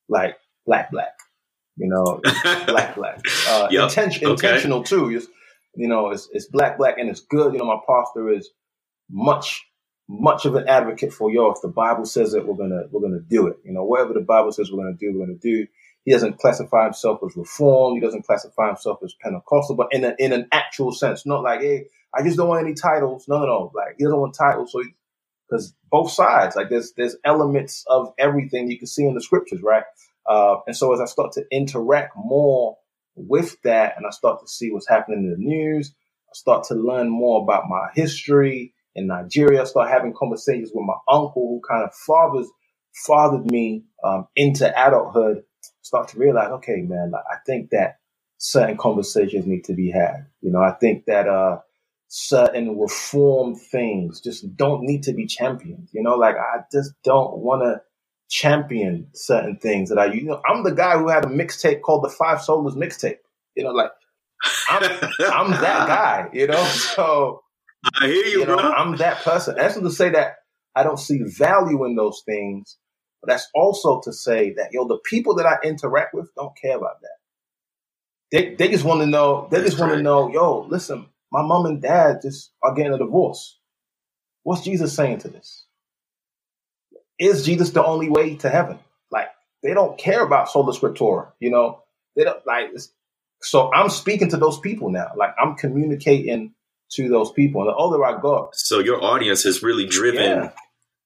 like 0.10 0.38
black, 0.66 0.92
black, 0.92 1.18
you 1.78 1.88
know, 1.88 2.22
black, 2.66 2.96
black, 2.96 3.22
uh, 3.50 3.68
yep. 3.72 3.86
intention, 3.86 4.28
okay. 4.28 4.48
intentional 4.48 4.84
too. 4.84 5.10
It's, 5.10 5.28
you 5.76 5.88
know, 5.88 6.12
it's 6.12 6.30
it's 6.32 6.46
black, 6.48 6.78
black, 6.78 6.98
and 6.98 7.10
it's 7.10 7.22
good. 7.22 7.54
You 7.54 7.60
know, 7.60 7.66
my 7.66 7.80
pastor 7.88 8.30
is 8.30 8.50
much 9.10 9.64
much 10.08 10.46
of 10.46 10.56
an 10.56 10.68
advocate 10.68 11.14
for 11.14 11.32
yo. 11.32 11.52
If 11.52 11.62
the 11.62 11.68
Bible 11.68 12.06
says 12.06 12.34
it, 12.34 12.46
we're 12.46 12.56
gonna 12.56 12.84
we're 12.92 13.02
gonna 13.02 13.22
do 13.22 13.48
it. 13.48 13.58
You 13.64 13.74
know, 13.74 13.84
whatever 13.84 14.14
the 14.14 14.22
Bible 14.22 14.52
says 14.52 14.72
we're 14.72 14.84
gonna 14.84 14.98
do, 14.98 15.14
we're 15.14 15.26
gonna 15.26 15.38
do. 15.38 15.68
He 16.06 16.12
doesn't 16.12 16.38
classify 16.38 16.84
himself 16.84 17.20
as 17.26 17.38
reform. 17.38 17.96
He 17.96 18.02
doesn't 18.02 18.26
classify 18.26 18.68
himself 18.68 19.00
as 19.04 19.16
Pentecostal, 19.22 19.76
but 19.76 19.88
in 19.92 20.04
a, 20.04 20.14
in 20.20 20.34
an 20.34 20.48
actual 20.52 20.92
sense, 20.92 21.26
not 21.26 21.44
like 21.44 21.62
hey, 21.62 21.86
I 22.14 22.24
just 22.24 22.38
don't 22.38 22.50
want 22.50 22.66
any 22.66 22.74
titles. 22.74 23.26
No, 23.28 23.40
no, 23.40 23.46
no. 23.46 23.72
Like 23.74 23.96
he 23.98 24.04
doesn't 24.04 24.20
want 24.20 24.36
titles, 24.36 24.72
so 24.72 24.84
because 25.50 25.74
both 25.90 26.12
sides, 26.12 26.56
like 26.56 26.70
there's 26.70 26.94
there's 26.98 27.16
elements 27.24 27.86
of 27.88 28.14
everything 28.18 28.70
you 28.70 28.78
can 28.78 28.88
see 28.88 29.06
in 29.06 29.14
the 29.14 29.22
scriptures, 29.22 29.62
right? 29.62 29.84
Uh, 30.26 30.58
and 30.68 30.76
so 30.76 30.94
as 30.94 31.00
I 31.00 31.06
start 31.06 31.34
to 31.34 31.46
interact 31.52 32.14
more 32.16 32.78
with 33.16 33.62
that, 33.64 33.96
and 33.98 34.06
I 34.06 34.10
start 34.10 34.42
to 34.42 34.48
see 34.48 34.72
what's 34.72 34.88
happening 34.88 35.20
in 35.20 35.32
the 35.32 35.38
news, 35.38 35.94
I 36.30 36.34
start 36.34 36.66
to 36.66 36.76
learn 36.76 37.10
more 37.10 37.42
about 37.44 37.70
my 37.70 37.90
history 37.94 38.73
in 38.96 39.08
Nigeria. 39.08 39.62
I 39.62 39.66
start 39.66 39.90
having 39.92 40.14
conversations 40.14 40.72
with 40.74 40.86
my 40.86 40.96
uncle, 41.10 41.50
who 41.50 41.62
kind 41.68 41.84
of 41.84 41.94
fathers 41.96 42.48
fathered 43.08 43.50
me 43.52 43.86
um, 44.04 44.28
into 44.36 44.68
adulthood. 44.70 45.44
Start 45.82 46.10
to 46.10 46.20
realize, 46.20 46.52
okay, 46.52 46.82
man, 46.82 47.12
like, 47.12 47.24
I 47.32 47.38
think 47.46 47.72
that 47.72 47.98
certain 48.38 48.78
conversations 48.78 49.46
need 49.48 49.66
to 49.66 49.74
be 49.74 49.92
had. 49.92 50.28
You 50.42 50.52
know, 50.52 50.62
I 50.62 50.72
think 50.74 51.06
that 51.06 51.28
uh, 51.28 51.60
certain 52.10 52.80
reform 52.80 53.56
things 53.56 54.22
just 54.22 54.56
don't 54.58 54.84
need 54.84 55.04
to 55.04 55.14
be 55.14 55.28
championed. 55.28 55.90
You 55.94 56.04
know, 56.04 56.16
like 56.16 56.36
I 56.38 56.62
just 56.72 56.94
don't 57.04 57.38
want 57.40 57.64
to 57.64 57.82
champion 58.30 59.08
certain 59.14 59.58
things 59.58 59.90
that 59.90 60.00
I, 60.00 60.08
you 60.14 60.24
know, 60.26 60.42
I'm 60.50 60.64
the 60.64 60.74
guy 60.74 60.98
who 60.98 61.10
had 61.10 61.26
a 61.26 61.30
mixtape 61.30 61.82
called 61.82 62.04
the 62.06 62.10
Five 62.10 62.40
Solas 62.40 62.76
mixtape. 62.76 63.18
You 63.56 63.66
know, 63.66 63.72
like 63.72 63.92
I'm, 64.70 64.84
I'm 64.84 65.52
that 65.52 65.88
guy. 65.88 66.30
You 66.34 66.48
know, 66.48 66.64
so 66.96 67.43
I 68.02 68.08
hear 68.08 68.25
you, 68.25 68.42
you 68.42 68.48
know, 68.48 68.58
bro. 68.58 68.74
I'm 68.75 68.98
that 68.98 69.24
person. 69.24 69.56
That's 69.58 69.75
not 69.75 69.84
to 69.84 69.92
say 69.92 70.10
that 70.12 70.38
I 70.75 70.84
don't 70.84 71.00
see 71.00 71.22
value 71.24 71.86
in 71.86 71.96
those 71.96 72.24
things, 72.25 72.78
but 73.22 73.30
that's 73.32 73.50
also 73.56 74.02
to 74.06 74.13
say 74.13 74.54
that 74.58 74.70
yo, 74.74 74.88
the 74.88 75.00
people 75.06 75.36
that 75.36 75.46
I 75.48 75.58
interact 75.63 76.13
with 76.16 76.32
don't 76.36 76.58
care 76.62 76.78
about 76.78 77.02
that. 77.02 77.10
They 78.32 78.56
they 78.56 78.70
just 78.70 78.86
want 78.86 79.02
to 79.02 79.08
know. 79.08 79.48
They 79.52 79.62
just 79.62 79.80
want 79.80 79.93
to 79.93 80.04
know. 80.04 80.32
Yo, 80.32 80.62
listen, 80.69 81.08
my 81.32 81.43
mom 81.43 81.65
and 81.67 81.82
dad 81.82 82.19
just 82.24 82.52
are 82.63 82.74
getting 82.76 82.93
a 82.93 82.98
divorce. 82.98 83.60
What's 84.43 84.63
Jesus 84.63 84.96
saying 84.96 85.19
to 85.19 85.30
this? 85.30 85.65
Is 87.19 87.46
Jesus 87.46 87.72
the 87.72 87.86
only 87.86 88.10
way 88.10 88.36
to 88.38 88.50
heaven? 88.50 88.80
Like 89.12 89.30
they 89.63 89.74
don't 89.74 89.98
care 89.98 90.24
about 90.24 90.50
sola 90.52 90.74
scriptura, 90.78 91.32
you 91.39 91.52
know. 91.52 91.84
They 92.15 92.24
don't 92.26 92.46
like. 92.48 92.69
So 93.41 93.74
I'm 93.74 93.89
speaking 93.89 94.30
to 94.32 94.38
those 94.38 94.60
people 94.60 94.89
now. 94.91 95.12
Like 95.17 95.36
I'm 95.41 95.56
communicating 95.56 96.54
to 96.95 97.10
those 97.10 97.32
people. 97.32 97.62
And 97.62 97.69
the 97.69 97.75
older 97.75 98.03
I 98.03 98.19
go, 98.19 98.49
so 98.53 98.79
your 98.79 99.03
audience 99.03 99.43
has 99.43 99.63
really 99.63 99.86
driven 99.86 100.21
yeah. 100.23 100.51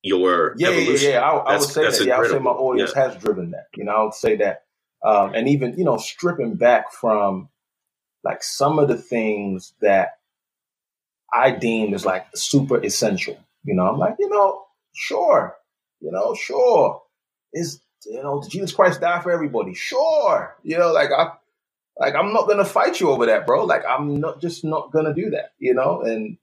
your 0.03 0.55
yeah, 0.57 0.69
evolution. 0.69 1.09
yeah, 1.09 1.15
yeah. 1.15 1.21
I, 1.21 1.37
I 1.37 1.57
would 1.57 1.67
say 1.67 1.83
that. 1.83 2.05
Yeah, 2.05 2.15
I 2.15 2.19
would 2.19 2.31
say 2.31 2.39
my 2.39 2.51
audience 2.51 2.93
yeah. 2.95 3.09
has 3.09 3.21
driven 3.21 3.51
that. 3.51 3.67
You 3.75 3.85
know, 3.85 3.91
I 3.91 4.03
would 4.03 4.13
say 4.13 4.37
that, 4.37 4.63
um, 5.03 5.33
and 5.33 5.47
even 5.47 5.77
you 5.77 5.83
know, 5.83 5.97
stripping 5.97 6.55
back 6.55 6.91
from 6.91 7.49
like 8.23 8.43
some 8.43 8.79
of 8.79 8.87
the 8.87 8.97
things 8.97 9.73
that 9.81 10.17
I 11.33 11.51
deem 11.51 11.93
as 11.93 12.05
like 12.05 12.25
super 12.35 12.83
essential. 12.83 13.37
You 13.63 13.75
know, 13.75 13.87
I'm 13.87 13.97
like, 13.97 14.15
you 14.19 14.29
know, 14.29 14.63
sure, 14.93 15.55
you 15.99 16.11
know, 16.11 16.33
sure, 16.35 17.01
is 17.53 17.81
you 18.05 18.21
know, 18.21 18.43
Jesus 18.47 18.71
Christ 18.71 19.01
died 19.01 19.23
for 19.23 19.31
everybody? 19.31 19.73
Sure, 19.73 20.55
you 20.63 20.77
know, 20.77 20.91
like 20.93 21.09
I 21.11 21.31
like 21.99 22.15
I'm 22.15 22.33
not 22.33 22.47
gonna 22.47 22.65
fight 22.65 22.99
you 22.99 23.09
over 23.09 23.25
that, 23.25 23.45
bro. 23.45 23.65
Like 23.65 23.83
I'm 23.87 24.19
not 24.19 24.41
just 24.41 24.63
not 24.63 24.91
gonna 24.91 25.13
do 25.13 25.31
that, 25.31 25.51
you 25.59 25.73
know. 25.73 26.01
And 26.01 26.37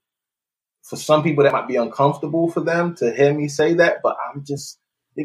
for 0.83 0.97
some 0.97 1.23
people, 1.23 1.45
that 1.45 1.53
might 1.53 1.69
be 1.69 1.77
uncomfortable 1.77 2.51
for 2.51 2.61
them 2.61 2.95
to 2.97 3.13
hear 3.15 3.33
me 3.33 3.49
say 3.49 3.75
that, 3.75 4.01
but 4.03 4.17
I'm 4.29 4.45
just. 4.45 4.79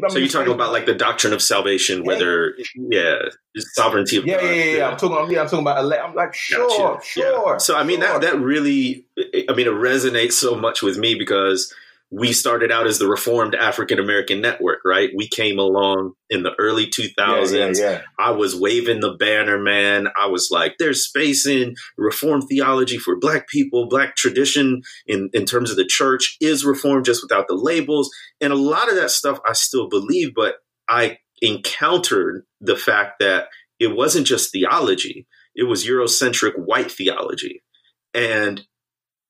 so 0.08 0.18
you're 0.18 0.28
talking 0.28 0.52
about 0.52 0.72
like 0.72 0.86
the 0.86 0.94
doctrine 0.94 1.32
of 1.32 1.42
salvation, 1.42 2.04
whether 2.04 2.54
yeah, 2.74 3.16
sovereignty 3.56 4.16
of 4.16 4.26
yeah, 4.26 4.36
God. 4.36 4.44
Yeah, 4.44 4.52
yeah, 4.52 4.76
yeah. 4.76 4.88
I'm 4.88 4.96
talking. 4.96 5.16
About, 5.16 5.30
yeah, 5.30 5.40
I'm 5.40 5.46
talking 5.46 5.60
about. 5.60 5.92
I'm 5.92 6.14
like, 6.14 6.34
sure, 6.34 6.68
gotcha. 6.68 7.04
sure. 7.04 7.52
Yeah. 7.52 7.58
So 7.58 7.76
I 7.76 7.82
mean 7.82 8.00
sure. 8.00 8.20
that 8.20 8.20
that 8.22 8.38
really, 8.38 9.06
I 9.18 9.52
mean, 9.54 9.66
it 9.66 9.72
resonates 9.72 10.32
so 10.32 10.54
much 10.54 10.82
with 10.82 10.96
me 10.96 11.14
because 11.16 11.74
we 12.12 12.32
started 12.32 12.72
out 12.72 12.88
as 12.88 12.98
the 12.98 13.06
Reformed 13.06 13.54
African 13.54 14.00
American 14.00 14.40
Network, 14.40 14.80
right? 14.84 15.10
We 15.16 15.28
came 15.28 15.60
along 15.60 16.14
in 16.28 16.42
the 16.42 16.52
early 16.58 16.86
2000s. 16.86 17.52
Yeah, 17.52 17.84
yeah, 17.84 17.90
yeah. 17.90 18.02
I 18.18 18.32
was 18.32 18.56
waving 18.56 19.00
the 19.00 19.14
banner, 19.14 19.58
man. 19.58 20.08
I 20.20 20.26
was 20.26 20.48
like, 20.50 20.74
there's 20.78 21.06
space 21.06 21.46
in 21.46 21.76
Reformed 21.96 22.44
theology 22.48 22.98
for 22.98 23.16
Black 23.16 23.48
people. 23.48 23.88
Black 23.88 24.16
tradition 24.16 24.82
in, 25.06 25.30
in 25.32 25.44
terms 25.44 25.70
of 25.70 25.76
the 25.76 25.86
church 25.86 26.36
is 26.40 26.64
Reformed 26.64 27.04
just 27.04 27.22
without 27.22 27.46
the 27.46 27.54
labels. 27.54 28.10
And 28.40 28.52
a 28.52 28.56
lot 28.56 28.88
of 28.88 28.96
that 28.96 29.10
stuff 29.10 29.38
I 29.48 29.52
still 29.52 29.88
believe, 29.88 30.34
but 30.34 30.56
I 30.88 31.18
encountered 31.40 32.44
the 32.60 32.76
fact 32.76 33.20
that 33.20 33.46
it 33.78 33.94
wasn't 33.94 34.26
just 34.26 34.52
theology, 34.52 35.26
it 35.54 35.64
was 35.64 35.86
Eurocentric 35.86 36.58
white 36.58 36.90
theology. 36.90 37.62
And 38.12 38.66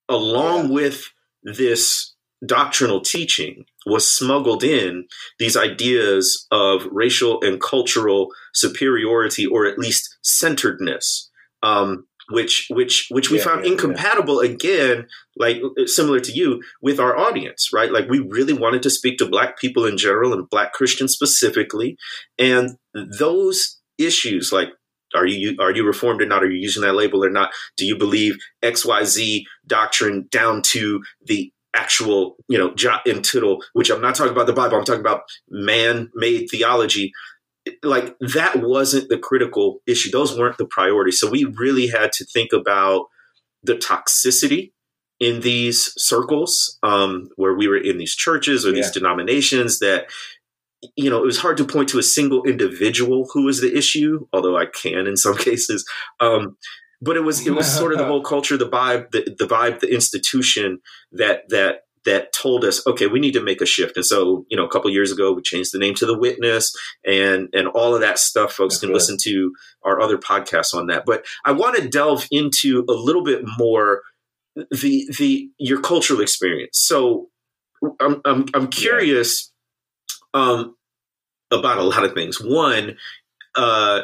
along 0.08 0.72
with 0.72 1.04
this 1.42 2.09
doctrinal 2.46 3.00
teaching 3.00 3.64
was 3.86 4.08
smuggled 4.08 4.64
in 4.64 5.04
these 5.38 5.56
ideas 5.56 6.46
of 6.50 6.86
racial 6.90 7.40
and 7.42 7.60
cultural 7.60 8.28
superiority 8.54 9.46
or 9.46 9.66
at 9.66 9.78
least 9.78 10.16
centeredness 10.22 11.30
um, 11.62 12.06
which 12.30 12.68
which 12.70 13.08
which 13.10 13.30
we 13.30 13.38
yeah, 13.38 13.44
found 13.44 13.64
yeah, 13.64 13.72
incompatible 13.72 14.42
yeah. 14.42 14.50
again 14.50 15.06
like 15.36 15.60
similar 15.86 16.20
to 16.20 16.32
you 16.32 16.62
with 16.80 16.98
our 17.00 17.16
audience 17.18 17.70
right 17.72 17.92
like 17.92 18.08
we 18.08 18.20
really 18.20 18.52
wanted 18.52 18.82
to 18.82 18.90
speak 18.90 19.18
to 19.18 19.26
black 19.26 19.58
people 19.58 19.84
in 19.84 19.98
general 19.98 20.32
and 20.32 20.48
black 20.48 20.72
christians 20.72 21.12
specifically 21.12 21.96
and 22.38 22.76
those 23.18 23.80
issues 23.98 24.52
like 24.52 24.70
are 25.14 25.26
you 25.26 25.56
are 25.60 25.72
you 25.72 25.84
reformed 25.84 26.22
or 26.22 26.26
not? 26.26 26.42
Are 26.42 26.50
you 26.50 26.58
using 26.58 26.82
that 26.82 26.94
label 26.94 27.24
or 27.24 27.30
not? 27.30 27.50
Do 27.76 27.84
you 27.84 27.96
believe 27.96 28.38
X 28.62 28.84
Y 28.84 29.04
Z 29.04 29.46
doctrine 29.66 30.28
down 30.30 30.62
to 30.66 31.02
the 31.26 31.52
actual, 31.74 32.36
you 32.48 32.58
know, 32.58 32.74
jot 32.74 33.06
and 33.06 33.24
tittle, 33.24 33.62
which 33.72 33.90
I'm 33.90 34.00
not 34.00 34.14
talking 34.14 34.32
about 34.32 34.46
the 34.46 34.52
Bible, 34.52 34.78
I'm 34.78 34.84
talking 34.84 35.00
about 35.00 35.22
man 35.48 36.10
made 36.14 36.48
theology. 36.50 37.12
Like 37.82 38.16
that 38.20 38.56
wasn't 38.56 39.08
the 39.08 39.18
critical 39.18 39.80
issue. 39.86 40.10
Those 40.10 40.38
weren't 40.38 40.58
the 40.58 40.66
priorities. 40.66 41.20
So 41.20 41.30
we 41.30 41.44
really 41.44 41.86
had 41.86 42.12
to 42.12 42.24
think 42.24 42.52
about 42.52 43.06
the 43.62 43.74
toxicity 43.74 44.72
in 45.20 45.42
these 45.42 45.92
circles 45.98 46.78
um, 46.82 47.28
where 47.36 47.54
we 47.54 47.68
were 47.68 47.76
in 47.76 47.98
these 47.98 48.16
churches 48.16 48.66
or 48.66 48.72
these 48.72 48.86
yeah. 48.86 48.92
denominations 48.94 49.78
that 49.80 50.06
you 50.96 51.10
know, 51.10 51.18
it 51.18 51.26
was 51.26 51.38
hard 51.38 51.56
to 51.58 51.64
point 51.64 51.88
to 51.90 51.98
a 51.98 52.02
single 52.02 52.44
individual 52.44 53.28
who 53.32 53.44
was 53.44 53.60
the 53.60 53.76
issue, 53.76 54.26
although 54.32 54.56
I 54.56 54.66
can 54.66 55.06
in 55.06 55.16
some 55.16 55.36
cases. 55.38 55.86
Um, 56.20 56.56
but 57.00 57.16
it 57.16 57.20
was 57.20 57.46
it 57.46 57.54
was 57.54 57.72
sort 57.72 57.92
of 57.92 57.98
the 57.98 58.04
whole 58.10 58.22
culture, 58.22 58.56
the 58.56 58.68
vibe, 58.68 59.10
the, 59.10 59.34
the 59.38 59.46
vibe, 59.46 59.80
the 59.80 59.92
institution 59.92 60.80
that 61.12 61.48
that 61.48 61.82
that 62.04 62.32
told 62.32 62.64
us, 62.64 62.86
okay, 62.86 63.06
we 63.06 63.20
need 63.20 63.34
to 63.34 63.42
make 63.42 63.60
a 63.60 63.66
shift. 63.66 63.96
And 63.96 64.06
so, 64.06 64.46
you 64.48 64.56
know, 64.56 64.64
a 64.64 64.70
couple 64.70 64.90
years 64.90 65.12
ago, 65.12 65.32
we 65.32 65.42
changed 65.42 65.72
the 65.72 65.78
name 65.78 65.94
to 65.96 66.06
the 66.06 66.18
Witness, 66.18 66.74
and 67.04 67.48
and 67.52 67.68
all 67.68 67.94
of 67.94 68.00
that 68.00 68.18
stuff. 68.18 68.52
Folks 68.52 68.74
That's 68.74 68.80
can 68.80 68.88
good. 68.90 68.94
listen 68.94 69.16
to 69.22 69.52
our 69.82 70.00
other 70.00 70.18
podcasts 70.18 70.74
on 70.74 70.86
that. 70.86 71.04
But 71.06 71.24
I 71.44 71.52
want 71.52 71.76
to 71.76 71.88
delve 71.88 72.26
into 72.30 72.84
a 72.88 72.92
little 72.92 73.22
bit 73.22 73.42
more 73.58 74.02
the 74.56 75.06
the 75.18 75.50
your 75.58 75.80
cultural 75.80 76.20
experience. 76.20 76.78
So 76.78 77.28
I'm 78.00 78.20
I'm, 78.24 78.46
I'm 78.54 78.68
curious. 78.68 79.52
Yeah. 80.34 80.40
Um, 80.42 80.76
about 81.50 81.78
a 81.78 81.82
lot 81.82 82.04
of 82.04 82.14
things. 82.14 82.40
One, 82.40 82.96
uh, 83.56 84.02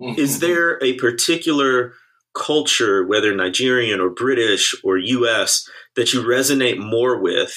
is 0.00 0.40
there 0.40 0.82
a 0.82 0.94
particular 0.94 1.94
culture, 2.34 3.06
whether 3.06 3.34
Nigerian 3.34 4.00
or 4.00 4.10
British 4.10 4.74
or 4.84 4.98
U.S., 4.98 5.68
that 5.96 6.12
you 6.12 6.22
resonate 6.22 6.78
more 6.78 7.20
with, 7.20 7.54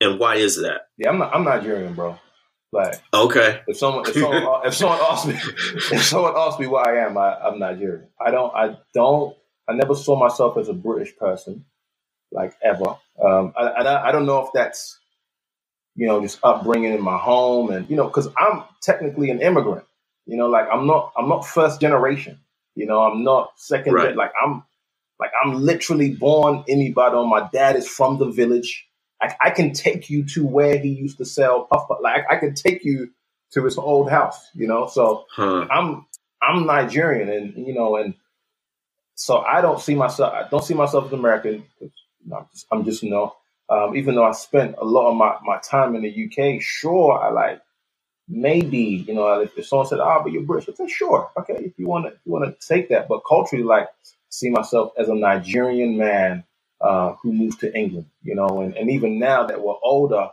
and 0.00 0.18
why 0.18 0.36
is 0.36 0.56
that? 0.56 0.82
Yeah, 0.98 1.10
I'm 1.10 1.18
not, 1.18 1.34
I'm 1.34 1.44
Nigerian, 1.44 1.94
bro. 1.94 2.18
Like, 2.72 3.00
okay, 3.12 3.62
if 3.66 3.78
someone 3.78 4.08
if 4.08 4.14
someone 4.14 4.60
if 4.64 4.74
someone 4.74 4.98
asks 5.02 5.26
me 5.26 5.34
if 5.96 6.04
someone 6.04 6.34
asks 6.36 6.60
me 6.60 6.68
why 6.68 6.84
I 6.84 7.06
am, 7.06 7.18
I, 7.18 7.36
I'm 7.36 7.58
Nigerian. 7.58 8.06
I 8.24 8.30
don't 8.30 8.54
I 8.54 8.76
don't 8.94 9.36
I 9.68 9.74
never 9.74 9.94
saw 9.94 10.16
myself 10.18 10.56
as 10.56 10.68
a 10.68 10.72
British 10.72 11.16
person, 11.16 11.64
like 12.30 12.54
ever. 12.62 12.96
Um, 13.24 13.52
I, 13.56 13.62
I, 13.62 14.08
I 14.08 14.12
don't 14.12 14.26
know 14.26 14.44
if 14.44 14.50
that's 14.54 14.98
you 15.96 16.06
know 16.06 16.20
just 16.20 16.38
upbringing 16.44 16.92
in 16.92 17.02
my 17.02 17.18
home, 17.18 17.70
and 17.70 17.90
you 17.90 17.96
know 17.96 18.04
because 18.04 18.28
I'm 18.38 18.62
technically 18.82 19.30
an 19.30 19.40
immigrant. 19.40 19.84
You 20.26 20.36
know, 20.36 20.46
like 20.46 20.68
I'm 20.72 20.86
not 20.86 21.12
I'm 21.16 21.28
not 21.28 21.44
first 21.44 21.80
generation. 21.80 22.38
You 22.74 22.86
know, 22.86 23.00
I'm 23.00 23.24
not 23.24 23.52
second. 23.56 23.94
Right. 23.94 24.16
Like 24.16 24.32
I'm 24.44 24.62
like 25.18 25.32
I'm 25.44 25.54
literally 25.54 26.14
born 26.14 26.64
Ibadan. 26.66 27.28
My 27.28 27.48
dad 27.52 27.76
is 27.76 27.88
from 27.88 28.18
the 28.18 28.30
village. 28.30 28.86
I, 29.22 29.34
I 29.42 29.50
can 29.50 29.72
take 29.72 30.08
you 30.10 30.24
to 30.28 30.46
where 30.46 30.78
he 30.78 30.88
used 30.88 31.18
to 31.18 31.24
sell 31.24 31.64
puff. 31.66 31.88
Like 32.02 32.24
I 32.30 32.36
can 32.36 32.54
take 32.54 32.84
you 32.84 33.10
to 33.52 33.64
his 33.64 33.78
old 33.78 34.10
house. 34.10 34.48
You 34.54 34.66
know, 34.68 34.86
so 34.86 35.26
huh. 35.34 35.66
I'm 35.70 36.06
I'm 36.42 36.66
Nigerian, 36.66 37.28
and 37.28 37.66
you 37.66 37.74
know, 37.74 37.96
and 37.96 38.14
so 39.14 39.38
I 39.38 39.60
don't 39.60 39.80
see 39.80 39.94
myself. 39.94 40.32
I 40.32 40.48
don't 40.48 40.64
see 40.64 40.74
myself 40.74 41.06
as 41.06 41.12
American. 41.12 41.64
I'm, 42.34 42.46
just, 42.52 42.66
I'm 42.72 42.84
just 42.84 43.02
you 43.02 43.10
know. 43.10 43.34
Um, 43.68 43.96
even 43.96 44.16
though 44.16 44.24
I 44.24 44.32
spent 44.32 44.74
a 44.78 44.84
lot 44.84 45.10
of 45.10 45.16
my, 45.16 45.36
my 45.44 45.58
time 45.60 45.94
in 45.94 46.02
the 46.02 46.08
UK, 46.10 46.60
sure, 46.60 47.18
I 47.20 47.30
like 47.30 47.62
maybe 48.30 49.04
you 49.06 49.14
know 49.14 49.40
if, 49.40 49.58
if 49.58 49.66
someone 49.66 49.86
said, 49.88 50.00
"Ah, 50.00 50.18
oh, 50.18 50.22
but 50.22 50.32
you're 50.32 50.42
British," 50.42 50.70
I 50.70 50.74
say, 50.74 50.88
"Sure, 50.88 51.30
okay, 51.38 51.56
if 51.58 51.78
you 51.78 51.88
want 51.88 52.06
to, 52.06 52.12
you 52.24 52.32
want 52.32 52.46
to 52.46 52.66
take 52.66 52.88
that." 52.90 53.08
But 53.08 53.22
culturally, 53.28 53.64
like, 53.64 53.88
see 54.30 54.50
myself 54.50 54.92
as 54.98 55.08
a 55.08 55.14
Nigerian 55.14 55.98
man 55.98 56.44
uh, 56.80 57.14
who 57.22 57.32
moved 57.32 57.60
to 57.60 57.76
England, 57.76 58.06
you 58.22 58.34
know, 58.36 58.62
and, 58.62 58.76
and 58.76 58.90
even 58.90 59.18
now 59.18 59.46
that 59.46 59.60
we're 59.62 59.74
older, 59.82 60.28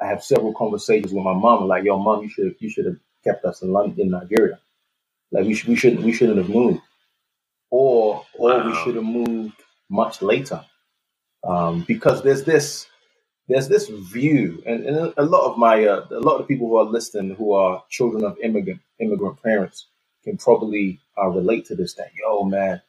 I 0.00 0.06
have 0.06 0.24
several 0.24 0.54
conversations 0.54 1.12
with 1.12 1.24
my 1.24 1.34
mom, 1.34 1.68
like, 1.68 1.84
"Yo, 1.84 1.98
mom, 1.98 2.22
you 2.22 2.28
should 2.28 2.56
you 2.58 2.70
should 2.70 2.86
have 2.86 2.98
kept 3.24 3.44
us 3.44 3.62
in 3.62 3.72
London, 3.72 4.00
in 4.00 4.10
Nigeria. 4.10 4.58
Like, 5.32 5.46
we 5.46 5.54
should 5.54 5.68
we 5.68 5.76
shouldn't 5.76 6.02
we 6.02 6.12
shouldn't 6.12 6.38
have 6.38 6.50
moved, 6.50 6.82
or 7.70 8.24
or 8.38 8.50
wow. 8.50 8.66
we 8.68 8.74
should 8.84 8.96
have 8.96 9.04
moved 9.04 9.54
much 9.90 10.22
later, 10.22 10.64
um, 11.44 11.84
because 11.86 12.22
there's 12.22 12.44
this." 12.44 12.86
There's 13.52 13.68
this 13.68 13.88
view, 13.88 14.62
and, 14.66 14.86
and 14.86 15.14
a 15.18 15.24
lot 15.24 15.50
of 15.50 15.58
my 15.58 15.84
uh, 15.86 16.06
a 16.12 16.20
lot 16.20 16.40
of 16.40 16.48
people 16.48 16.68
who 16.68 16.76
are 16.78 16.84
listening 16.84 17.36
who 17.36 17.54
are 17.54 17.84
children 17.90 18.24
of 18.24 18.38
immigrant 18.42 18.80
immigrant 19.00 19.42
parents 19.42 19.88
can 20.24 20.38
probably 20.38 21.00
uh, 21.18 21.28
relate 21.28 21.66
to 21.66 21.76
this. 21.76 21.94
That 21.94 22.10
yo 22.14 22.44
man, 22.44 22.82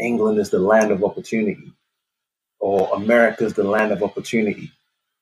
England 0.00 0.38
is 0.38 0.50
the 0.50 0.60
land 0.60 0.92
of 0.92 1.04
opportunity, 1.04 1.72
or 2.60 2.90
America 2.94 3.44
is 3.46 3.54
the 3.54 3.64
land 3.64 3.92
of 3.92 4.02
opportunity. 4.02 4.72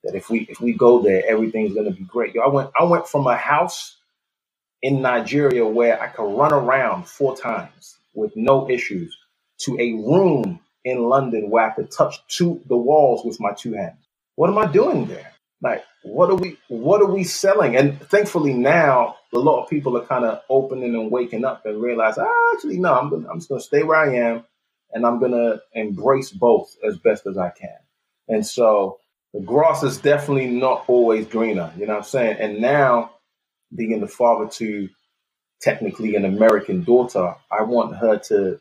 That 0.04 0.14
if 0.16 0.30
we 0.30 0.40
if 0.50 0.60
we 0.60 0.74
go 0.74 1.02
there, 1.02 1.24
everything's 1.28 1.74
gonna 1.74 1.92
be 1.92 2.04
great. 2.04 2.34
Yo, 2.34 2.42
I 2.42 2.48
went 2.48 2.70
I 2.80 2.84
went 2.84 3.08
from 3.08 3.26
a 3.28 3.36
house 3.36 3.98
in 4.82 5.02
Nigeria 5.02 5.66
where 5.66 6.00
I 6.02 6.08
could 6.08 6.24
run 6.36 6.52
around 6.54 7.08
four 7.08 7.36
times 7.36 7.98
with 8.14 8.36
no 8.36 8.70
issues 8.70 9.16
to 9.60 9.78
a 9.80 9.94
room 9.94 10.60
in 10.84 11.04
London 11.04 11.50
where 11.50 11.66
I 11.70 11.74
could 11.74 11.92
touch 11.92 12.26
two 12.28 12.62
the 12.68 12.78
walls 12.78 13.24
with 13.26 13.40
my 13.40 13.52
two 13.54 13.74
hands 13.74 13.98
what 14.38 14.48
am 14.50 14.58
I 14.58 14.70
doing 14.70 15.06
there? 15.06 15.32
Like, 15.60 15.84
what 16.04 16.30
are 16.30 16.36
we 16.36 16.58
what 16.68 17.02
are 17.02 17.10
we 17.10 17.24
selling? 17.24 17.74
And 17.74 18.00
thankfully 18.02 18.54
now 18.54 19.16
a 19.34 19.38
lot 19.38 19.64
of 19.64 19.68
people 19.68 19.98
are 19.98 20.06
kind 20.06 20.24
of 20.24 20.42
opening 20.48 20.94
and 20.94 21.10
waking 21.10 21.44
up 21.44 21.66
and 21.66 21.82
realize, 21.82 22.18
ah, 22.18 22.54
actually, 22.54 22.78
no, 22.78 22.94
I'm 22.94 23.10
gonna, 23.10 23.28
I'm 23.28 23.38
just 23.40 23.48
gonna 23.48 23.60
stay 23.60 23.82
where 23.82 23.98
I 23.98 24.14
am 24.14 24.44
and 24.92 25.04
I'm 25.04 25.18
gonna 25.18 25.60
embrace 25.74 26.30
both 26.30 26.72
as 26.86 26.96
best 26.98 27.26
as 27.26 27.36
I 27.36 27.50
can. 27.50 27.78
And 28.28 28.46
so 28.46 29.00
the 29.34 29.40
grass 29.40 29.82
is 29.82 29.98
definitely 29.98 30.46
not 30.46 30.84
always 30.86 31.26
greener, 31.26 31.72
you 31.76 31.86
know 31.86 31.94
what 31.94 32.04
I'm 32.04 32.08
saying? 32.08 32.36
And 32.38 32.60
now 32.60 33.10
being 33.74 33.98
the 33.98 34.06
father 34.06 34.48
to 34.50 34.88
technically 35.60 36.14
an 36.14 36.24
American 36.24 36.84
daughter, 36.84 37.34
I 37.50 37.64
want 37.64 37.96
her 37.96 38.18
to 38.28 38.60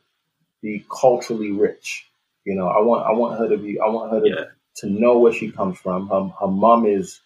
be 0.63 0.83
culturally 0.89 1.51
rich. 1.51 2.07
You 2.45 2.55
know, 2.55 2.67
I 2.67 2.79
want 2.79 3.05
I 3.05 3.11
want 3.11 3.37
her 3.37 3.47
to 3.49 3.57
be 3.57 3.79
I 3.79 3.87
want 3.89 4.11
her 4.11 4.21
to 4.21 4.27
yeah 4.27 4.45
to 4.77 4.89
know 4.89 5.19
where 5.19 5.33
she 5.33 5.51
comes 5.51 5.79
from. 5.79 6.09
Her, 6.09 6.29
her 6.41 6.47
mom 6.47 6.85
is 6.85 7.21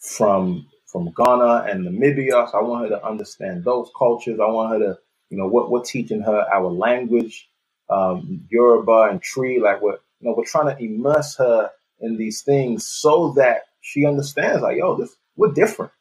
from 0.00 0.66
from 0.86 1.12
Ghana 1.16 1.66
and 1.70 1.86
Namibia, 1.86 2.50
so 2.50 2.58
I 2.58 2.62
want 2.62 2.84
her 2.90 2.96
to 2.98 3.04
understand 3.06 3.64
those 3.64 3.90
cultures. 3.98 4.40
I 4.40 4.46
want 4.50 4.72
her 4.74 4.78
to, 4.80 4.98
you 5.30 5.38
know, 5.38 5.48
what 5.48 5.70
we're 5.70 5.82
teaching 5.82 6.22
her 6.22 6.46
our 6.54 6.68
language, 6.70 7.48
um, 7.90 8.46
Yoruba 8.50 9.08
and 9.10 9.22
Twi, 9.22 9.58
Like 9.62 9.82
we're, 9.82 9.98
you 10.20 10.28
know, 10.30 10.34
we're 10.36 10.46
trying 10.46 10.74
to 10.76 10.82
immerse 10.84 11.36
her 11.38 11.70
in 12.00 12.18
these 12.18 12.42
things 12.42 12.86
so 12.86 13.32
that 13.36 13.62
she 13.82 14.06
understands, 14.06 14.62
like, 14.62 14.78
yo, 14.78 14.96
this 14.96 15.16
we're 15.36 15.52
different. 15.52 15.92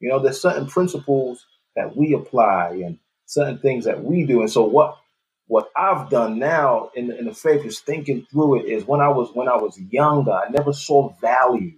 You 0.00 0.10
know, 0.10 0.18
there's 0.18 0.40
certain 0.40 0.66
principles 0.66 1.46
that 1.76 1.96
we 1.96 2.14
apply 2.14 2.80
and 2.84 2.98
certain 3.26 3.58
things 3.58 3.84
that 3.86 4.04
we 4.04 4.24
do. 4.24 4.40
And 4.40 4.50
so 4.50 4.64
what 4.64 4.96
what 5.48 5.70
I've 5.76 6.10
done 6.10 6.38
now 6.38 6.90
in 6.96 7.08
the, 7.08 7.18
in 7.18 7.26
the 7.26 7.34
faith 7.34 7.64
is 7.66 7.80
thinking 7.80 8.26
through 8.30 8.60
it 8.60 8.66
is 8.66 8.86
when 8.86 9.00
I 9.00 9.08
was 9.08 9.30
when 9.34 9.48
I 9.48 9.56
was 9.56 9.78
younger, 9.90 10.32
I 10.32 10.48
never 10.50 10.72
saw 10.72 11.10
value 11.20 11.74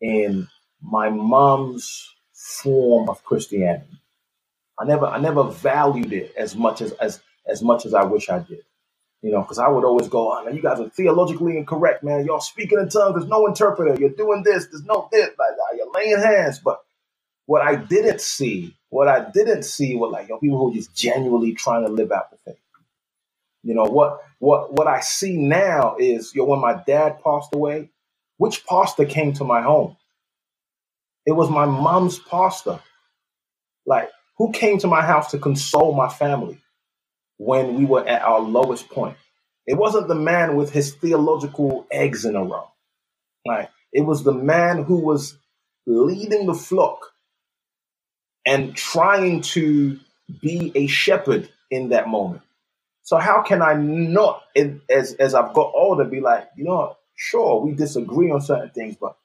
in 0.00 0.48
my 0.82 1.10
mom's 1.10 2.10
form 2.34 3.08
of 3.10 3.24
Christianity. 3.24 4.00
I 4.78 4.84
never 4.86 5.06
I 5.06 5.18
never 5.20 5.44
valued 5.44 6.12
it 6.12 6.34
as 6.36 6.56
much 6.56 6.82
as 6.82 6.92
as 6.94 7.20
as 7.46 7.62
much 7.62 7.86
as 7.86 7.94
I 7.94 8.04
wish 8.04 8.30
I 8.30 8.40
did. 8.40 8.62
You 9.22 9.32
know, 9.32 9.42
because 9.42 9.58
I 9.58 9.68
would 9.68 9.84
always 9.84 10.08
go, 10.08 10.32
oh, 10.32 10.48
you 10.50 10.62
guys 10.62 10.80
are 10.80 10.88
theologically 10.90 11.56
incorrect, 11.58 12.04
man. 12.04 12.26
Y'all 12.26 12.40
speaking 12.40 12.78
in 12.78 12.88
tongues. 12.88 13.16
There's 13.16 13.28
no 13.30 13.46
interpreter. 13.46 13.96
You're 14.00 14.10
doing 14.10 14.42
this. 14.44 14.66
There's 14.68 14.84
no 14.84 15.08
this. 15.12 15.30
Like, 15.38 15.50
you're 15.76 15.92
laying 15.92 16.18
hands. 16.20 16.60
But 16.60 16.80
what 17.46 17.62
I 17.62 17.76
didn't 17.76 18.20
see, 18.22 18.76
what 18.90 19.08
I 19.08 19.30
didn't 19.30 19.64
see 19.64 19.96
were 19.96 20.08
like, 20.08 20.28
yo, 20.28 20.38
people 20.38 20.58
who 20.58 20.70
are 20.72 20.74
just 20.74 20.94
genuinely 20.96 21.54
trying 21.54 21.86
to 21.86 21.92
live 21.92 22.12
out 22.12 22.30
the 22.32 22.38
faith. 22.46 22.60
You 23.64 23.74
know 23.74 23.84
what 23.84 24.20
what 24.38 24.72
what 24.74 24.86
I 24.86 25.00
see 25.00 25.36
now 25.36 25.96
is 25.98 26.34
you 26.34 26.42
know, 26.42 26.48
when 26.48 26.60
my 26.60 26.82
dad 26.86 27.22
passed 27.24 27.50
away, 27.54 27.90
which 28.36 28.66
pastor 28.66 29.06
came 29.06 29.32
to 29.34 29.44
my 29.44 29.62
home? 29.62 29.96
It 31.26 31.32
was 31.32 31.50
my 31.50 31.64
mom's 31.64 32.18
pastor. 32.18 32.80
Like 33.86 34.10
who 34.36 34.52
came 34.52 34.78
to 34.78 34.86
my 34.86 35.02
house 35.02 35.30
to 35.30 35.38
console 35.38 35.94
my 35.94 36.08
family 36.08 36.60
when 37.38 37.76
we 37.76 37.86
were 37.86 38.06
at 38.06 38.22
our 38.22 38.40
lowest 38.40 38.90
point? 38.90 39.16
It 39.66 39.78
wasn't 39.78 40.08
the 40.08 40.14
man 40.14 40.56
with 40.56 40.70
his 40.72 40.94
theological 40.94 41.86
eggs 41.90 42.26
in 42.26 42.36
a 42.36 42.44
row. 42.44 42.70
Like 43.46 43.70
it 43.92 44.02
was 44.02 44.24
the 44.24 44.32
man 44.32 44.84
who 44.84 44.98
was 44.98 45.38
leading 45.86 46.46
the 46.46 46.54
flock 46.54 47.12
and 48.46 48.76
trying 48.76 49.40
to 49.40 49.98
be 50.40 50.72
a 50.74 50.86
shepherd 50.86 51.48
in 51.70 51.90
that 51.90 52.08
moment. 52.08 52.42
So 53.04 53.18
how 53.18 53.42
can 53.42 53.60
I 53.60 53.74
not, 53.74 54.42
as 54.56 55.12
as 55.14 55.34
I've 55.34 55.52
got 55.52 55.72
older, 55.74 56.04
be 56.04 56.20
like, 56.20 56.48
you 56.56 56.64
know, 56.64 56.96
sure, 57.14 57.60
we 57.60 57.72
disagree 57.72 58.30
on 58.30 58.40
certain 58.40 58.70
things, 58.70 58.96
but 58.98 59.16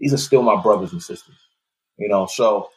these 0.00 0.12
are 0.12 0.18
still 0.18 0.42
my 0.42 0.60
brothers 0.60 0.92
and 0.92 1.02
sisters. 1.02 1.36
You 1.96 2.08
know, 2.08 2.26
so 2.26 2.70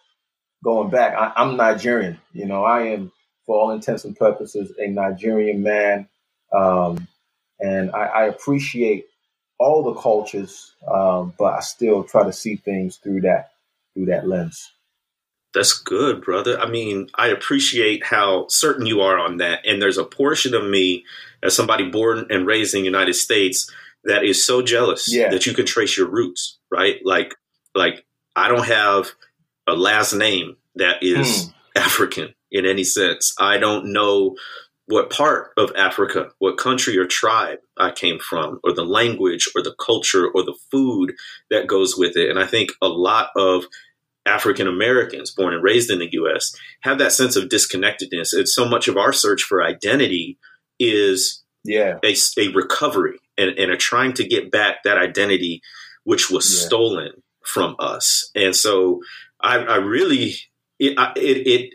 going 0.64 0.92
back, 0.92 1.16
I, 1.18 1.42
am 1.42 1.58
Nigerian. 1.58 2.20
You 2.34 2.46
know, 2.46 2.64
I 2.64 2.84
am, 2.84 3.12
for 3.48 3.60
all 3.60 3.72
intents 3.72 4.06
and 4.06 4.16
purposes, 4.16 4.72
a 4.78 4.88
Nigerian 4.88 5.64
man, 5.64 6.08
um, 6.54 7.08
and 7.60 7.92
I, 7.92 8.06
I, 8.06 8.24
appreciate 8.26 9.06
all 9.58 9.82
the 9.84 10.00
cultures, 10.00 10.76
um, 10.88 11.34
but 11.40 11.54
I 11.54 11.62
still 11.62 12.04
try 12.04 12.26
to 12.26 12.34
see 12.34 12.58
things 12.58 12.98
through 12.98 13.22
that 13.22 13.54
through 13.96 14.06
that 14.06 14.28
lens. 14.28 14.72
That's 15.54 15.74
good, 15.74 16.24
brother. 16.24 16.60
I 16.60 16.68
mean, 16.68 17.10
I 17.16 17.28
appreciate 17.28 18.04
how 18.04 18.48
certain 18.50 18.86
you 18.86 19.02
are 19.02 19.20
on 19.20 19.38
that. 19.38 19.60
And 19.66 19.82
there's 19.82 20.00
a 20.00 20.04
portion 20.04 20.54
of 20.54 20.66
me, 20.66 21.06
as 21.44 21.56
somebody 21.56 21.90
born 21.90 22.26
and 22.30 22.48
raised 22.48 22.74
in 22.74 22.82
the 22.82 22.86
United 22.86 23.14
States, 23.14 23.70
that 24.04 24.24
is 24.24 24.44
so 24.44 24.62
jealous 24.62 25.14
yeah. 25.14 25.30
that 25.30 25.46
you 25.46 25.54
can 25.54 25.66
trace 25.66 25.96
your 25.96 26.10
roots, 26.10 26.58
right? 26.72 27.00
Like, 27.04 27.36
like 27.76 28.06
I 28.36 28.48
don't 28.48 28.66
have 28.66 29.12
a 29.68 29.74
last 29.74 30.14
name 30.14 30.58
that 30.76 31.04
is 31.04 31.28
mm. 31.28 31.54
African 31.76 32.34
in 32.52 32.66
any 32.66 32.84
sense. 32.84 33.36
I 33.40 33.58
don't 33.58 33.94
know 33.94 34.36
what 34.88 35.10
part 35.10 35.52
of 35.58 35.72
Africa, 35.78 36.30
what 36.40 36.58
country 36.58 36.98
or 36.98 37.06
tribe 37.06 37.60
I 37.78 37.92
came 37.92 38.20
from, 38.20 38.60
or 38.64 38.74
the 38.74 38.84
language 38.84 39.50
or 39.56 39.62
the 39.62 39.76
culture 39.80 40.28
or 40.28 40.44
the 40.44 40.58
food 40.72 41.14
that 41.50 41.68
goes 41.68 41.96
with 41.98 42.18
it. 42.18 42.30
And 42.30 42.40
I 42.40 42.46
think 42.46 42.72
a 42.82 42.88
lot 42.88 43.30
of 43.38 43.66
African 44.26 44.68
Americans 44.68 45.32
born 45.32 45.54
and 45.54 45.64
raised 45.64 45.92
in 45.92 46.00
the 46.00 46.10
US 46.12 46.56
have 46.82 47.00
that 47.00 47.12
sense 47.12 47.36
of 47.36 47.50
disconnectedness. 47.50 48.34
And 48.34 48.48
so 48.48 48.68
much 48.68 48.88
of 48.88 48.98
our 48.98 49.14
search 49.14 49.44
for 49.44 49.64
identity 49.64 50.38
is 50.80 51.44
yeah. 51.64 51.98
a, 52.04 52.16
a 52.38 52.48
recovery 52.50 53.20
and, 53.38 53.58
and 53.58 53.72
a 53.72 53.78
trying 53.78 54.14
to 54.14 54.28
get 54.28 54.52
back 54.52 54.84
that 54.84 54.98
identity 54.98 55.62
which 56.04 56.30
was 56.30 56.52
yeah. 56.52 56.66
stolen 56.66 57.12
from 57.46 57.76
us. 57.80 58.30
And 58.36 58.56
so 58.56 59.02
I, 59.42 59.58
I 59.58 59.76
really 59.78 60.36
it, 60.80 60.98
it, 61.16 61.48
it 61.48 61.74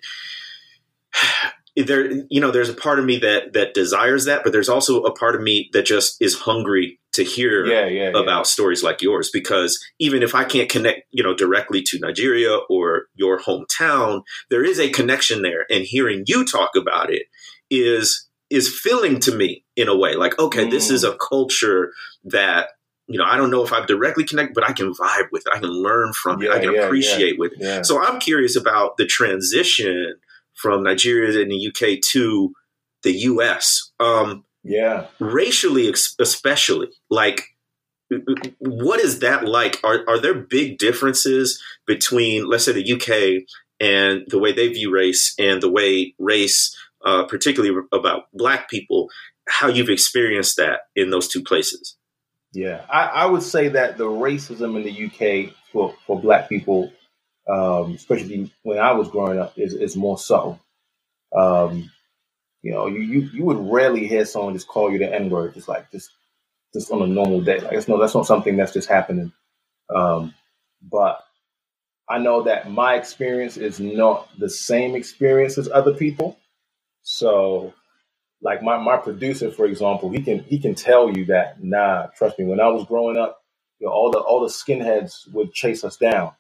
there 1.87 2.11
you 2.29 2.41
know 2.41 2.51
there's 2.51 2.69
a 2.69 2.75
part 2.75 2.99
of 2.99 3.05
me 3.05 3.19
that 3.19 3.53
that 3.53 3.75
desires 3.75 4.25
that 4.25 4.43
but 4.43 4.53
there's 4.53 4.69
also 4.69 5.03
a 5.03 5.13
part 5.13 5.35
of 5.35 5.43
me 5.43 5.69
that 5.73 5.87
just 5.87 6.21
is 6.21 6.35
hungry 6.35 6.99
to 7.13 7.25
hear 7.25 7.67
yeah, 7.67 7.87
yeah, 7.87 8.09
about 8.11 8.27
yeah. 8.27 8.43
stories 8.43 8.83
like 8.83 9.03
yours 9.03 9.31
because 9.33 9.83
even 9.99 10.23
if 10.23 10.35
I 10.35 10.45
can't 10.45 10.69
connect 10.69 11.03
you 11.11 11.23
know 11.23 11.35
directly 11.35 11.83
to 11.83 11.99
Nigeria 11.99 12.57
or 12.69 13.07
your 13.15 13.39
hometown 13.39 14.23
there 14.51 14.65
is 14.65 14.79
a 14.81 14.91
connection 14.91 15.43
there 15.43 15.67
and 15.71 15.85
hearing 15.85 16.25
you 16.27 16.45
talk 16.45 16.71
about 16.77 17.13
it 17.13 17.27
is 17.71 18.29
is 18.51 18.69
filling 18.69 19.21
to 19.21 19.35
me 19.35 19.65
in 19.77 19.89
a 19.89 19.97
way 19.97 20.15
like 20.15 20.39
okay 20.39 20.67
mm. 20.67 20.71
this 20.71 20.91
is 20.91 21.05
a 21.05 21.17
culture 21.17 21.93
that 22.25 22.71
you 23.11 23.19
know, 23.19 23.25
I 23.25 23.39
don't 23.39 23.51
know 23.51 23.65
if 23.65 23.73
I've 23.73 23.87
directly 23.87 24.23
connected, 24.25 24.55
but 24.55 24.69
I 24.69 24.73
can 24.73 24.93
vibe 24.93 25.33
with 25.33 25.43
it. 25.47 25.53
I 25.55 25.61
can 25.61 25.71
learn 25.71 26.13
from 26.13 26.43
yeah, 26.43 26.51
it. 26.51 26.53
I 26.53 26.61
can 26.61 26.75
yeah, 26.75 26.83
appreciate 26.83 27.33
yeah, 27.33 27.39
with 27.39 27.53
it. 27.57 27.87
So 27.87 28.03
I'm 28.03 28.21
curious 28.21 28.55
about 28.55 28.99
the 28.99 29.07
transition 29.07 30.17
from 30.61 30.83
Nigeria 30.83 31.41
and 31.41 31.51
the 31.51 31.69
UK 31.69 32.01
to 32.13 32.53
the 33.03 33.13
US. 33.13 33.93
Um, 34.01 34.45
yeah. 34.63 35.07
Racially, 35.19 35.91
especially, 36.21 36.89
like, 37.11 37.43
what 38.59 39.01
is 39.01 39.21
that 39.21 39.47
like? 39.47 39.81
Are, 39.85 40.01
are 40.09 40.19
there 40.19 40.35
big 40.35 40.79
differences 40.79 41.63
between, 41.87 42.47
let's 42.49 42.65
say, 42.65 42.73
the 42.73 42.93
UK 42.93 43.45
and 43.81 44.25
the 44.29 44.39
way 44.39 44.53
they 44.53 44.69
view 44.69 44.93
race 44.93 45.35
and 45.39 45.63
the 45.63 45.71
way 45.71 46.15
race, 46.19 46.77
uh, 47.05 47.25
particularly 47.25 47.79
about 47.93 48.25
Black 48.33 48.69
people, 48.69 49.09
how 49.49 49.69
you've 49.69 49.91
experienced 49.91 50.57
that 50.57 50.81
in 50.97 51.11
those 51.11 51.29
two 51.29 51.43
places? 51.43 51.97
Yeah, 52.53 52.85
I, 52.91 53.05
I, 53.05 53.27
would 53.27 53.43
say 53.43 53.69
that 53.69 53.99
the 53.99 54.07
racism 54.07 54.77
in 54.77 54.83
the 54.83 55.07
UK 55.07 55.55
for, 55.71 55.95
for 56.07 56.19
black 56.19 56.49
people, 56.49 56.91
um, 57.49 57.95
especially 57.95 58.53
when 58.63 58.79
I 58.79 58.93
was 58.93 59.11
growing 59.11 59.39
up, 59.41 59.55
is, 59.59 59.75
is 59.75 59.97
more 59.97 60.19
so. 60.19 60.59
Um, 61.37 61.91
you 62.63 62.73
know, 62.73 62.87
you, 62.89 63.01
you, 63.01 63.21
you 63.35 63.45
would 63.45 63.59
rarely 63.73 64.07
hear 64.07 64.25
someone 64.27 64.55
just 64.55 64.69
call 64.69 64.91
you 64.93 64.99
the 64.99 65.13
N 65.15 65.31
word, 65.31 65.55
just 65.55 65.69
like 65.69 65.91
just 65.93 66.11
just 66.75 66.93
on 66.93 67.03
a 67.03 67.07
normal 67.09 67.43
day. 67.43 67.61
Like 67.61 67.75
it's 67.75 67.89
no, 67.89 67.99
that's 68.01 68.15
not 68.15 68.27
something 68.27 68.57
that's 68.57 68.73
just 68.75 68.89
happening. 68.89 69.33
Um, 69.95 70.35
but 70.83 71.25
I 72.09 72.19
know 72.19 72.45
that 72.45 72.71
my 72.71 72.97
experience 72.97 73.57
is 73.59 73.81
not 73.81 74.29
the 74.39 74.51
same 74.51 74.97
experience 74.97 75.59
as 75.59 75.71
other 75.71 75.95
people. 75.95 76.39
So 77.03 77.75
like 78.43 78.63
my, 78.63 78.79
my 78.79 78.99
producer, 78.99 79.51
for 79.53 79.67
example, 79.67 80.11
he 80.11 80.23
can 80.23 80.41
he 80.45 80.61
can 80.61 80.75
tell 80.77 81.11
you 81.17 81.27
that, 81.27 81.63
nah, 81.65 82.09
trust 82.17 82.39
me, 82.39 82.47
when 82.47 82.61
I 82.61 82.69
was 82.69 82.87
growing 82.87 83.19
up, 83.19 83.41
you 83.81 83.87
know, 83.89 83.95
all 83.95 84.11
the 84.13 84.21
all 84.21 84.41
the 84.43 84.49
skinheads 84.49 85.33
would 85.33 85.53
chase 85.55 85.85
us 85.85 85.97
down 85.99 86.33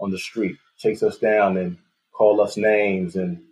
on 0.00 0.10
the 0.10 0.18
street, 0.18 0.56
chase 0.78 1.02
us 1.02 1.18
down 1.18 1.56
and 1.56 1.78
call 2.12 2.40
us 2.40 2.56
names 2.56 3.16
and 3.16 3.42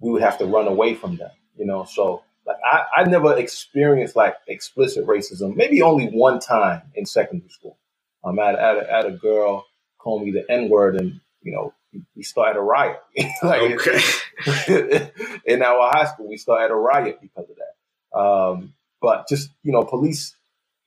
we 0.00 0.10
would 0.10 0.22
have 0.22 0.38
to 0.38 0.46
run 0.46 0.68
away 0.68 0.94
from 0.94 1.16
them, 1.16 1.30
you 1.56 1.66
know. 1.66 1.84
So 1.84 2.22
like 2.46 2.56
I, 2.64 2.84
I 2.98 3.04
never 3.04 3.36
experienced 3.36 4.16
like 4.16 4.36
explicit 4.46 5.06
racism, 5.06 5.56
maybe 5.56 5.82
only 5.82 6.06
one 6.08 6.40
time 6.40 6.82
in 6.94 7.06
secondary 7.06 7.50
school. 7.50 7.78
Um, 8.24 8.38
I 8.38 8.46
had, 8.46 8.56
I 8.56 8.68
had, 8.68 8.76
a, 8.76 8.92
I 8.92 8.96
had 8.96 9.06
a 9.06 9.12
girl 9.12 9.64
call 9.98 10.24
me 10.24 10.32
the 10.32 10.44
N 10.50 10.68
word 10.68 10.96
and, 10.96 11.20
you 11.42 11.52
know, 11.52 11.74
we 12.14 12.22
started 12.22 12.58
a 12.58 12.62
riot. 12.62 13.00
like, 13.42 13.62
okay. 13.62 15.10
in 15.46 15.62
our 15.62 15.90
high 15.90 16.06
school, 16.06 16.28
we 16.28 16.36
started 16.36 16.72
a 16.72 16.76
riot 16.76 17.18
because 17.20 17.48
of 17.48 17.56
that. 17.56 18.18
Um, 18.18 18.74
but 19.00 19.28
just 19.28 19.50
you 19.62 19.72
know, 19.72 19.84
police 19.84 20.34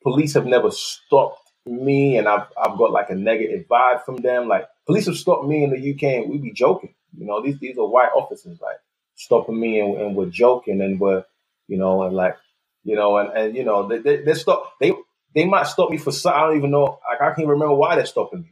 police 0.03 0.33
have 0.33 0.45
never 0.45 0.71
stopped 0.71 1.40
me, 1.65 2.17
and 2.17 2.27
I've 2.27 2.47
I've 2.61 2.77
got 2.77 2.91
like 2.91 3.09
a 3.09 3.15
negative 3.15 3.67
vibe 3.67 4.03
from 4.05 4.17
them. 4.17 4.47
Like 4.47 4.67
police 4.85 5.07
have 5.07 5.17
stopped 5.17 5.47
me 5.47 5.63
in 5.63 5.71
the 5.71 5.93
UK, 5.93 6.23
and 6.23 6.29
we 6.29 6.37
be 6.37 6.51
joking. 6.51 6.93
You 7.17 7.25
know, 7.25 7.41
these 7.41 7.59
these 7.59 7.77
are 7.77 7.87
white 7.87 8.11
officers 8.15 8.59
like 8.61 8.77
stopping 9.15 9.59
me, 9.59 9.79
and, 9.79 9.97
and 10.01 10.15
we're 10.15 10.27
joking, 10.27 10.81
and 10.81 10.99
we're 10.99 11.25
you 11.67 11.77
know, 11.77 12.03
and 12.03 12.15
like 12.15 12.37
you 12.83 12.95
know, 12.95 13.17
and, 13.17 13.31
and 13.37 13.55
you 13.55 13.63
know, 13.63 13.87
they 13.87 13.99
they, 13.99 14.17
they 14.23 14.33
stop 14.33 14.73
they 14.79 14.93
they 15.35 15.45
might 15.45 15.67
stop 15.67 15.89
me 15.91 15.97
for 15.97 16.11
something. 16.11 16.39
I 16.41 16.47
don't 16.47 16.57
even 16.57 16.71
know. 16.71 16.99
Like 17.09 17.21
I 17.21 17.35
can't 17.35 17.47
remember 17.47 17.75
why 17.75 17.95
they're 17.95 18.05
stopping 18.05 18.41
me 18.41 18.49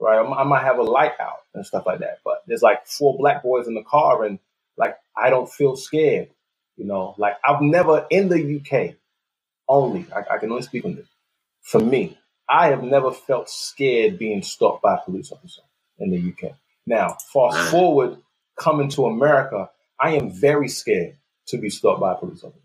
right? 0.00 0.18
I 0.18 0.44
might 0.44 0.64
have 0.64 0.78
a 0.78 0.82
light 0.82 1.18
out 1.20 1.38
and 1.54 1.64
stuff 1.64 1.86
like 1.86 2.00
that. 2.00 2.18
But 2.24 2.42
there's 2.46 2.62
like 2.62 2.86
four 2.86 3.16
black 3.16 3.42
boys 3.42 3.66
in 3.68 3.74
the 3.74 3.82
car, 3.82 4.24
and 4.24 4.38
like 4.76 4.98
I 5.16 5.30
don't 5.30 5.50
feel 5.50 5.76
scared. 5.76 6.28
You 6.76 6.86
know, 6.86 7.14
like 7.18 7.36
I've 7.44 7.62
never 7.62 8.06
in 8.10 8.28
the 8.28 8.60
UK 8.60 8.96
only. 9.68 10.06
I, 10.14 10.34
I 10.34 10.38
can 10.38 10.50
only 10.50 10.62
speak 10.62 10.84
on 10.84 10.96
this. 10.96 11.08
For 11.62 11.80
me, 11.80 12.18
I 12.48 12.68
have 12.68 12.82
never 12.82 13.12
felt 13.12 13.50
scared 13.50 14.18
being 14.18 14.42
stopped 14.42 14.82
by 14.82 14.96
a 14.96 15.00
police 15.04 15.32
officer 15.32 15.62
in 15.98 16.10
the 16.10 16.18
UK. 16.18 16.54
Now, 16.86 17.16
fast 17.32 17.70
forward, 17.70 18.18
coming 18.58 18.90
to 18.90 19.06
America, 19.06 19.70
I 20.00 20.16
am 20.16 20.30
very 20.32 20.68
scared 20.68 21.16
to 21.48 21.58
be 21.58 21.70
stopped 21.70 22.00
by 22.00 22.12
a 22.12 22.16
police 22.16 22.44
officer 22.44 22.60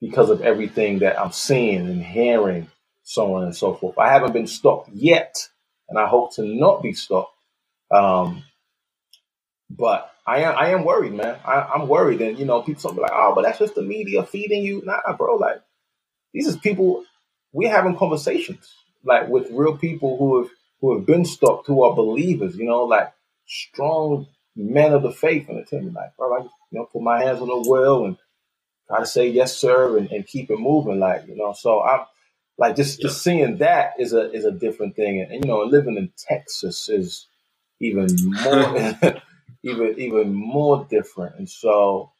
because 0.00 0.30
of 0.30 0.42
everything 0.42 1.00
that 1.00 1.20
I'm 1.20 1.32
seeing 1.32 1.88
and 1.88 2.02
hearing, 2.02 2.68
so 3.04 3.34
on 3.34 3.44
and 3.44 3.56
so 3.56 3.74
forth. 3.74 3.98
I 3.98 4.10
haven't 4.12 4.32
been 4.32 4.46
stopped 4.48 4.90
yet 4.92 5.36
and 5.88 5.98
I 5.98 6.06
hope 6.06 6.34
to 6.36 6.44
not 6.44 6.82
be 6.82 6.92
stopped. 6.94 7.34
Um, 7.90 8.44
but 9.70 10.12
I 10.26 10.40
am 10.40 10.56
I 10.56 10.68
am 10.70 10.84
worried, 10.84 11.14
man. 11.14 11.38
I, 11.44 11.72
am 11.74 11.88
worried, 11.88 12.20
and 12.20 12.38
you 12.38 12.44
know, 12.44 12.62
people 12.62 12.92
be 12.94 13.00
like, 13.02 13.12
"Oh, 13.14 13.32
but 13.34 13.42
that's 13.42 13.58
just 13.58 13.74
the 13.74 13.82
media 13.82 14.24
feeding 14.24 14.64
you." 14.64 14.82
Nah, 14.84 15.00
bro. 15.16 15.36
Like 15.36 15.62
these 16.34 16.46
is 16.48 16.56
people 16.56 17.04
we're 17.52 17.70
having 17.70 17.96
conversations 17.96 18.72
like 19.06 19.28
with 19.28 19.50
real 19.52 19.78
people 19.78 20.18
who 20.18 20.42
have 20.42 20.50
who 20.82 20.96
have 20.96 21.06
been 21.06 21.26
stopped, 21.26 21.68
who 21.68 21.84
are 21.84 21.96
believers. 21.96 22.56
You 22.56 22.66
know, 22.66 22.84
like 22.84 23.12
strong 23.46 24.28
men 24.56 24.94
of 24.94 25.02
the 25.04 25.12
faith, 25.12 25.48
and 25.50 25.66
tell 25.68 25.82
me 25.82 25.92
like, 25.92 26.16
bro, 26.18 26.34
I 26.34 26.42
you 26.44 26.50
know 26.72 26.86
put 26.92 27.02
my 27.02 27.22
hands 27.24 27.40
on 27.42 27.48
the 27.48 27.70
wheel 27.70 28.06
and 28.06 28.18
try 28.88 29.00
to 29.00 29.06
say 29.06 29.28
yes, 29.28 29.56
sir, 29.56 29.98
and, 29.98 30.10
and 30.12 30.26
keep 30.26 30.50
it 30.50 30.58
moving. 30.60 31.00
Like 31.00 31.26
you 31.28 31.36
know, 31.36 31.54
so 31.54 31.82
I'm 31.82 32.06
like 32.58 32.76
just 32.76 33.00
just 33.00 33.22
seeing 33.22 33.58
that 33.58 33.94
is 33.98 34.12
a 34.14 34.32
is 34.32 34.44
a 34.46 34.52
different 34.52 34.96
thing, 34.96 35.20
and, 35.22 35.32
and 35.32 35.44
you 35.44 35.50
know, 35.50 35.62
living 35.62 35.96
in 35.96 36.12
Texas 36.16 36.88
is 36.88 37.26
even 37.80 38.08
more 38.44 38.94
even 39.64 39.94
even 39.98 40.34
more 40.34 40.86
different. 40.90 41.36
And 41.38 41.48
so, 41.50 42.12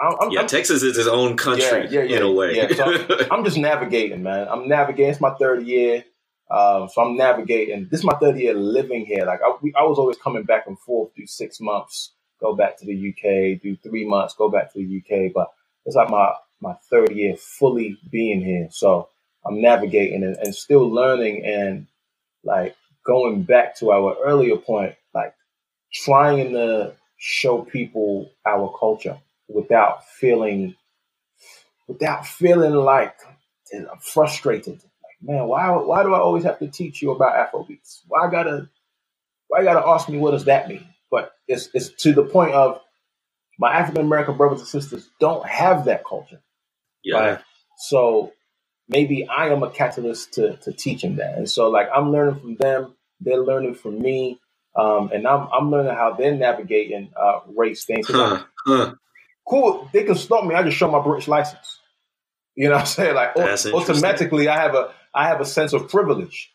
I'm, 0.00 0.30
yeah, 0.30 0.40
I'm, 0.40 0.46
Texas 0.46 0.82
is 0.82 0.96
its 0.96 1.08
own 1.08 1.36
country 1.36 1.64
yeah, 1.64 2.02
yeah, 2.02 2.02
yeah, 2.02 2.16
in 2.18 2.22
a 2.22 2.32
way. 2.32 2.54
yeah, 2.54 2.68
so 2.72 3.26
I'm 3.30 3.44
just 3.44 3.58
navigating, 3.58 4.22
man. 4.22 4.46
I'm 4.48 4.68
navigating. 4.68 5.10
It's 5.10 5.20
my 5.20 5.34
third 5.34 5.66
year, 5.66 6.04
um, 6.50 6.88
so 6.88 7.02
I'm 7.02 7.16
navigating. 7.16 7.88
This 7.90 8.00
is 8.00 8.04
my 8.04 8.14
third 8.14 8.38
year 8.38 8.54
living 8.54 9.06
here. 9.06 9.24
Like 9.24 9.40
I, 9.42 9.48
I 9.48 9.82
was 9.82 9.98
always 9.98 10.16
coming 10.16 10.44
back 10.44 10.66
and 10.68 10.78
forth, 10.78 11.14
do 11.16 11.26
six 11.26 11.60
months, 11.60 12.12
go 12.40 12.54
back 12.54 12.78
to 12.78 12.86
the 12.86 12.94
UK, 12.94 13.60
do 13.60 13.76
three 13.76 14.06
months, 14.06 14.34
go 14.34 14.48
back 14.48 14.72
to 14.72 14.78
the 14.78 14.98
UK. 14.98 15.32
But 15.34 15.48
it's 15.84 15.96
like 15.96 16.10
my 16.10 16.32
my 16.60 16.74
third 16.90 17.10
year 17.10 17.36
fully 17.36 17.98
being 18.10 18.40
here. 18.40 18.68
So 18.70 19.08
I'm 19.44 19.60
navigating 19.60 20.22
and, 20.22 20.36
and 20.36 20.54
still 20.54 20.88
learning 20.88 21.44
and 21.44 21.88
like 22.44 22.76
going 23.04 23.42
back 23.42 23.76
to 23.78 23.90
our 23.90 24.16
earlier 24.24 24.56
point, 24.56 24.94
like 25.12 25.34
trying 25.92 26.52
to 26.52 26.94
show 27.16 27.62
people 27.62 28.30
our 28.46 28.72
culture 28.78 29.18
without 29.48 30.06
feeling 30.08 30.74
without 31.88 32.26
feeling 32.26 32.74
like 32.74 33.16
frustrated. 34.00 34.74
Like, 34.74 35.22
man, 35.22 35.46
why 35.46 35.70
why 35.76 36.02
do 36.02 36.14
I 36.14 36.20
always 36.20 36.44
have 36.44 36.58
to 36.60 36.68
teach 36.68 37.02
you 37.02 37.12
about 37.12 37.52
Afrobeats? 37.52 38.00
Why 38.08 38.26
I 38.26 38.30
gotta 38.30 38.68
why 39.48 39.60
you 39.60 39.64
gotta 39.66 39.86
ask 39.86 40.08
me 40.08 40.18
what 40.18 40.32
does 40.32 40.46
that 40.46 40.68
mean? 40.68 40.86
But 41.10 41.32
it's 41.48 41.68
it's 41.74 41.90
to 42.02 42.12
the 42.12 42.24
point 42.24 42.52
of 42.52 42.80
my 43.58 43.72
African 43.74 44.04
American 44.06 44.36
brothers 44.36 44.60
and 44.60 44.68
sisters 44.68 45.08
don't 45.20 45.46
have 45.46 45.86
that 45.86 46.04
culture. 46.06 46.40
Yeah. 47.04 47.18
Right? 47.18 47.40
So 47.78 48.32
maybe 48.88 49.28
I 49.28 49.50
am 49.50 49.62
a 49.62 49.70
catalyst 49.70 50.34
to 50.34 50.56
to 50.58 50.72
teach 50.72 51.02
them 51.02 51.16
that. 51.16 51.36
And 51.36 51.50
so 51.50 51.70
like 51.70 51.88
I'm 51.94 52.12
learning 52.12 52.40
from 52.40 52.56
them, 52.56 52.94
they're 53.20 53.42
learning 53.42 53.74
from 53.74 54.00
me, 54.00 54.40
um, 54.76 55.10
and 55.12 55.26
I'm 55.26 55.48
I'm 55.52 55.70
learning 55.70 55.94
how 55.94 56.14
they're 56.14 56.34
navigating 56.34 57.10
uh, 57.16 57.40
race 57.56 57.84
things. 57.84 58.08
Huh, 58.08 58.44
huh. 58.66 58.94
Cool, 59.48 59.88
they 59.92 60.04
can 60.04 60.14
stop 60.14 60.44
me. 60.44 60.54
I 60.54 60.62
just 60.62 60.76
show 60.76 60.90
my 60.90 61.00
British 61.00 61.28
license. 61.28 61.80
You 62.54 62.68
know 62.68 62.74
what 62.74 62.80
I'm 62.80 62.86
saying? 62.86 63.14
Like 63.14 63.36
automatically, 63.36 64.48
I 64.48 64.60
have 64.60 64.74
a 64.74 64.92
I 65.14 65.28
have 65.28 65.40
a 65.40 65.44
sense 65.46 65.72
of 65.72 65.88
privilege. 65.88 66.52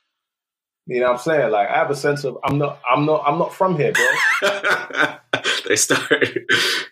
You 0.86 1.00
know 1.00 1.08
what 1.08 1.14
I'm 1.14 1.20
saying? 1.20 1.52
Like 1.52 1.70
I 1.70 1.78
have 1.78 1.90
a 1.90 1.96
sense 1.96 2.26
of 2.26 2.38
I'm 2.44 2.58
not 2.58 2.82
I'm 2.88 3.06
not 3.06 3.24
I'm 3.26 3.40
not 3.40 3.54
from 3.54 3.78
here, 3.78 3.94
bro. 3.94 4.50
they 5.68 5.78
start 5.78 6.38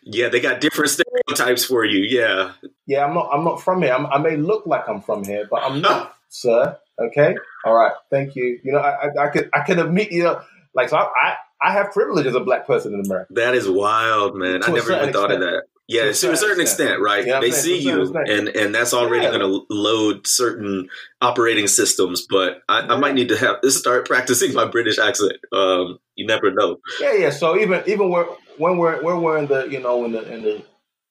Yeah, 0.03 0.29
they 0.29 0.39
got 0.39 0.61
different 0.61 0.91
stereotypes 0.91 1.65
for 1.65 1.83
you. 1.83 1.99
Yeah. 1.99 2.53
Yeah, 2.87 3.05
I'm 3.05 3.13
not 3.13 3.29
I'm 3.33 3.43
not 3.43 3.61
from 3.61 3.81
here. 3.81 3.93
I'm, 3.93 4.05
i 4.07 4.17
may 4.17 4.37
look 4.37 4.65
like 4.65 4.87
I'm 4.87 5.01
from 5.01 5.25
here, 5.25 5.45
but 5.51 5.61
I'm 5.61 5.81
not, 5.81 6.15
sir. 6.29 6.77
Okay? 6.99 7.35
All 7.65 7.75
right. 7.75 7.93
Thank 8.09 8.35
you. 8.35 8.59
You 8.63 8.71
know, 8.71 8.79
I, 8.79 9.07
I, 9.07 9.25
I 9.25 9.27
could 9.27 9.49
I 9.53 9.59
could 9.61 9.79
admit, 9.79 10.13
you 10.13 10.23
know, 10.23 10.41
like 10.73 10.87
so 10.87 10.95
I, 10.95 11.09
I 11.21 11.35
I 11.61 11.73
have 11.73 11.91
privilege 11.91 12.25
as 12.25 12.35
a 12.35 12.39
black 12.39 12.65
person 12.65 12.93
in 12.93 13.01
America. 13.05 13.33
That 13.33 13.55
is 13.55 13.69
wild, 13.69 14.37
man. 14.37 14.63
I 14.63 14.71
never 14.71 14.93
even 14.93 15.11
thought 15.13 15.31
extent. 15.31 15.33
of 15.33 15.39
that. 15.41 15.63
Yeah, 15.91 16.03
to, 16.05 16.13
to 16.13 16.31
a 16.31 16.37
certain 16.37 16.61
extent, 16.61 16.91
extent 16.91 17.01
right? 17.01 17.25
You 17.25 17.33
know 17.33 17.41
they 17.41 17.51
see 17.51 17.77
you, 17.79 18.15
and 18.15 18.47
and 18.47 18.73
that's 18.73 18.93
already 18.93 19.25
yeah. 19.25 19.31
going 19.31 19.41
to 19.41 19.65
load 19.69 20.25
certain 20.25 20.87
operating 21.19 21.67
systems. 21.67 22.25
But 22.29 22.61
I, 22.69 22.79
yeah. 22.79 22.93
I, 22.93 22.97
might 22.97 23.13
need 23.13 23.27
to 23.27 23.37
have 23.37 23.57
start 23.73 24.07
practicing 24.07 24.53
my 24.53 24.63
British 24.63 24.97
accent. 24.97 25.33
Um, 25.51 25.99
you 26.15 26.25
never 26.25 26.49
know. 26.49 26.77
Yeah, 27.01 27.13
yeah. 27.15 27.29
So 27.29 27.59
even 27.59 27.83
even 27.87 28.09
when 28.09 28.25
when 28.57 28.77
we're 28.77 29.03
when 29.03 29.21
we're 29.21 29.37
in 29.37 29.47
the 29.47 29.67
you 29.67 29.81
know 29.81 30.05
in 30.05 30.13
the 30.13 30.33
in 30.33 30.43
the 30.43 30.63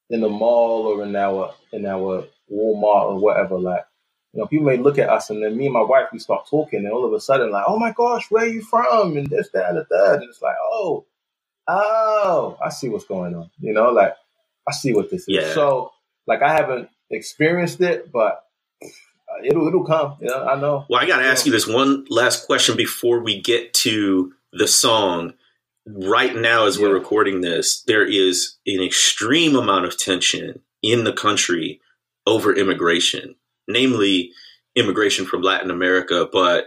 in 0.09 0.21
the 0.23 0.31
mall 0.31 0.87
or 0.87 1.03
in 1.03 1.15
our 1.15 1.53
in 1.73 1.85
our 1.85 2.27
Walmart 2.51 3.11
or 3.11 3.19
whatever, 3.19 3.59
like 3.59 3.85
you 4.33 4.41
know, 4.41 4.47
people 4.47 4.65
may 4.65 4.79
look 4.79 4.97
at 4.97 5.11
us 5.11 5.29
and 5.29 5.43
then 5.43 5.59
me 5.59 5.67
and 5.67 5.75
my 5.75 5.83
wife, 5.83 6.07
we 6.11 6.19
start 6.21 6.47
talking 6.49 6.81
and 6.81 6.93
all 6.93 7.05
of 7.05 7.13
a 7.13 7.21
sudden 7.21 7.51
like, 7.51 7.65
oh 7.67 7.79
my 7.79 7.93
gosh, 7.93 8.31
where 8.31 8.45
are 8.45 8.49
you 8.49 8.63
from? 8.63 9.19
And 9.19 9.27
this, 9.27 9.51
that, 9.53 9.69
and 9.69 9.79
the 9.79 9.85
third. 9.85 10.21
And 10.21 10.31
it's 10.31 10.41
like, 10.41 10.57
oh, 10.63 11.05
oh, 11.69 12.57
I 12.65 12.71
see 12.71 12.89
what's 12.89 13.05
going 13.05 13.35
on. 13.35 13.51
You 13.59 13.73
know, 13.73 13.91
like 13.91 14.15
I 14.71 14.73
see 14.73 14.95
what 14.95 15.11
this 15.11 15.23
is. 15.23 15.27
Yeah. 15.29 15.53
So 15.55 15.93
like 16.27 16.43
I 16.43 16.55
haven't 16.55 16.89
experienced 17.11 17.81
it, 17.81 18.13
but 18.13 18.45
it'll 19.45 19.67
it'll 19.67 19.85
come. 19.85 20.17
Know, 20.21 20.47
I 20.47 20.61
know. 20.61 20.87
Well, 20.89 21.01
I 21.01 21.07
got 21.07 21.19
to 21.19 21.25
ask 21.27 21.45
you 21.45 21.53
this 21.53 21.67
one 21.67 22.07
last 22.09 22.47
question 22.47 22.77
before 22.77 23.21
we 23.21 23.41
get 23.41 23.75
to 23.75 24.33
the 24.53 24.69
song. 24.69 25.35
Right 25.87 26.37
now, 26.37 26.67
as 26.67 26.77
yeah. 26.77 26.85
we're 26.85 26.95
recording 26.95 27.41
this, 27.41 27.83
there 27.87 28.07
is 28.07 28.57
an 28.67 28.81
extreme 28.83 29.57
amount 29.57 29.87
of 29.87 29.99
tension 29.99 30.61
in 30.83 31.05
the 31.05 31.13
country 31.13 31.81
over 32.27 32.55
immigration, 32.55 33.35
namely 33.67 34.31
immigration 34.77 35.25
from 35.25 35.43
Latin 35.43 35.71
America. 35.71 36.29
But 36.31 36.67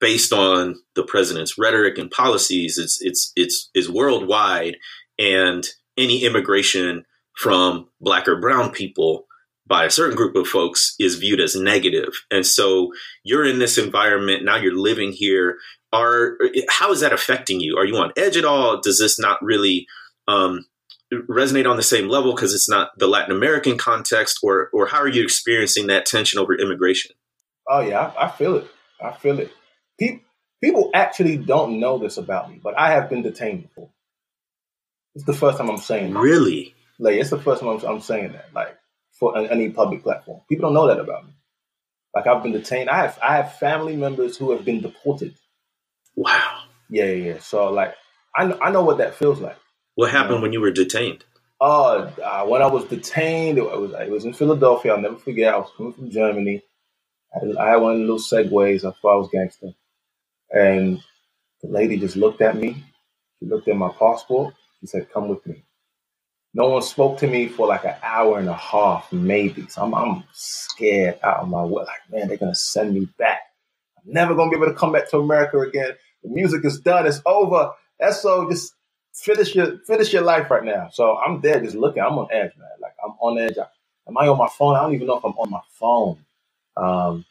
based 0.00 0.32
on 0.32 0.80
the 0.94 1.02
president's 1.02 1.58
rhetoric 1.58 1.98
and 1.98 2.10
policies, 2.10 2.78
it's 2.78 3.02
it's 3.02 3.32
it's 3.36 3.68
is 3.74 3.90
worldwide, 3.90 4.76
and 5.18 5.68
any 5.98 6.24
immigration 6.24 7.04
from 7.40 7.88
black 8.02 8.28
or 8.28 8.38
brown 8.38 8.70
people 8.70 9.26
by 9.66 9.86
a 9.86 9.90
certain 9.90 10.16
group 10.16 10.36
of 10.36 10.46
folks 10.46 10.94
is 11.00 11.14
viewed 11.14 11.40
as 11.40 11.56
negative. 11.56 12.12
And 12.30 12.44
so 12.44 12.92
you're 13.24 13.46
in 13.46 13.58
this 13.58 13.78
environment 13.78 14.44
now. 14.44 14.56
You're 14.56 14.76
living 14.76 15.12
here. 15.12 15.56
Are 15.92 16.36
how 16.68 16.92
is 16.92 17.00
that 17.00 17.14
affecting 17.14 17.60
you? 17.60 17.78
Are 17.78 17.86
you 17.86 17.96
on 17.96 18.12
edge 18.16 18.36
at 18.36 18.44
all? 18.44 18.80
Does 18.80 18.98
this 18.98 19.18
not 19.18 19.42
really 19.42 19.86
um, 20.28 20.66
resonate 21.12 21.68
on 21.68 21.76
the 21.76 21.82
same 21.82 22.08
level 22.08 22.34
because 22.34 22.52
it's 22.52 22.68
not 22.68 22.90
the 22.98 23.06
Latin 23.06 23.34
American 23.34 23.78
context, 23.78 24.38
or 24.42 24.68
or 24.72 24.86
how 24.86 24.98
are 24.98 25.08
you 25.08 25.22
experiencing 25.22 25.86
that 25.86 26.06
tension 26.06 26.38
over 26.38 26.54
immigration? 26.54 27.12
Oh 27.68 27.80
yeah, 27.80 28.12
I, 28.16 28.26
I 28.26 28.30
feel 28.30 28.56
it. 28.56 28.66
I 29.02 29.12
feel 29.12 29.40
it. 29.40 29.50
People 29.98 30.24
people 30.62 30.90
actually 30.94 31.38
don't 31.38 31.80
know 31.80 31.98
this 31.98 32.18
about 32.18 32.50
me, 32.50 32.60
but 32.62 32.78
I 32.78 32.92
have 32.92 33.08
been 33.08 33.22
detained 33.22 33.62
before. 33.62 33.90
It's 35.14 35.24
the 35.24 35.32
first 35.32 35.58
time 35.58 35.70
I'm 35.70 35.78
saying. 35.78 36.14
Really? 36.14 36.74
Like 37.00 37.16
it's 37.16 37.30
the 37.30 37.40
first 37.40 37.62
time 37.62 37.70
I'm, 37.70 37.86
I'm 37.86 38.00
saying 38.02 38.34
that. 38.34 38.50
Like 38.54 38.78
for 39.12 39.36
any 39.38 39.70
public 39.70 40.04
platform, 40.04 40.42
people 40.48 40.68
don't 40.68 40.74
know 40.74 40.88
that 40.88 41.00
about 41.00 41.26
me. 41.26 41.34
Like 42.14 42.26
I've 42.28 42.42
been 42.42 42.52
detained. 42.52 42.90
I 42.90 42.98
have 43.02 43.18
I 43.22 43.36
have 43.36 43.58
family 43.58 43.96
members 43.96 44.36
who 44.38 44.52
have 44.52 44.64
been 44.64 44.82
deported. 44.82 45.34
Wow. 46.16 46.64
Yeah, 46.90 47.06
yeah. 47.06 47.38
So 47.40 47.72
like 47.72 47.94
I 48.36 48.46
know, 48.46 48.58
I 48.62 48.70
know 48.72 48.84
what 48.84 48.98
that 48.98 49.14
feels 49.16 49.40
like. 49.40 49.58
What 49.96 50.10
happened 50.12 50.30
you 50.30 50.36
know? 50.36 50.42
when 50.42 50.52
you 50.52 50.60
were 50.60 50.72
detained? 50.72 51.24
Uh, 51.60 52.10
uh, 52.24 52.46
when 52.46 52.62
I 52.62 52.68
was 52.68 52.86
detained, 52.86 53.58
it 53.58 53.64
was 53.64 53.92
it 53.92 54.10
was 54.10 54.24
in 54.26 54.34
Philadelphia. 54.34 54.94
I'll 54.94 55.02
never 55.02 55.18
forget. 55.18 55.54
I 55.54 55.58
was 55.58 55.70
coming 55.76 55.94
from 55.94 56.10
Germany. 56.10 56.62
I, 57.34 57.62
I 57.62 57.70
had 57.70 57.76
one 57.76 58.02
of 58.02 58.06
those 58.08 58.30
segways. 58.30 58.80
I 58.84 58.92
thought 59.00 59.14
I 59.14 59.16
was 59.16 59.30
gangster, 59.32 59.72
and 60.52 61.00
the 61.62 61.68
lady 61.68 61.98
just 61.98 62.16
looked 62.16 62.42
at 62.42 62.56
me. 62.56 62.84
She 63.40 63.46
looked 63.46 63.68
at 63.68 63.76
my 63.76 63.90
passport. 63.98 64.54
She 64.80 64.86
said, 64.86 65.12
"Come 65.12 65.28
with 65.28 65.46
me." 65.46 65.64
No 66.54 66.68
one 66.68 66.82
spoke 66.82 67.18
to 67.18 67.26
me 67.28 67.46
for 67.48 67.66
like 67.68 67.84
an 67.84 67.94
hour 68.02 68.38
and 68.38 68.48
a 68.48 68.54
half, 68.54 69.12
maybe. 69.12 69.66
So 69.68 69.82
I'm, 69.82 69.94
I'm 69.94 70.24
scared 70.32 71.18
out 71.22 71.40
of 71.40 71.48
my 71.48 71.62
way. 71.64 71.84
Like, 71.84 72.10
man, 72.10 72.28
they're 72.28 72.38
gonna 72.38 72.54
send 72.56 72.94
me 72.94 73.06
back. 73.18 73.40
I'm 73.98 74.12
never 74.12 74.34
gonna 74.34 74.50
be 74.50 74.56
able 74.56 74.66
to 74.68 74.74
come 74.74 74.92
back 74.92 75.10
to 75.10 75.18
America 75.18 75.60
again. 75.60 75.92
The 76.24 76.30
music 76.30 76.64
is 76.64 76.80
done. 76.80 77.06
It's 77.06 77.22
over. 77.26 77.72
That's 78.00 78.22
so 78.22 78.50
just 78.50 78.74
finish 79.14 79.54
your 79.54 79.78
finish 79.86 80.12
your 80.12 80.22
life 80.22 80.50
right 80.50 80.64
now. 80.64 80.90
So 80.92 81.18
I'm 81.18 81.40
there 81.40 81.60
just 81.60 81.76
looking. 81.76 82.02
I'm 82.02 82.18
on 82.18 82.28
edge, 82.32 82.52
man. 82.58 82.68
Like 82.80 82.94
I'm 83.04 83.12
on 83.20 83.38
edge. 83.38 83.58
I, 83.58 83.66
am 84.08 84.18
I 84.18 84.28
on 84.28 84.38
my 84.38 84.48
phone? 84.48 84.76
I 84.76 84.82
don't 84.82 84.94
even 84.94 85.06
know 85.06 85.18
if 85.18 85.24
I'm 85.24 85.32
on 85.38 85.50
my 85.50 85.62
phone. 85.78 86.18
Um, 86.76 87.26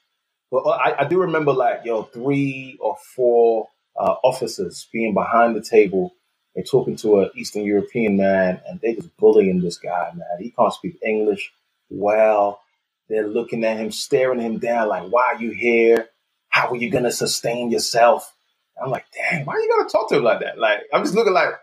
but 0.52 0.62
I, 0.68 1.02
I 1.02 1.06
do 1.08 1.20
remember 1.22 1.54
like 1.54 1.82
yo, 1.86 2.04
three 2.04 2.78
or 2.82 2.98
four 3.16 3.70
uh, 4.00 4.16
officers 4.24 4.88
being 4.94 5.14
behind 5.14 5.56
the 5.56 5.62
table 5.62 6.14
they're 6.60 6.66
talking 6.66 6.98
to 6.98 7.22
an 7.22 7.32
Eastern 7.36 7.64
European 7.64 8.18
man 8.18 8.60
and 8.68 8.82
they 8.82 8.94
just 8.94 9.16
bullying 9.16 9.62
this 9.62 9.78
guy, 9.78 10.12
man. 10.14 10.28
He 10.42 10.52
can't 10.52 10.74
speak 10.74 10.98
English 11.02 11.54
well. 11.90 12.60
They're 13.08 13.30
looking 13.30 13.64
at 13.64 13.78
him, 13.78 13.92
staring 13.92 14.42
him 14.42 14.58
down 14.60 14.90
like, 14.90 15.04
why 15.10 15.36
are 15.36 15.42
you 15.42 15.52
here? 15.52 16.10
How 16.50 16.70
are 16.70 16.76
you 16.76 16.92
to 17.06 17.14
sustain 17.14 17.72
yourself? 17.72 18.36
I'm 18.84 18.92
like, 18.92 19.06
dang, 19.14 19.46
why 19.46 19.54
are 19.54 19.60
you 19.62 19.70
to 19.88 19.90
talk 19.90 20.10
to 20.10 20.18
him 20.18 20.24
like 20.26 20.42
that? 20.42 20.60
Like, 20.60 20.80
I'm 20.94 21.02
just 21.04 21.16
looking 21.16 21.32
like, 21.32 21.54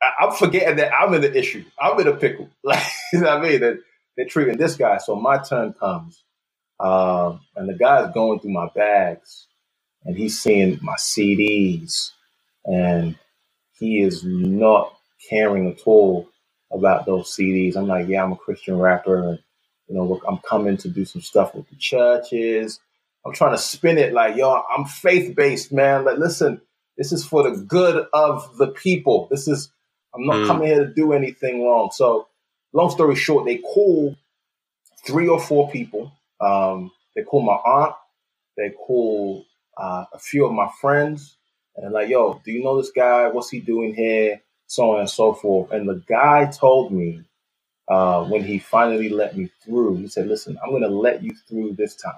I- 0.00 0.24
am 0.24 0.32
forgetting 0.32 0.76
that 0.76 0.94
I'm 0.94 1.12
in 1.12 1.20
the 1.20 1.36
issue. 1.36 1.62
I'm 1.78 2.00
in 2.00 2.08
a 2.08 2.16
pickle. 2.16 2.48
Like, 2.64 2.82
you 3.12 3.20
know 3.20 3.26
what 3.36 3.44
I 3.44 3.50
mean? 3.50 3.60
They're, 3.60 3.78
they're 4.16 4.26
treating 4.26 4.56
this 4.56 4.76
guy. 4.76 4.96
So 4.96 5.16
my 5.16 5.36
turn 5.36 5.74
comes. 5.74 6.24
Um, 6.80 7.40
and 7.56 7.68
the 7.68 7.74
guy's 7.74 8.10
going 8.14 8.40
through 8.40 8.52
my 8.52 8.70
bags 8.74 9.48
and 10.02 10.16
he's 10.16 10.40
seeing 10.40 10.78
my 10.82 10.96
CDs 10.96 12.12
and 12.64 13.16
he 13.78 14.00
is 14.00 14.24
not 14.24 14.94
caring 15.28 15.70
at 15.70 15.80
all 15.86 16.28
about 16.72 17.06
those 17.06 17.34
CDs. 17.34 17.76
I'm 17.76 17.86
like, 17.86 18.08
yeah, 18.08 18.22
I'm 18.22 18.32
a 18.32 18.36
Christian 18.36 18.78
rapper, 18.78 19.16
and 19.28 19.38
you 19.88 19.94
know, 19.96 20.04
look, 20.04 20.22
I'm 20.28 20.38
coming 20.38 20.76
to 20.78 20.88
do 20.88 21.04
some 21.04 21.22
stuff 21.22 21.54
with 21.54 21.68
the 21.68 21.76
churches. 21.76 22.80
I'm 23.26 23.32
trying 23.32 23.52
to 23.52 23.58
spin 23.58 23.98
it 23.98 24.12
like, 24.12 24.36
yo, 24.36 24.62
I'm 24.76 24.84
faith 24.84 25.34
based, 25.34 25.72
man. 25.72 26.04
Like, 26.04 26.18
listen, 26.18 26.60
this 26.96 27.12
is 27.12 27.24
for 27.24 27.42
the 27.42 27.56
good 27.56 28.06
of 28.12 28.56
the 28.58 28.68
people. 28.68 29.28
This 29.30 29.48
is, 29.48 29.70
I'm 30.14 30.26
not 30.26 30.36
mm. 30.36 30.46
coming 30.46 30.68
here 30.68 30.84
to 30.86 30.92
do 30.92 31.12
anything 31.12 31.62
wrong. 31.64 31.90
So, 31.92 32.28
long 32.72 32.90
story 32.90 33.16
short, 33.16 33.46
they 33.46 33.58
call 33.58 34.14
three 35.06 35.28
or 35.28 35.40
four 35.40 35.70
people. 35.70 36.12
Um, 36.40 36.90
they 37.16 37.22
call 37.22 37.42
my 37.42 37.54
aunt. 37.54 37.94
They 38.56 38.70
call 38.70 39.44
uh, 39.76 40.04
a 40.12 40.18
few 40.18 40.44
of 40.46 40.52
my 40.52 40.68
friends 40.80 41.36
and 41.76 41.92
like, 41.92 42.08
yo, 42.08 42.40
do 42.44 42.52
you 42.52 42.62
know 42.62 42.76
this 42.80 42.90
guy? 42.90 43.28
What's 43.28 43.50
he 43.50 43.60
doing 43.60 43.94
here? 43.94 44.40
So 44.66 44.92
on 44.92 45.00
and 45.00 45.10
so 45.10 45.34
forth. 45.34 45.72
And 45.72 45.88
the 45.88 46.02
guy 46.08 46.46
told 46.46 46.92
me 46.92 47.22
uh, 47.88 48.24
when 48.24 48.44
he 48.44 48.58
finally 48.58 49.08
let 49.08 49.36
me 49.36 49.50
through, 49.64 49.96
he 49.96 50.08
said, 50.08 50.28
listen, 50.28 50.58
I'm 50.62 50.70
going 50.70 50.82
to 50.82 50.88
let 50.88 51.22
you 51.22 51.32
through 51.48 51.74
this 51.74 51.96
time. 51.96 52.14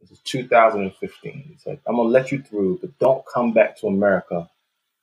This 0.00 0.12
is 0.12 0.20
2015. 0.20 1.32
He 1.32 1.56
said, 1.58 1.80
I'm 1.86 1.96
going 1.96 2.08
to 2.08 2.12
let 2.12 2.32
you 2.32 2.42
through, 2.42 2.78
but 2.80 2.98
don't 2.98 3.24
come 3.32 3.52
back 3.52 3.78
to 3.80 3.86
America 3.86 4.48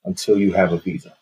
until 0.04 0.38
you 0.38 0.52
have 0.52 0.72
a 0.72 0.78
visa. 0.78 1.14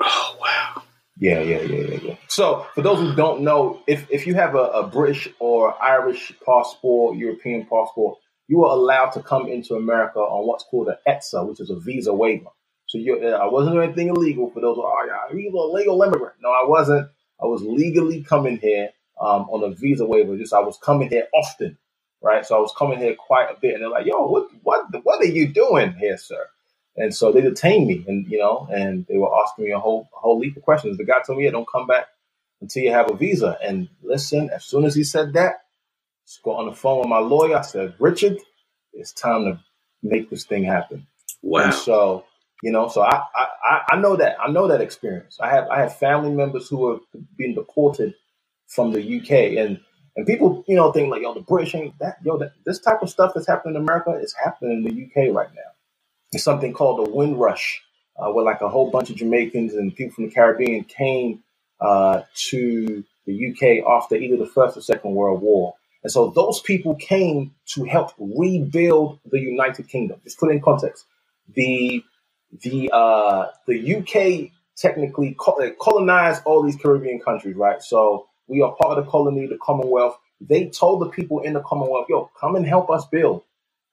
Oh, 0.00 0.36
wow. 0.40 0.82
Yeah, 1.18 1.40
yeah, 1.40 1.62
yeah, 1.62 1.86
yeah, 1.88 1.98
yeah. 2.02 2.16
So, 2.28 2.66
for 2.74 2.82
those 2.82 2.98
who 3.00 3.14
don't 3.14 3.42
know, 3.42 3.82
if, 3.86 4.10
if 4.10 4.26
you 4.26 4.34
have 4.34 4.54
a, 4.54 4.58
a 4.58 4.86
British 4.86 5.28
or 5.38 5.80
Irish 5.82 6.32
passport, 6.44 7.16
European 7.16 7.62
passport, 7.62 8.18
you 8.48 8.58
were 8.58 8.68
allowed 8.68 9.10
to 9.12 9.22
come 9.22 9.48
into 9.48 9.74
America 9.74 10.18
on 10.18 10.46
what's 10.46 10.64
called 10.64 10.88
an 10.88 10.96
ESTA, 11.06 11.44
which 11.44 11.60
is 11.60 11.70
a 11.70 11.78
visa 11.80 12.12
waiver. 12.12 12.50
So 12.86 12.98
you, 12.98 13.18
uh, 13.22 13.38
I 13.38 13.46
wasn't 13.46 13.74
doing 13.76 13.86
anything 13.88 14.08
illegal 14.08 14.50
for 14.50 14.60
those. 14.60 14.76
Oh, 14.78 15.06
yeah, 15.06 15.36
he's 15.36 15.52
a 15.52 15.56
legal 15.56 16.02
immigrant. 16.02 16.34
No, 16.42 16.50
I 16.50 16.64
wasn't. 16.66 17.08
I 17.42 17.46
was 17.46 17.62
legally 17.62 18.22
coming 18.22 18.58
here 18.58 18.90
um, 19.20 19.42
on 19.50 19.64
a 19.64 19.74
visa 19.74 20.04
waiver. 20.04 20.36
Just 20.36 20.52
I 20.52 20.60
was 20.60 20.78
coming 20.82 21.08
here 21.08 21.26
often, 21.34 21.78
right? 22.22 22.44
So 22.46 22.56
I 22.56 22.60
was 22.60 22.72
coming 22.76 22.98
here 22.98 23.16
quite 23.16 23.48
a 23.50 23.58
bit, 23.60 23.74
and 23.74 23.82
they're 23.82 23.90
like, 23.90 24.06
"Yo, 24.06 24.26
what, 24.26 24.48
what, 24.62 24.86
what 25.04 25.22
are 25.22 25.26
you 25.28 25.48
doing 25.48 25.94
here, 25.94 26.18
sir?" 26.18 26.46
And 26.96 27.14
so 27.14 27.32
they 27.32 27.40
detained 27.40 27.88
me, 27.88 28.04
and 28.06 28.26
you 28.30 28.38
know, 28.38 28.68
and 28.72 29.06
they 29.08 29.18
were 29.18 29.34
asking 29.42 29.64
me 29.66 29.72
a 29.72 29.80
whole, 29.80 30.08
a 30.14 30.20
whole 30.20 30.40
heap 30.42 30.56
of 30.56 30.62
questions. 30.62 30.98
The 30.98 31.04
guy 31.06 31.22
told 31.26 31.38
me, 31.38 31.46
"Yeah, 31.46 31.52
don't 31.52 31.68
come 31.70 31.86
back 31.88 32.06
until 32.60 32.84
you 32.84 32.92
have 32.92 33.10
a 33.10 33.16
visa." 33.16 33.58
And 33.64 33.88
listen, 34.02 34.50
as 34.54 34.64
soon 34.64 34.84
as 34.84 34.94
he 34.94 35.04
said 35.04 35.34
that, 35.34 35.56
just 36.26 36.42
got 36.42 36.58
on 36.58 36.66
the 36.66 36.74
phone 36.74 37.00
with 37.00 37.08
my 37.08 37.18
lawyer. 37.18 37.56
I 37.56 37.62
said, 37.62 37.94
Richard, 37.98 38.38
it's 38.92 39.12
time 39.12 39.44
to 39.44 39.60
make 40.02 40.30
this 40.30 40.44
thing 40.44 40.64
happen. 40.64 41.06
Wow. 41.42 41.64
And 41.64 41.74
so, 41.74 42.24
you 42.62 42.72
know, 42.72 42.88
so 42.88 43.02
I, 43.02 43.22
I, 43.36 43.82
I 43.92 43.96
know 43.96 44.16
that. 44.16 44.36
I 44.40 44.50
know 44.50 44.68
that 44.68 44.80
experience. 44.80 45.38
I 45.40 45.50
have 45.50 45.68
I 45.68 45.80
have 45.80 45.98
family 45.98 46.32
members 46.32 46.68
who 46.68 46.92
have 46.92 47.00
been 47.36 47.54
deported 47.54 48.14
from 48.68 48.92
the 48.92 49.20
UK 49.20 49.58
and 49.64 49.80
and 50.16 50.26
people, 50.26 50.64
you 50.66 50.76
know, 50.76 50.92
think 50.92 51.10
like, 51.10 51.22
yo, 51.22 51.34
the 51.34 51.40
British 51.42 51.74
ain't 51.74 51.98
that, 52.00 52.16
yo, 52.24 52.38
that, 52.38 52.52
this 52.64 52.80
type 52.80 53.02
of 53.02 53.10
stuff 53.10 53.32
that's 53.34 53.46
happening 53.46 53.76
in 53.76 53.82
America 53.82 54.12
is 54.12 54.34
happening 54.42 54.78
in 54.78 54.84
the 54.84 55.04
UK 55.04 55.34
right 55.34 55.50
now. 55.54 55.72
It's 56.32 56.44
something 56.44 56.72
called 56.72 57.06
the 57.06 57.10
Windrush, 57.10 57.82
uh, 58.18 58.30
where 58.32 58.44
like 58.44 58.62
a 58.62 58.68
whole 58.68 58.90
bunch 58.90 59.10
of 59.10 59.16
Jamaicans 59.16 59.74
and 59.74 59.94
people 59.94 60.14
from 60.14 60.26
the 60.26 60.34
Caribbean 60.34 60.84
came 60.84 61.42
uh, 61.80 62.22
to 62.50 63.04
the 63.26 63.50
UK 63.52 63.86
after 63.88 64.16
either 64.16 64.36
the 64.36 64.46
First 64.46 64.76
or 64.76 64.82
Second 64.82 65.14
World 65.14 65.42
War. 65.42 65.74
And 66.04 66.12
so 66.12 66.30
those 66.30 66.60
people 66.60 66.94
came 66.96 67.54
to 67.74 67.84
help 67.84 68.12
rebuild 68.18 69.20
the 69.30 69.40
United 69.40 69.88
Kingdom. 69.88 70.20
Just 70.24 70.38
put 70.40 70.50
it 70.50 70.54
in 70.56 70.62
context. 70.62 71.06
The 71.54 72.04
the 72.62 72.90
uh, 72.92 73.46
the 73.66 73.96
UK 73.96 74.52
technically 74.76 75.36
colonized 75.80 76.42
all 76.46 76.62
these 76.62 76.76
Caribbean 76.76 77.20
countries, 77.20 77.56
right? 77.56 77.82
So 77.82 78.28
we 78.48 78.62
are 78.62 78.74
part 78.80 78.98
of 78.98 79.04
the 79.04 79.10
colony, 79.10 79.46
the 79.46 79.58
Commonwealth. 79.62 80.18
They 80.40 80.68
told 80.68 81.02
the 81.02 81.10
people 81.10 81.40
in 81.40 81.54
the 81.54 81.60
Commonwealth, 81.62 82.06
yo, 82.08 82.30
come 82.40 82.56
and 82.56 82.66
help 82.66 82.90
us 82.90 83.06
build 83.06 83.42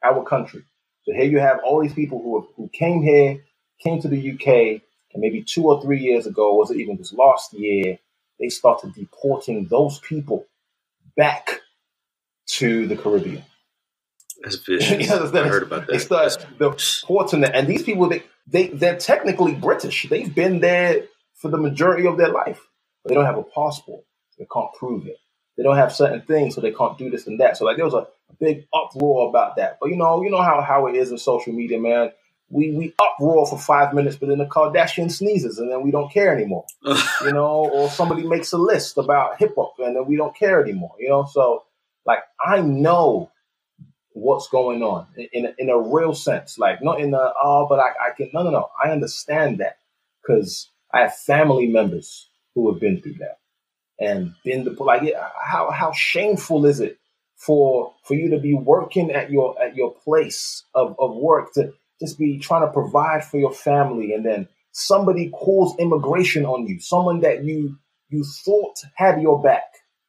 our 0.04 0.24
country. 0.26 0.64
So 1.06 1.14
here 1.14 1.26
you 1.26 1.40
have 1.40 1.60
all 1.66 1.82
these 1.82 1.94
people 1.94 2.22
who, 2.22 2.48
who 2.58 2.70
came 2.74 3.04
here, 3.04 3.44
came 3.84 4.02
to 4.02 4.10
the 4.10 4.34
UK, 4.34 4.48
and 5.14 5.22
maybe 5.22 5.44
two 5.44 5.64
or 5.66 5.82
three 5.82 6.00
years 6.02 6.28
ago, 6.28 6.56
was 6.56 6.72
it 6.72 6.78
even 6.80 6.98
this 6.98 7.14
last 7.14 7.54
year, 7.54 8.00
they 8.40 8.50
started 8.50 8.94
deporting 8.96 9.68
those 9.70 10.00
people 10.00 10.46
back 11.18 11.62
to 12.60 12.88
the 12.88 12.96
Caribbean. 12.98 13.44
That's 14.42 14.58
vicious. 14.58 15.12
I 15.12 15.48
heard 15.48 15.64
about 15.64 15.88
that. 15.88 15.94
They 15.94 16.00
started 16.00 16.46
deporting 16.60 17.42
them, 17.42 17.52
and 17.54 17.68
these 17.68 17.84
people 17.84 18.10
they 18.10 18.24
they 18.48 18.68
they're 18.68 18.98
technically 18.98 19.56
British. 19.56 20.08
They've 20.10 20.34
been 20.34 20.60
there 20.60 21.06
for 21.36 21.50
the 21.50 21.58
majority 21.58 22.08
of 22.08 22.18
their 22.18 22.30
life, 22.30 22.62
but 23.04 23.10
they 23.10 23.16
don't 23.16 23.26
have 23.26 23.38
a 23.38 23.44
passport. 23.44 24.04
They 24.38 24.48
can't 24.54 24.74
prove 24.78 25.08
it. 25.08 25.18
They 25.58 25.64
don't 25.64 25.78
have 25.78 25.94
certain 25.94 26.22
things, 26.24 26.56
so 26.56 26.62
they 26.62 26.72
can't 26.72 26.98
do 26.98 27.10
this 27.10 27.28
and 27.28 27.40
that. 27.40 27.58
So 27.58 27.66
like 27.66 27.78
there 27.78 27.86
was 27.86 27.94
a, 27.94 28.08
a 28.30 28.36
big 28.40 28.66
uproar 28.74 29.30
about 29.30 29.58
that. 29.58 29.78
But 29.82 29.90
you 29.90 29.98
know, 29.98 30.24
you 30.24 30.30
know 30.32 30.42
how 30.42 30.62
how 30.62 30.88
it 30.88 30.96
is 30.96 31.12
in 31.12 31.18
social 31.18 31.54
media, 31.54 31.80
man 31.80 32.12
we 32.50 32.72
we 32.72 32.94
uproar 33.00 33.48
for 33.48 33.58
five 33.58 33.94
minutes, 33.94 34.16
but 34.18 34.30
then 34.30 34.38
the 34.38 34.46
Kardashian 34.46 35.12
sneezes, 35.12 35.60
and 35.60 35.72
then 35.72 35.82
we 35.84 35.92
don't 35.92 36.12
care 36.12 36.36
anymore. 36.36 36.66
you 36.86 37.34
know, 37.34 37.70
or 37.74 37.90
somebody 37.90 38.24
makes 38.24 38.54
a 38.54 38.58
list 38.58 38.98
about 38.98 39.40
hip 39.40 39.56
hop, 39.58 39.74
and 39.80 39.96
then 39.96 40.06
we 40.06 40.16
don't 40.16 40.36
care 40.38 40.62
anymore. 40.64 40.94
You 41.00 41.10
know, 41.10 41.26
so 41.32 41.64
like 42.06 42.20
I 42.46 42.62
know 42.62 43.32
what's 44.12 44.48
going 44.50 44.84
on 44.84 45.08
in 45.32 45.54
in 45.58 45.70
a 45.70 45.78
real 45.80 46.14
sense, 46.14 46.58
like 46.58 46.84
not 46.84 47.00
in 47.00 47.12
the 47.12 47.34
oh, 47.42 47.68
but 47.70 47.80
I, 47.80 47.90
I 47.90 48.12
can 48.16 48.30
no 48.34 48.44
no 48.44 48.52
no. 48.52 48.70
I 48.84 48.90
understand 48.90 49.60
that 49.60 49.78
because 50.22 50.70
I 50.94 51.02
have 51.02 51.16
family 51.16 51.68
members 51.68 52.30
who 52.56 52.72
have 52.72 52.80
been 52.80 53.02
through 53.02 53.16
that 53.16 53.40
and 54.00 54.34
been 54.44 54.64
the 54.64 54.72
like 54.84 55.14
how 55.44 55.72
how 55.72 55.92
shameful 55.92 56.66
is 56.66 56.80
it 56.80 57.00
for 57.36 57.94
for 58.04 58.16
you 58.16 58.30
to 58.30 58.40
be 58.40 58.54
working 58.54 59.12
at 59.12 59.32
your 59.32 59.62
at 59.62 59.76
your 59.76 59.94
place 59.94 60.64
of, 60.74 60.96
of 61.00 61.16
work 61.16 61.54
to 61.54 61.74
just 62.00 62.18
be 62.18 62.40
trying 62.40 62.66
to 62.66 62.72
provide 62.72 63.24
for 63.24 63.38
your 63.38 63.54
family 63.54 64.14
and 64.14 64.26
then 64.26 64.48
somebody 64.74 65.30
calls 65.30 65.78
immigration 65.80 66.46
on 66.46 66.68
you, 66.68 66.80
someone 66.80 67.22
that 67.22 67.44
you 67.46 67.78
you 68.10 68.24
thought 68.24 68.76
had 68.96 69.22
your 69.22 69.42
back. 69.42 69.64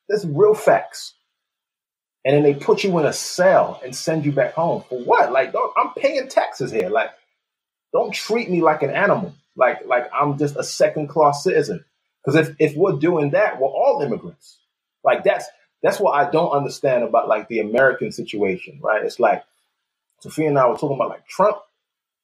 That's 0.08 0.24
real 0.24 0.54
facts. 0.54 1.14
And 2.24 2.34
then 2.34 2.42
they 2.42 2.54
put 2.54 2.84
you 2.84 2.98
in 2.98 3.06
a 3.06 3.12
cell 3.12 3.80
and 3.84 3.94
send 3.94 4.24
you 4.24 4.32
back 4.32 4.54
home 4.54 4.82
for 4.88 4.98
what? 4.98 5.30
Like, 5.30 5.54
I'm 5.76 5.90
paying 5.96 6.28
taxes 6.28 6.70
here. 6.70 6.88
Like, 6.88 7.10
don't 7.92 8.14
treat 8.14 8.50
me 8.50 8.62
like 8.62 8.82
an 8.82 8.90
animal. 8.90 9.34
Like, 9.56 9.86
like 9.86 10.08
I'm 10.12 10.38
just 10.38 10.56
a 10.56 10.64
second 10.64 11.08
class 11.08 11.44
citizen. 11.44 11.84
Because 12.24 12.48
if 12.48 12.56
if 12.58 12.76
we're 12.76 12.96
doing 12.96 13.30
that, 13.30 13.60
we're 13.60 13.68
all 13.68 14.00
immigrants. 14.02 14.58
Like 15.02 15.24
that's 15.24 15.46
that's 15.82 16.00
what 16.00 16.12
I 16.12 16.30
don't 16.30 16.52
understand 16.52 17.04
about 17.04 17.28
like 17.28 17.48
the 17.48 17.60
American 17.60 18.12
situation, 18.12 18.80
right? 18.82 19.04
It's 19.04 19.20
like 19.20 19.44
Sophia 20.20 20.48
and 20.48 20.58
I 20.58 20.66
were 20.66 20.74
talking 20.74 20.96
about 20.96 21.10
like 21.10 21.26
Trump 21.28 21.58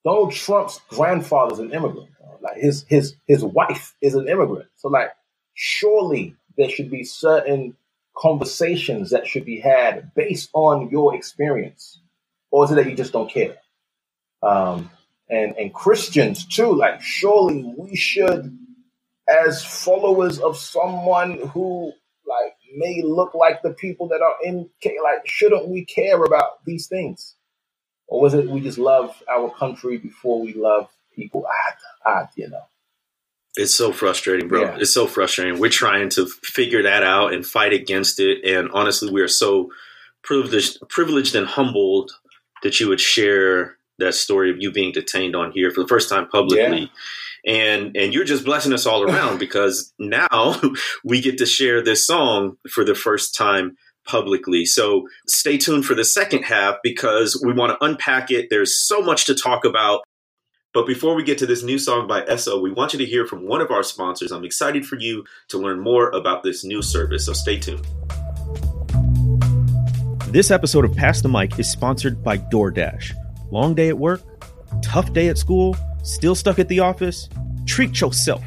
Donald 0.05 0.32
Trump's 0.32 0.80
grandfather's 0.88 1.59
an 1.59 1.72
immigrant. 1.72 2.09
Like 2.40 2.57
his 2.57 2.86
his 2.88 3.14
his 3.26 3.44
wife 3.44 3.94
is 4.01 4.14
an 4.14 4.28
immigrant. 4.28 4.68
So 4.76 4.88
like 4.88 5.11
surely 5.55 6.34
there 6.57 6.70
should 6.70 6.90
be 6.90 7.05
certain 7.05 7.76
conversations 8.16 9.11
that 9.11 9.26
should 9.26 9.44
be 9.44 9.61
had 9.61 10.12
based 10.14 10.50
on 10.54 10.90
your 10.90 11.14
experience. 11.14 12.00
Or 12.50 12.64
is 12.64 12.72
it 12.72 12.76
that 12.76 12.88
you 12.90 12.96
just 12.96 13.12
don't 13.12 13.30
care? 13.30 13.56
Um, 14.42 14.90
and 15.28 15.56
and 15.56 15.74
Christians 15.74 16.46
too, 16.46 16.72
like 16.72 17.02
surely 17.02 17.72
we 17.76 17.96
should, 17.96 18.58
as 19.28 19.64
followers 19.64 20.40
of 20.40 20.56
someone 20.56 21.48
who 21.48 21.92
like 22.26 22.54
may 22.76 23.02
look 23.02 23.34
like 23.34 23.62
the 23.62 23.72
people 23.72 24.08
that 24.08 24.22
are 24.22 24.36
in 24.44 24.68
like 25.04 25.26
shouldn't 25.26 25.68
we 25.68 25.84
care 25.84 26.22
about 26.24 26.64
these 26.66 26.88
things? 26.88 27.34
or 28.08 28.20
was 28.22 28.34
it 28.34 28.48
we 28.48 28.61
just 28.61 28.78
love 28.78 29.22
our 29.30 29.50
country 29.50 29.98
before 29.98 30.40
we 30.40 30.54
love 30.54 30.88
people? 31.14 31.46
Ah, 31.48 31.76
ah 32.06 32.28
you 32.36 32.50
know. 32.50 32.62
It's 33.57 33.74
so 33.74 33.92
frustrating, 33.92 34.48
bro. 34.48 34.62
Yeah. 34.62 34.76
It's 34.78 34.94
so 34.94 35.07
frustrating. 35.07 35.59
We're 35.59 35.70
trying 35.70 36.09
to 36.11 36.26
figure 36.26 36.82
that 36.82 37.03
out 37.03 37.32
and 37.32 37.44
fight 37.44 37.72
against 37.72 38.20
it. 38.20 38.44
And 38.44 38.70
honestly, 38.72 39.11
we 39.11 39.22
are 39.22 39.28
so 39.28 39.70
privileged, 40.22 40.78
privileged 40.88 41.34
and 41.34 41.46
humbled 41.46 42.12
that 42.62 42.78
you 42.78 42.88
would 42.88 43.01
share 43.01 43.76
that 43.98 44.14
story 44.14 44.51
of 44.51 44.57
you 44.61 44.70
being 44.70 44.92
detained 44.92 45.34
on 45.34 45.53
here 45.53 45.70
for 45.70 45.82
the 45.82 45.88
first 45.88 46.09
time 46.09 46.28
publicly. 46.28 46.80
Yeah. 46.80 46.86
And 47.46 47.96
and 47.96 48.12
you're 48.12 48.24
just 48.24 48.44
blessing 48.44 48.72
us 48.72 48.86
all 48.86 49.03
around 49.03 49.38
because 49.40 49.92
now 49.98 50.61
we 51.05 51.20
get 51.20 51.38
to 51.38 51.46
share 51.46 51.82
this 51.82 52.07
song 52.07 52.57
for 52.70 52.84
the 52.84 52.94
first 52.94 53.34
time 53.34 53.76
publicly. 54.07 54.64
So 54.64 55.09
stay 55.26 55.57
tuned 55.57 55.84
for 55.84 55.94
the 55.94 56.05
second 56.05 56.42
half 56.42 56.76
because 56.82 57.40
we 57.44 57.53
want 57.53 57.78
to 57.78 57.84
unpack 57.84 58.30
it. 58.30 58.48
There's 58.51 58.86
so 58.86 59.01
much 59.01 59.26
to 59.26 59.34
talk 59.34 59.64
about. 59.64 60.03
But 60.73 60.87
before 60.87 61.16
we 61.16 61.25
get 61.25 61.37
to 61.39 61.47
this 61.47 61.64
new 61.64 61.81
song 61.81 62.07
by 62.07 62.23
S.O., 62.29 62.61
we 62.61 62.71
want 62.71 62.93
you 62.93 62.99
to 63.01 63.05
hear 63.05 63.27
from 63.27 63.45
one 63.45 63.61
of 63.61 63.73
our 63.73 63.83
sponsors. 63.83 64.31
I'm 64.31 64.45
excited 64.45 64.87
for 64.87 64.97
you 64.97 65.25
to 65.49 65.59
learn 65.59 65.81
more 65.81 66.11
about 66.11 66.45
this 66.45 66.64
new 66.64 66.81
service, 66.81 67.27
so 67.27 67.33
stay 67.33 67.59
tuned. 67.59 67.85
This 70.29 70.53
episode 70.53 70.85
of 70.85 70.95
Pass 70.95 71.23
the 71.23 71.29
Mic 71.29 71.59
is 71.59 71.68
sponsored 71.68 72.23
by 72.23 72.39
DoorDash. 72.39 73.14
Long 73.51 73.75
day 73.75 73.89
at 73.89 73.99
work? 73.99 74.23
Tough 74.81 75.12
day 75.12 75.27
at 75.27 75.39
school? 75.39 75.77
Still 76.05 76.37
stuck 76.37 76.61
at 76.61 76.68
the 76.68 76.79
office? 76.79 77.29
Treat 77.66 78.01
yourself 78.01 78.45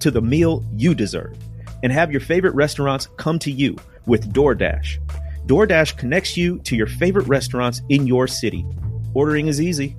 to 0.00 0.10
the 0.10 0.20
meal 0.20 0.62
you 0.76 0.94
deserve 0.94 1.34
and 1.82 1.90
have 1.90 2.12
your 2.12 2.20
favorite 2.20 2.54
restaurants 2.54 3.08
come 3.16 3.38
to 3.38 3.50
you 3.50 3.74
with 4.04 4.34
DoorDash. 4.34 4.98
DoorDash 5.46 5.96
connects 5.96 6.36
you 6.36 6.58
to 6.58 6.76
your 6.76 6.88
favorite 6.88 7.26
restaurants 7.26 7.80
in 7.88 8.06
your 8.06 8.26
city. 8.26 8.66
Ordering 9.14 9.46
is 9.48 9.62
easy. 9.62 9.96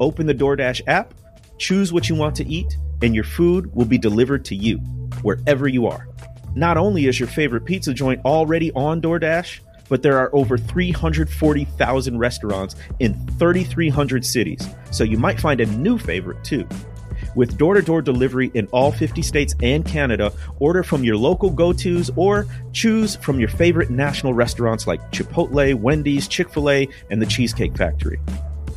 Open 0.00 0.26
the 0.26 0.34
DoorDash 0.34 0.82
app, 0.86 1.14
choose 1.58 1.92
what 1.92 2.08
you 2.08 2.14
want 2.14 2.34
to 2.36 2.46
eat, 2.46 2.76
and 3.02 3.14
your 3.14 3.24
food 3.24 3.74
will 3.74 3.84
be 3.84 3.98
delivered 3.98 4.44
to 4.46 4.54
you 4.54 4.78
wherever 5.22 5.68
you 5.68 5.86
are. 5.86 6.08
Not 6.54 6.76
only 6.76 7.06
is 7.06 7.18
your 7.18 7.28
favorite 7.28 7.64
pizza 7.64 7.92
joint 7.92 8.20
already 8.24 8.72
on 8.72 9.00
DoorDash, 9.00 9.60
but 9.88 10.02
there 10.02 10.18
are 10.18 10.34
over 10.34 10.56
340,000 10.56 12.18
restaurants 12.18 12.76
in 13.00 13.14
3,300 13.38 14.24
cities, 14.24 14.68
so 14.90 15.04
you 15.04 15.18
might 15.18 15.40
find 15.40 15.60
a 15.60 15.66
new 15.66 15.98
favorite 15.98 16.42
too. 16.44 16.66
With 17.34 17.58
door 17.58 17.74
to 17.74 17.82
door 17.82 18.00
delivery 18.02 18.50
in 18.54 18.66
all 18.68 18.92
50 18.92 19.22
states 19.22 19.54
and 19.62 19.84
Canada, 19.84 20.32
order 20.58 20.82
from 20.82 21.04
your 21.04 21.16
local 21.16 21.50
go 21.50 21.72
tos 21.72 22.10
or 22.16 22.46
choose 22.72 23.16
from 23.16 23.40
your 23.40 23.48
favorite 23.48 23.90
national 23.90 24.34
restaurants 24.34 24.86
like 24.86 25.00
Chipotle, 25.10 25.74
Wendy's, 25.74 26.28
Chick 26.28 26.50
fil 26.50 26.70
A, 26.70 26.88
and 27.10 27.20
the 27.20 27.26
Cheesecake 27.26 27.76
Factory. 27.76 28.20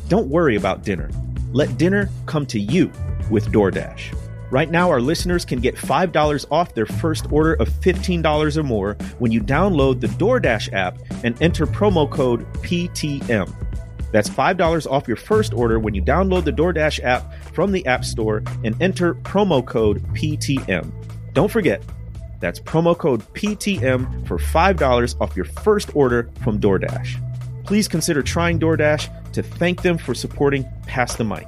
Don't 0.08 0.28
worry 0.28 0.56
about 0.56 0.84
dinner. 0.84 1.10
Let 1.52 1.76
dinner 1.76 2.08
come 2.26 2.46
to 2.46 2.58
you 2.58 2.90
with 3.30 3.52
DoorDash. 3.52 4.16
Right 4.50 4.70
now, 4.70 4.90
our 4.90 5.02
listeners 5.02 5.44
can 5.44 5.60
get 5.60 5.76
$5 5.76 6.46
off 6.50 6.74
their 6.74 6.86
first 6.86 7.30
order 7.30 7.52
of 7.54 7.68
$15 7.68 8.56
or 8.56 8.62
more 8.62 8.94
when 9.18 9.30
you 9.30 9.42
download 9.42 10.00
the 10.00 10.06
DoorDash 10.06 10.72
app 10.72 10.98
and 11.22 11.40
enter 11.42 11.66
promo 11.66 12.10
code 12.10 12.50
PTM. 12.62 13.52
That's 14.10 14.30
$5 14.30 14.90
off 14.90 15.06
your 15.06 15.18
first 15.18 15.52
order 15.52 15.78
when 15.78 15.94
you 15.94 16.00
download 16.00 16.44
the 16.44 16.52
DoorDash 16.52 17.04
app 17.04 17.30
from 17.52 17.72
the 17.72 17.84
App 17.86 18.06
Store 18.06 18.42
and 18.64 18.80
enter 18.80 19.14
promo 19.14 19.64
code 19.64 20.02
PTM. 20.14 20.90
Don't 21.34 21.50
forget, 21.50 21.82
that's 22.40 22.58
promo 22.60 22.96
code 22.96 23.20
PTM 23.34 24.26
for 24.26 24.38
$5 24.38 25.20
off 25.20 25.36
your 25.36 25.44
first 25.44 25.94
order 25.94 26.30
from 26.42 26.58
DoorDash. 26.58 27.27
Please 27.68 27.86
consider 27.86 28.22
trying 28.22 28.58
DoorDash 28.58 29.32
to 29.32 29.42
thank 29.42 29.82
them 29.82 29.98
for 29.98 30.14
supporting 30.14 30.64
Pass 30.86 31.16
the 31.16 31.24
Mic. 31.24 31.46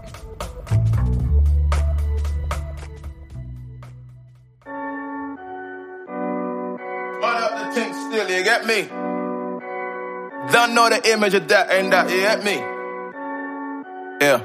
Still, 8.11 8.29
you 8.29 8.45
get 8.45 8.67
me? 8.67 8.83
Don't 10.53 10.75
know 10.75 10.91
the 10.91 11.01
image 11.11 11.33
of 11.33 11.49
that, 11.49 11.73
ain't 11.73 11.91
that, 11.91 12.11
you 12.11 12.21
at 12.27 12.45
me? 12.45 12.57
Yeah. 14.21 14.43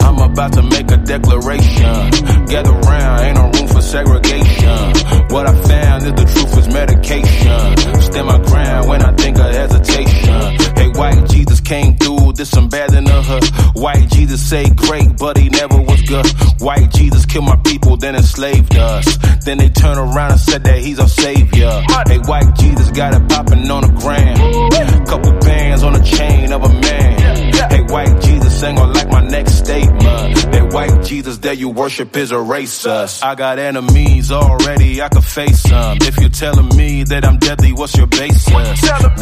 I'm 0.00 0.18
about 0.32 0.54
to 0.54 0.62
make 0.62 0.90
a 0.90 0.96
declaration. 0.96 2.10
Gather 2.46 2.72
round, 2.72 3.20
ain't 3.20 3.36
no 3.36 3.50
room 3.60 3.68
for 3.68 3.80
segregation. 3.80 4.92
What 5.36 5.46
I 5.46 5.54
found 5.68 6.02
is 6.06 6.12
the 6.14 6.24
truth 6.32 6.56
is 6.56 6.68
medication. 6.72 8.00
Stand 8.00 8.26
my 8.26 8.38
ground 8.38 8.88
when 8.88 9.02
I 9.02 9.12
think 9.12 9.36
of 9.36 9.52
hesitation. 9.52 10.56
Hey, 10.74 10.88
white 10.98 11.28
Jesus 11.28 11.60
came 11.60 11.94
through, 11.98 12.32
this 12.32 12.48
some 12.48 12.70
bad 12.70 12.94
in 12.94 13.04
the 13.04 13.20
hood. 13.22 13.44
White 13.76 14.08
Jesus 14.08 14.40
say 14.40 14.64
great, 14.70 15.18
but 15.18 15.36
he 15.36 15.50
never 15.50 15.76
was 15.76 16.00
good. 16.08 16.26
White 16.58 16.90
Jesus 16.90 17.26
killed 17.26 17.44
my 17.44 17.56
people, 17.56 17.98
then 17.98 18.16
enslaved 18.16 18.76
us. 18.76 19.18
Then 19.44 19.58
they 19.58 19.68
turn 19.68 19.98
around 19.98 20.30
and 20.32 20.40
said 20.40 20.64
that 20.64 20.78
he's 20.78 20.98
our 20.98 21.06
savior. 21.06 21.82
Hey, 22.08 22.16
white 22.24 22.56
Jesus 22.56 22.90
got 22.92 23.12
it 23.12 23.28
popping 23.28 23.70
on 23.70 23.82
the 23.82 23.92
ground. 24.00 25.06
Couple 25.06 25.32
bands 25.40 25.82
on 25.82 25.92
the 25.92 26.02
chain 26.02 26.50
of 26.50 26.64
a 26.64 26.72
man. 26.72 27.52
Hey, 27.68 27.82
white 27.92 28.22
Jesus 28.22 28.62
ain't 28.62 28.78
gonna 28.78 28.94
like 28.94 29.10
my 29.10 29.20
next 29.20 29.58
statement. 29.58 30.05
That 30.34 30.72
white 30.72 31.04
Jesus 31.04 31.38
that 31.38 31.58
you 31.58 31.70
worship 31.70 32.16
is 32.16 32.32
a 32.32 32.36
racist. 32.36 33.22
I 33.22 33.34
got 33.34 33.58
enemies 33.58 34.32
already, 34.32 35.02
I 35.02 35.08
could 35.08 35.24
face 35.24 35.60
some. 35.60 35.98
If 36.00 36.18
you're 36.18 36.30
telling 36.30 36.68
me 36.76 37.04
that 37.04 37.24
I'm 37.24 37.38
deadly, 37.38 37.72
what's 37.72 37.96
your 37.96 38.06
basis? 38.06 38.52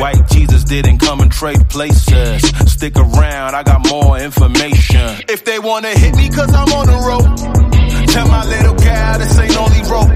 White 0.00 0.28
Jesus 0.30 0.64
didn't 0.64 0.98
come 0.98 1.20
and 1.20 1.30
trade 1.30 1.68
places. 1.68 2.42
Stick 2.72 2.96
around, 2.96 3.54
I 3.54 3.62
got 3.62 3.88
more 3.88 4.18
information. 4.18 5.24
If 5.28 5.44
they 5.44 5.58
wanna 5.58 5.88
hit 5.90 6.16
me 6.16 6.28
cause 6.30 6.52
I'm 6.54 6.72
on 6.72 6.86
the 6.86 6.98
road, 7.08 8.06
tell 8.08 8.28
my 8.28 8.44
little 8.44 8.74
gal 8.74 9.18
this 9.18 9.38
ain't 9.38 9.56
only 9.56 9.82
rope. 9.90 10.10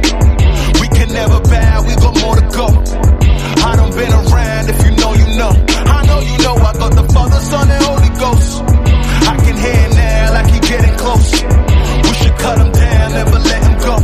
We 0.81 0.89
can 0.89 1.13
never 1.13 1.41
bow, 1.41 1.83
we 1.87 1.95
got 1.97 2.21
more 2.23 2.37
to 2.37 2.47
go. 2.57 2.67
I 3.61 3.77
done 3.77 3.91
been 3.91 4.13
around, 4.13 4.71
if 4.71 4.79
you 4.85 4.93
know, 4.97 5.13
you 5.15 5.37
know. 5.37 5.53
I 5.69 6.07
know 6.07 6.21
you 6.21 6.39
know, 6.45 6.55
I 6.55 6.73
got 6.75 6.95
the 6.95 7.13
Father, 7.13 7.41
Son, 7.41 7.71
and 7.71 7.85
Holy 7.85 7.98
getting 10.69 10.95
close. 10.97 11.33
We 11.33 12.13
should 12.21 12.37
cut 12.39 12.59
him 12.59 12.71
down, 12.73 13.13
never 13.13 13.39
let 13.39 13.63
him 13.69 13.79
go. 13.79 13.97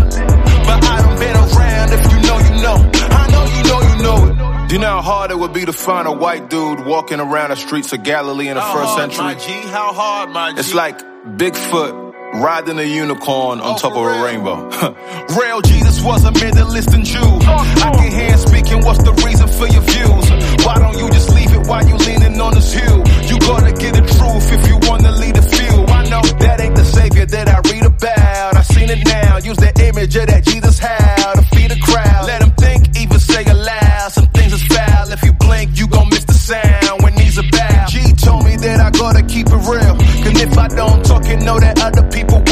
But 0.66 0.84
I 0.84 1.02
done 1.02 1.18
been 1.18 1.36
around, 1.36 1.88
if 1.92 2.02
you 2.12 2.20
know, 2.26 2.38
you 2.38 2.62
know. 2.62 2.90
I 3.20 3.30
know 3.30 3.44
you 3.56 3.62
know, 3.70 3.80
you 3.96 4.02
know 4.02 4.64
it. 4.64 4.68
Do 4.68 4.74
you 4.74 4.80
know 4.80 4.88
how 4.88 5.02
hard 5.02 5.30
it 5.30 5.38
would 5.38 5.52
be 5.52 5.64
to 5.64 5.72
find 5.72 6.08
a 6.08 6.12
white 6.12 6.48
dude 6.50 6.84
walking 6.86 7.20
around 7.20 7.50
the 7.50 7.56
streets 7.56 7.92
of 7.92 8.02
Galilee 8.02 8.48
in 8.48 8.54
the 8.54 8.60
how 8.62 8.74
first 8.74 8.88
hard, 8.98 9.12
century? 9.12 9.24
My 9.24 9.34
G, 9.34 9.68
how 9.68 9.92
hard, 9.92 10.30
my 10.30 10.52
G? 10.52 10.58
It's 10.60 10.74
like 10.74 10.98
Bigfoot 10.98 12.02
riding 12.42 12.78
a 12.80 12.82
unicorn 12.82 13.60
on 13.60 13.74
Oh, 13.74 13.78
top 13.78 13.92
of 13.92 13.98
for 13.98 14.10
a 14.10 14.24
rainbow. 14.24 14.68
Real 15.38 15.60
Jesus 15.60 16.02
was 16.02 16.24
a 16.24 16.32
Middle 16.32 16.76
Eastern 16.76 17.04
Jew. 17.04 17.20
I 17.20 17.92
can 17.94 18.10
hear 18.10 18.30
him 18.32 18.38
speaking, 18.38 18.80
what's 18.84 19.02
the 19.04 19.12
reason 19.24 19.46
for 19.46 19.68
your 19.68 19.82
views? 19.82 20.64
Why 20.66 20.74
don't 20.80 20.98
you 20.98 21.08
just 21.10 21.30
leave 21.34 21.52
it 21.52 21.66
while 21.68 21.86
you 21.86 21.94
leaning 21.96 22.40
on 22.40 22.54
this 22.54 22.72
hill? 22.72 22.98
You 23.30 23.38
gotta 23.38 23.72
get 23.72 23.94
the 23.94 24.02
truth 24.02 24.52
if 24.52 24.66
you 24.66 24.78
wanna 24.88 25.12
lead 25.12 25.36
the 25.36 25.42
few. 25.42 25.93
That 26.22 26.60
ain't 26.60 26.76
the 26.76 26.84
savior 26.84 27.26
that 27.26 27.48
I 27.48 27.58
read 27.70 27.84
about. 27.84 28.56
I 28.56 28.62
seen 28.62 28.90
it 28.90 29.04
now. 29.04 29.38
Use 29.38 29.56
the 29.56 29.72
image 29.88 30.14
of 30.16 30.26
that 30.26 30.44
Jesus 30.44 30.78
had 30.78 31.34
to 31.34 31.42
feed 31.56 31.72
a 31.72 31.78
crowd. 31.80 32.26
Let 32.26 32.42
him 32.42 32.52
think, 32.52 32.96
even 32.98 33.18
say 33.18 33.44
aloud. 33.44 34.12
Some 34.12 34.26
things 34.28 34.52
is 34.52 34.62
foul. 34.66 35.10
If 35.10 35.22
you 35.24 35.32
blink, 35.32 35.78
you 35.78 35.86
gon' 35.88 36.08
miss 36.10 36.24
the 36.24 36.34
sound 36.34 37.02
when 37.02 37.14
knees 37.14 37.38
are 37.38 37.48
bowed. 37.50 37.88
G 37.88 38.12
told 38.14 38.44
me 38.44 38.56
that 38.56 38.80
I 38.80 38.90
gotta 38.90 39.22
keep 39.22 39.46
it 39.48 39.62
real. 39.66 39.94
Cause 40.22 40.36
if 40.40 40.58
I 40.58 40.68
don't 40.68 41.04
talk 41.04 41.26
it, 41.26 41.40
know 41.42 41.58
that 41.58 41.80
other 41.82 42.04
people 42.10 42.43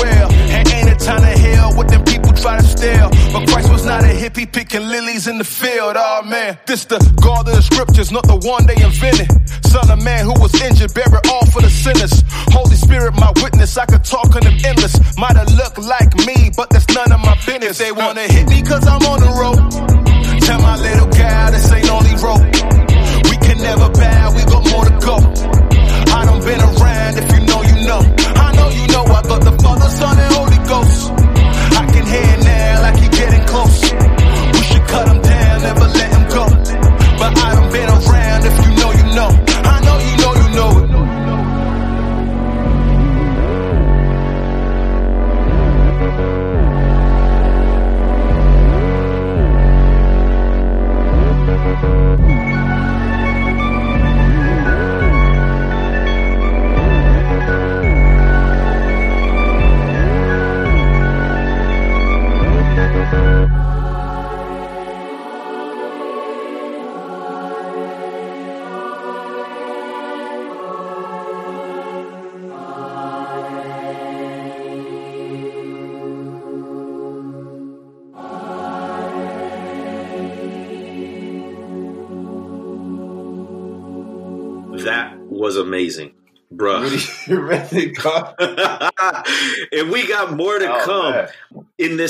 But 2.83 3.47
Christ 3.47 3.70
was 3.70 3.87
not 3.87 4.03
a 4.03 4.09
hippie 4.09 4.51
picking 4.51 4.83
lilies 4.89 5.28
in 5.28 5.39
the 5.39 5.45
field. 5.45 5.95
Oh 5.97 6.22
man, 6.24 6.59
this 6.66 6.85
the 6.85 6.99
God 7.22 7.49
of 7.49 7.55
the 7.55 7.62
scriptures, 7.62 8.11
not 8.11 8.26
the 8.26 8.37
one 8.37 8.66
they 8.66 8.74
invented. 8.83 9.30
Son 9.64 9.89
of 9.89 10.03
man 10.03 10.26
who 10.26 10.35
was 10.43 10.53
injured, 10.61 10.91
it 10.91 11.30
all 11.30 11.47
for 11.47 11.62
the 11.62 11.70
sinners. 11.70 12.24
Holy 12.51 12.74
Spirit, 12.74 13.14
my 13.14 13.33
witness, 13.41 13.78
I 13.78 13.87
could 13.87 14.03
talk 14.03 14.35
on 14.35 14.43
them 14.43 14.59
endless. 14.66 14.99
Might 15.16 15.37
have 15.37 15.53
looked 15.55 15.78
like 15.78 16.12
me, 16.26 16.51
but 16.57 16.70
that's 16.70 16.89
none 16.91 17.12
of 17.12 17.20
my 17.20 17.39
business. 17.47 17.78
They 17.78 17.93
wanna 17.93 18.26
hit 18.26 18.49
me 18.51 18.62
cause 18.62 18.85
I'm 18.85 19.03
on 19.07 19.20
the 19.20 19.30
road, 19.30 19.62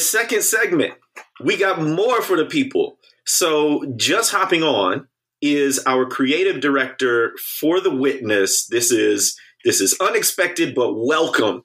second 0.03 0.42
segment. 0.42 0.94
We 1.42 1.57
got 1.57 1.82
more 1.82 2.22
for 2.22 2.36
the 2.36 2.44
people. 2.44 2.98
So, 3.24 3.84
just 3.96 4.32
hopping 4.32 4.62
on 4.62 5.07
is 5.40 5.80
our 5.86 6.07
creative 6.07 6.61
director 6.61 7.32
for 7.59 7.80
the 7.80 7.94
witness. 7.94 8.66
This 8.66 8.90
is 8.90 9.36
this 9.64 9.80
is 9.80 9.96
unexpected 10.00 10.74
but 10.74 10.94
welcome. 10.94 11.64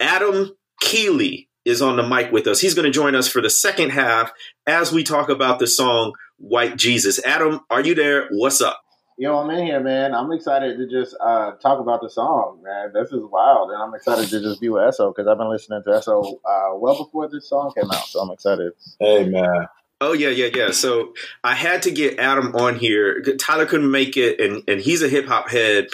Adam 0.00 0.50
Keeley 0.80 1.48
is 1.64 1.80
on 1.80 1.96
the 1.96 2.06
mic 2.06 2.30
with 2.30 2.46
us. 2.46 2.60
He's 2.60 2.74
going 2.74 2.84
to 2.84 2.90
join 2.90 3.14
us 3.14 3.28
for 3.28 3.40
the 3.40 3.50
second 3.50 3.90
half 3.90 4.32
as 4.66 4.92
we 4.92 5.02
talk 5.02 5.28
about 5.28 5.58
the 5.58 5.66
song 5.66 6.12
White 6.38 6.76
Jesus. 6.76 7.24
Adam, 7.24 7.60
are 7.70 7.80
you 7.80 7.94
there? 7.94 8.28
What's 8.30 8.60
up? 8.60 8.83
Yo, 9.16 9.38
I'm 9.38 9.48
in 9.50 9.64
here, 9.64 9.78
man. 9.78 10.12
I'm 10.12 10.32
excited 10.32 10.76
to 10.76 10.88
just 10.88 11.16
uh, 11.20 11.52
talk 11.62 11.78
about 11.78 12.00
the 12.00 12.10
song, 12.10 12.60
man. 12.64 12.92
This 12.92 13.12
is 13.12 13.20
wild, 13.30 13.70
and 13.70 13.80
I'm 13.80 13.94
excited 13.94 14.28
to 14.28 14.40
just 14.40 14.60
be 14.60 14.68
with 14.68 14.82
S.O. 14.88 15.12
because 15.12 15.28
I've 15.28 15.38
been 15.38 15.48
listening 15.48 15.82
to 15.84 15.96
S.O. 15.98 16.40
uh, 16.44 16.76
well 16.76 16.98
before 16.98 17.28
this 17.28 17.48
song 17.48 17.72
came 17.76 17.88
out, 17.92 18.06
so 18.06 18.18
I'm 18.18 18.30
excited. 18.32 18.72
Hey, 18.98 19.28
man. 19.28 19.68
Oh 20.00 20.14
yeah, 20.14 20.30
yeah, 20.30 20.48
yeah. 20.52 20.72
So 20.72 21.14
I 21.44 21.54
had 21.54 21.82
to 21.82 21.92
get 21.92 22.18
Adam 22.18 22.56
on 22.56 22.76
here. 22.76 23.22
Tyler 23.38 23.66
couldn't 23.66 23.90
make 23.90 24.16
it, 24.16 24.40
and 24.40 24.64
and 24.66 24.80
he's 24.80 25.00
a 25.00 25.08
hip 25.08 25.26
hop 25.26 25.48
head. 25.48 25.86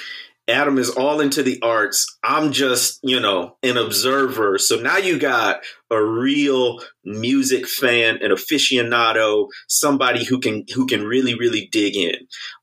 Adam 0.50 0.78
is 0.78 0.90
all 0.90 1.20
into 1.20 1.42
the 1.42 1.60
arts. 1.62 2.18
I'm 2.22 2.52
just, 2.52 2.98
you 3.02 3.20
know, 3.20 3.56
an 3.62 3.76
observer. 3.76 4.58
So 4.58 4.76
now 4.76 4.98
you 4.98 5.18
got 5.18 5.62
a 5.90 6.02
real 6.02 6.80
music 7.04 7.66
fan, 7.66 8.18
an 8.22 8.30
aficionado, 8.30 9.48
somebody 9.68 10.24
who 10.24 10.40
can 10.40 10.64
who 10.74 10.86
can 10.86 11.04
really 11.04 11.34
really 11.34 11.68
dig 11.72 11.96
in. 11.96 12.16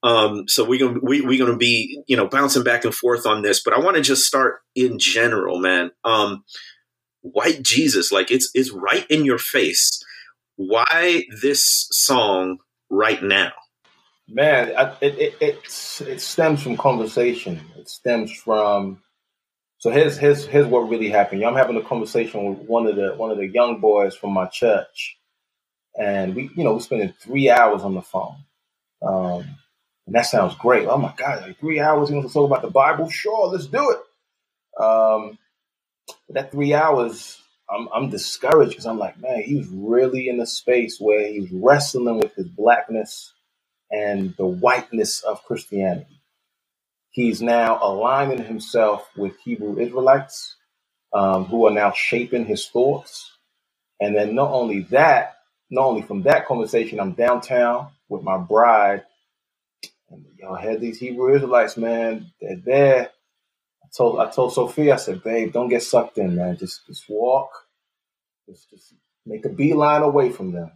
Um, 0.04 0.48
so 0.48 0.64
we're 0.64 0.80
gonna 0.80 1.00
we, 1.02 1.22
we're 1.22 1.44
gonna 1.44 1.58
be 1.58 2.04
you 2.08 2.18
know 2.18 2.28
bouncing 2.28 2.64
back 2.64 2.86
and 2.86 2.94
forth 2.94 3.26
on 3.26 3.42
this, 3.42 3.62
but 3.64 3.74
I 3.74 3.80
want 3.80 3.96
to 3.96 4.02
just 4.02 4.26
start 4.26 4.60
in 4.76 5.00
general, 5.00 5.60
man. 5.60 5.92
Um, 6.04 6.44
White 7.22 7.64
Jesus, 7.64 8.12
like 8.12 8.32
it's 8.32 8.50
it's 8.54 8.72
right 8.72 9.06
in 9.10 9.26
your 9.26 9.40
face. 9.40 10.02
Why 10.56 11.24
this 11.42 11.88
song 11.92 12.58
right 12.90 13.22
now? 13.22 13.52
Man, 14.30 14.74
I, 14.78 14.96
it, 15.02 15.20
it 15.20 15.36
it 15.42 15.58
it 16.08 16.22
stems 16.22 16.64
from 16.64 16.78
conversation. 16.78 17.62
It 17.78 17.90
stems 17.90 18.32
from. 18.34 19.02
So 19.80 19.92
here's 19.92 20.18
here's 20.18 20.46
here's 20.48 20.68
what 20.68 20.90
really 20.90 21.10
happened. 21.10 21.44
I'm 21.44 21.56
having 21.56 21.78
a 21.78 21.84
conversation 21.84 22.46
with 22.46 22.60
one 22.68 22.88
of 22.88 22.96
the 22.96 23.16
one 23.16 23.32
of 23.32 23.38
the 23.38 23.48
young 23.48 23.80
boys 23.82 24.16
from 24.16 24.34
my 24.34 24.48
church, 24.48 25.18
and 26.00 26.36
we 26.36 26.50
you 26.56 26.64
know 26.64 26.74
we're 26.74 26.82
spending 26.82 27.14
three 27.20 27.50
hours 27.50 27.84
on 27.84 27.96
the 27.96 28.02
phone. 28.04 28.38
Um, 29.02 29.46
and 30.08 30.16
that 30.16 30.24
sounds 30.28 30.56
great. 30.56 30.88
Oh 30.88 30.98
my 30.98 31.14
God, 31.18 31.44
like 31.44 31.60
three 31.60 31.80
hours, 31.80 32.10
you 32.10 32.16
want 32.18 32.28
to 32.28 32.34
talk 32.34 32.48
about 32.50 32.64
the 32.64 32.72
Bible? 32.72 33.10
Sure, 33.10 33.48
let's 33.50 33.68
do 33.68 33.92
it. 33.92 34.18
Um, 34.84 35.38
that 36.30 36.52
three 36.52 36.74
hours, 36.74 37.42
I'm, 37.70 37.90
I'm 37.94 38.10
discouraged 38.10 38.72
because 38.72 38.86
I'm 38.88 39.00
like, 39.00 39.20
man, 39.20 39.44
he 39.44 39.56
was 39.58 39.68
really 39.70 40.30
in 40.30 40.40
a 40.40 40.46
space 40.48 41.00
where 41.00 41.28
he 41.28 41.42
was 41.42 41.52
wrestling 41.52 42.20
with 42.20 42.36
his 42.36 42.48
blackness 42.48 43.34
and 43.92 44.36
the 44.38 44.46
whiteness 44.48 45.22
of 45.24 45.44
Christianity. 45.46 46.22
He's 47.12 47.42
now 47.42 47.80
aligning 47.82 48.44
himself 48.44 49.10
with 49.18 49.38
Hebrew 49.40 49.80
Israelites 49.80 50.56
um, 51.14 51.46
who 51.46 51.68
are 51.68 51.72
now 51.74 51.92
shaping 51.92 52.46
his 52.46 52.68
thoughts. 52.68 53.32
And 54.02 54.16
then 54.16 54.36
not 54.36 54.52
only 54.52 54.82
that, 54.92 55.38
not 55.72 55.86
only 55.86 56.04
from 56.04 56.24
that 56.24 56.48
conversation, 56.48 57.00
I'm 57.00 57.14
downtown 57.14 57.90
with 58.10 58.24
my 58.24 58.38
bride. 58.38 59.04
And 60.12 60.26
y'all 60.40 60.56
had 60.56 60.82
these 60.82 61.00
Hebrew 61.00 61.36
Israelites, 61.36 61.78
man. 61.78 62.32
They're 62.42 62.58
there. 62.64 63.10
I 63.84 63.88
told 63.96 64.20
I 64.20 64.32
told 64.32 64.54
Sophia, 64.54 64.96
I 64.96 64.98
said, 64.98 65.24
babe, 65.24 65.54
don't 65.54 65.70
get 65.70 65.84
sucked 65.84 66.18
in, 66.18 66.36
man. 66.36 66.58
Just 66.58 66.88
just 66.88 67.06
walk. 67.10 67.50
Just 68.50 68.70
just 68.72 68.96
make 69.26 69.46
a 69.46 69.50
beeline 69.50 70.04
away 70.04 70.32
from 70.32 70.52
them. 70.54 70.72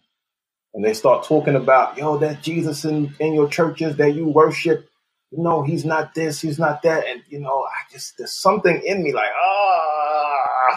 And 0.73 0.85
they 0.85 0.93
start 0.93 1.25
talking 1.25 1.55
about, 1.55 1.97
yo, 1.97 2.17
that 2.19 2.43
Jesus 2.43 2.85
in, 2.85 3.15
in 3.19 3.33
your 3.33 3.49
churches 3.49 3.97
that 3.97 4.15
you 4.15 4.27
worship, 4.27 4.89
you 5.31 5.43
know, 5.43 5.63
he's 5.63 5.85
not 5.85 6.15
this, 6.15 6.41
he's 6.41 6.59
not 6.59 6.83
that. 6.83 7.07
And, 7.07 7.23
you 7.29 7.39
know, 7.39 7.63
I 7.63 7.91
just, 7.91 8.17
there's 8.17 8.33
something 8.33 8.81
in 8.85 9.03
me 9.03 9.13
like, 9.13 9.31
ah, 9.35 10.69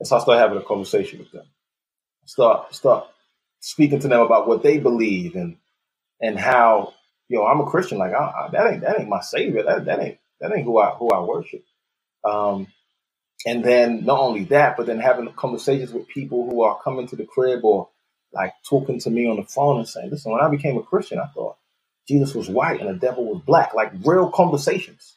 And 0.00 0.06
so 0.08 0.16
I 0.16 0.20
start 0.20 0.38
having 0.38 0.58
a 0.58 0.62
conversation 0.64 1.20
with 1.20 1.32
them. 1.32 1.46
Start 2.26 2.74
start 2.74 3.08
speaking 3.60 4.00
to 4.00 4.08
them 4.08 4.20
about 4.20 4.48
what 4.48 4.62
they 4.62 4.78
believe 4.78 5.36
and 5.36 5.58
and 6.20 6.38
how 6.38 6.94
you 7.28 7.38
know 7.38 7.46
I'm 7.46 7.60
a 7.60 7.66
Christian. 7.66 7.98
Like 7.98 8.14
I, 8.14 8.18
I, 8.18 8.48
that 8.52 8.72
ain't 8.72 8.82
that 8.82 9.00
ain't 9.00 9.08
my 9.08 9.20
savior. 9.22 9.64
That 9.64 9.86
that 9.86 10.00
ain't 10.00 10.18
that 10.40 10.52
ain't 10.54 10.64
who 10.64 10.78
I 10.78 10.90
who 10.92 11.10
I 11.10 11.20
worship. 11.20 11.64
Um, 12.24 12.68
and 13.46 13.64
then 13.64 14.04
not 14.04 14.20
only 14.20 14.44
that, 14.46 14.76
but 14.76 14.86
then 14.86 15.00
having 15.00 15.32
conversations 15.34 15.92
with 15.92 16.08
people 16.08 16.46
who 16.50 16.62
are 16.62 16.80
coming 16.82 17.08
to 17.08 17.16
the 17.16 17.26
crib 17.26 17.64
or 17.64 17.88
like 18.34 18.54
talking 18.68 19.00
to 19.00 19.10
me 19.10 19.28
on 19.28 19.36
the 19.36 19.44
phone 19.44 19.78
and 19.78 19.88
saying, 19.88 20.10
"Listen, 20.10 20.32
when 20.32 20.42
I 20.42 20.50
became 20.50 20.78
a 20.78 20.82
Christian, 20.84 21.18
I 21.20 21.26
thought 21.28 21.56
Jesus 22.08 22.34
was 22.34 22.50
white 22.50 22.80
and 22.80 22.90
the 22.90 22.94
devil 22.94 23.26
was 23.26 23.42
black." 23.46 23.74
Like 23.74 23.92
real 24.04 24.30
conversations. 24.30 25.16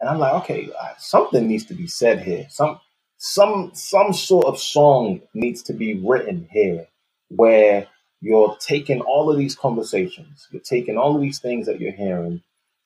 And 0.00 0.10
I'm 0.10 0.20
like, 0.20 0.34
okay, 0.44 0.70
uh, 0.80 0.94
something 0.98 1.48
needs 1.48 1.66
to 1.66 1.74
be 1.74 1.88
said 1.88 2.22
here. 2.22 2.46
Some 2.50 2.80
some 3.18 3.72
some 3.74 4.14
sort 4.14 4.46
of 4.46 4.60
song 4.60 5.22
needs 5.34 5.64
to 5.64 5.74
be 5.74 5.96
written 5.96 6.48
here 6.52 6.88
where 7.30 7.88
you're 8.22 8.56
taking 8.60 9.02
all 9.02 9.30
of 9.32 9.38
these 9.38 9.56
conversations, 9.56 10.48
you're 10.52 10.62
taking 10.62 10.98
all 10.98 11.16
of 11.16 11.22
these 11.22 11.40
things 11.40 11.66
that 11.66 11.80
you're 11.80 11.92
hearing, 11.92 12.42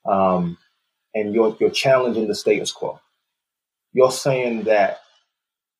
um, 0.06 0.58
and 1.14 1.34
you're 1.34 1.56
you're 1.60 1.70
challenging 1.70 2.28
the 2.28 2.34
status 2.36 2.72
quo. 2.72 3.00
You're 3.94 4.12
saying 4.12 4.64
that 4.64 5.00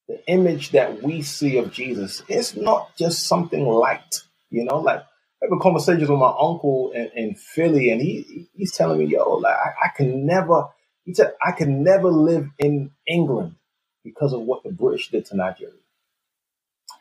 the 0.09 0.21
image 0.29 0.73
that 0.73 1.03
we 1.03 1.23
see 1.23 1.59
of 1.59 1.73
Jesus 1.73 2.23
is 2.29 2.57
not 2.57 2.97
just 2.97 3.27
something 3.27 3.67
light, 3.67 4.23
you 4.51 4.65
know, 4.65 4.81
like 4.81 5.01
I 5.01 5.47
have 5.47 5.53
a 5.53 5.61
conversation 5.63 6.01
with 6.03 6.11
my 6.11 6.35
uncle 6.41 6.93
in, 6.95 7.11
in 7.17 7.35
Philly, 7.37 7.91
and 7.91 8.01
he 8.01 8.49
he's 8.55 8.73
telling 8.73 8.99
me, 9.01 9.07
yo, 9.07 9.35
like 9.39 9.57
I, 9.57 9.87
I 9.87 9.89
can 9.97 10.27
never 10.27 10.69
he 11.05 11.15
said, 11.15 11.35
I 11.45 11.53
can 11.53 11.83
never 11.85 12.11
live 12.11 12.49
in 12.59 12.93
England 13.09 13.57
because 14.05 14.33
of 14.33 14.43
what 14.43 14.65
the 14.65 14.73
British 14.73 15.11
did 15.11 15.27
to 15.27 15.37
Nigeria. 15.37 15.75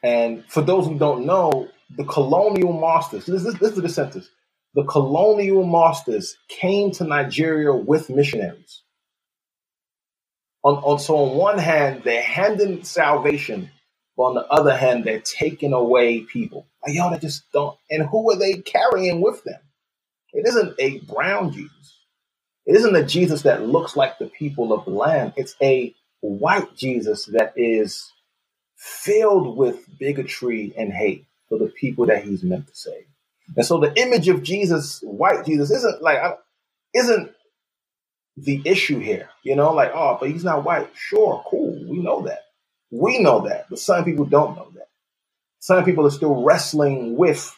And 0.03 0.45
for 0.47 0.61
those 0.63 0.87
who 0.87 0.99
don't 0.99 1.25
know, 1.27 1.69
the 1.97 2.05
colonial 2.05 2.73
masters, 2.73 3.27
this, 3.27 3.43
this, 3.43 3.55
this 3.59 3.73
is 3.73 3.83
the 3.83 3.89
sentence, 3.89 4.29
the 4.75 4.85
colonial 4.85 5.65
masters 5.65 6.37
came 6.49 6.91
to 6.93 7.05
Nigeria 7.05 7.73
with 7.75 8.09
missionaries. 8.09 8.82
On, 10.63 10.75
on, 10.77 10.99
so 10.99 11.17
on 11.17 11.37
one 11.37 11.59
hand, 11.59 12.03
they're 12.05 12.23
handing 12.23 12.83
salvation, 12.85 13.71
but 14.17 14.23
on 14.25 14.35
the 14.35 14.47
other 14.47 14.77
hand, 14.77 15.05
they're 15.05 15.21
taking 15.21 15.73
away 15.73 16.21
people. 16.21 16.67
Like, 16.85 16.95
yo, 16.95 17.11
they 17.11 17.19
just 17.19 17.43
don't. 17.53 17.77
And 17.91 18.07
who 18.07 18.31
are 18.31 18.37
they 18.37 18.55
carrying 18.55 19.21
with 19.21 19.43
them? 19.45 19.61
It 20.33 20.47
isn't 20.47 20.75
a 20.79 20.99
brown 21.01 21.53
Jesus. 21.53 21.97
It 22.65 22.75
isn't 22.77 22.95
a 22.95 23.05
Jesus 23.05 23.43
that 23.43 23.67
looks 23.67 23.97
like 23.97 24.19
the 24.19 24.27
people 24.27 24.73
of 24.73 24.85
the 24.85 24.91
land. 24.91 25.33
It's 25.37 25.55
a 25.61 25.93
white 26.21 26.75
Jesus 26.75 27.25
that 27.27 27.53
is 27.57 28.11
filled 28.77 29.57
with 29.57 29.87
bigotry 29.99 30.73
and 30.77 30.93
hate 30.93 31.25
for 31.49 31.59
the 31.59 31.67
people 31.67 32.07
that 32.07 32.23
he's 32.23 32.43
meant 32.43 32.67
to 32.67 32.75
save. 32.75 33.05
And 33.57 33.65
so 33.65 33.79
the 33.79 33.93
image 34.01 34.29
of 34.29 34.43
Jesus, 34.43 35.01
white 35.03 35.45
Jesus, 35.45 35.71
isn't 35.71 36.01
like 36.03 36.19
isn't 36.95 37.31
the 38.37 38.61
issue 38.65 38.99
here. 38.99 39.29
You 39.43 39.55
know, 39.55 39.73
like 39.73 39.91
oh, 39.93 40.17
but 40.19 40.29
he's 40.31 40.43
not 40.45 40.65
white. 40.65 40.89
Sure, 40.95 41.43
cool, 41.49 41.73
we 41.89 41.99
know 41.99 42.23
that. 42.23 42.41
We 42.91 43.19
know 43.19 43.47
that, 43.47 43.67
but 43.69 43.79
some 43.79 44.05
people 44.05 44.25
don't 44.25 44.55
know 44.55 44.69
that. 44.75 44.89
Some 45.59 45.85
people 45.85 46.07
are 46.07 46.11
still 46.11 46.43
wrestling 46.43 47.17
with 47.17 47.55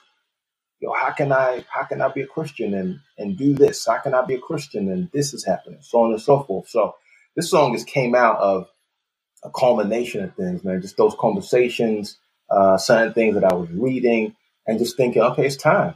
you 0.82 0.90
know, 0.90 0.96
how 0.96 1.12
can 1.12 1.32
I 1.34 1.66
how 1.70 1.86
can 1.86 2.02
I 2.02 2.10
be 2.10 2.22
a 2.22 2.28
Christian 2.28 2.76
and 2.76 3.00
and 3.18 3.38
do 3.38 3.56
this? 3.56 3.86
How 3.88 4.00
can 4.00 4.14
I 4.14 4.26
be 4.26 4.36
a 4.36 4.40
Christian 4.40 4.92
and 4.92 5.10
this 5.14 5.34
is 5.34 5.46
happening? 5.46 5.80
So 5.82 6.02
on 6.04 6.12
and 6.14 6.22
so 6.22 6.44
forth. 6.44 6.70
So 6.70 6.96
this 7.36 7.52
song 7.52 7.74
just 7.74 7.88
came 7.88 8.16
out 8.16 8.38
of 8.40 8.68
a 9.44 9.52
culmination 9.52 10.24
of 10.24 10.36
things, 10.36 10.64
man. 10.64 10.82
Just 10.82 10.98
those 10.98 11.16
conversations, 11.20 12.18
uh, 12.50 12.78
certain 12.78 13.14
things 13.14 13.36
that 13.36 13.46
I 13.46 13.54
was 13.56 13.70
reading, 13.72 14.36
and 14.68 14.80
just 14.80 14.98
thinking, 14.98 15.22
okay, 15.24 15.46
it's 15.48 15.58
time. 15.58 15.96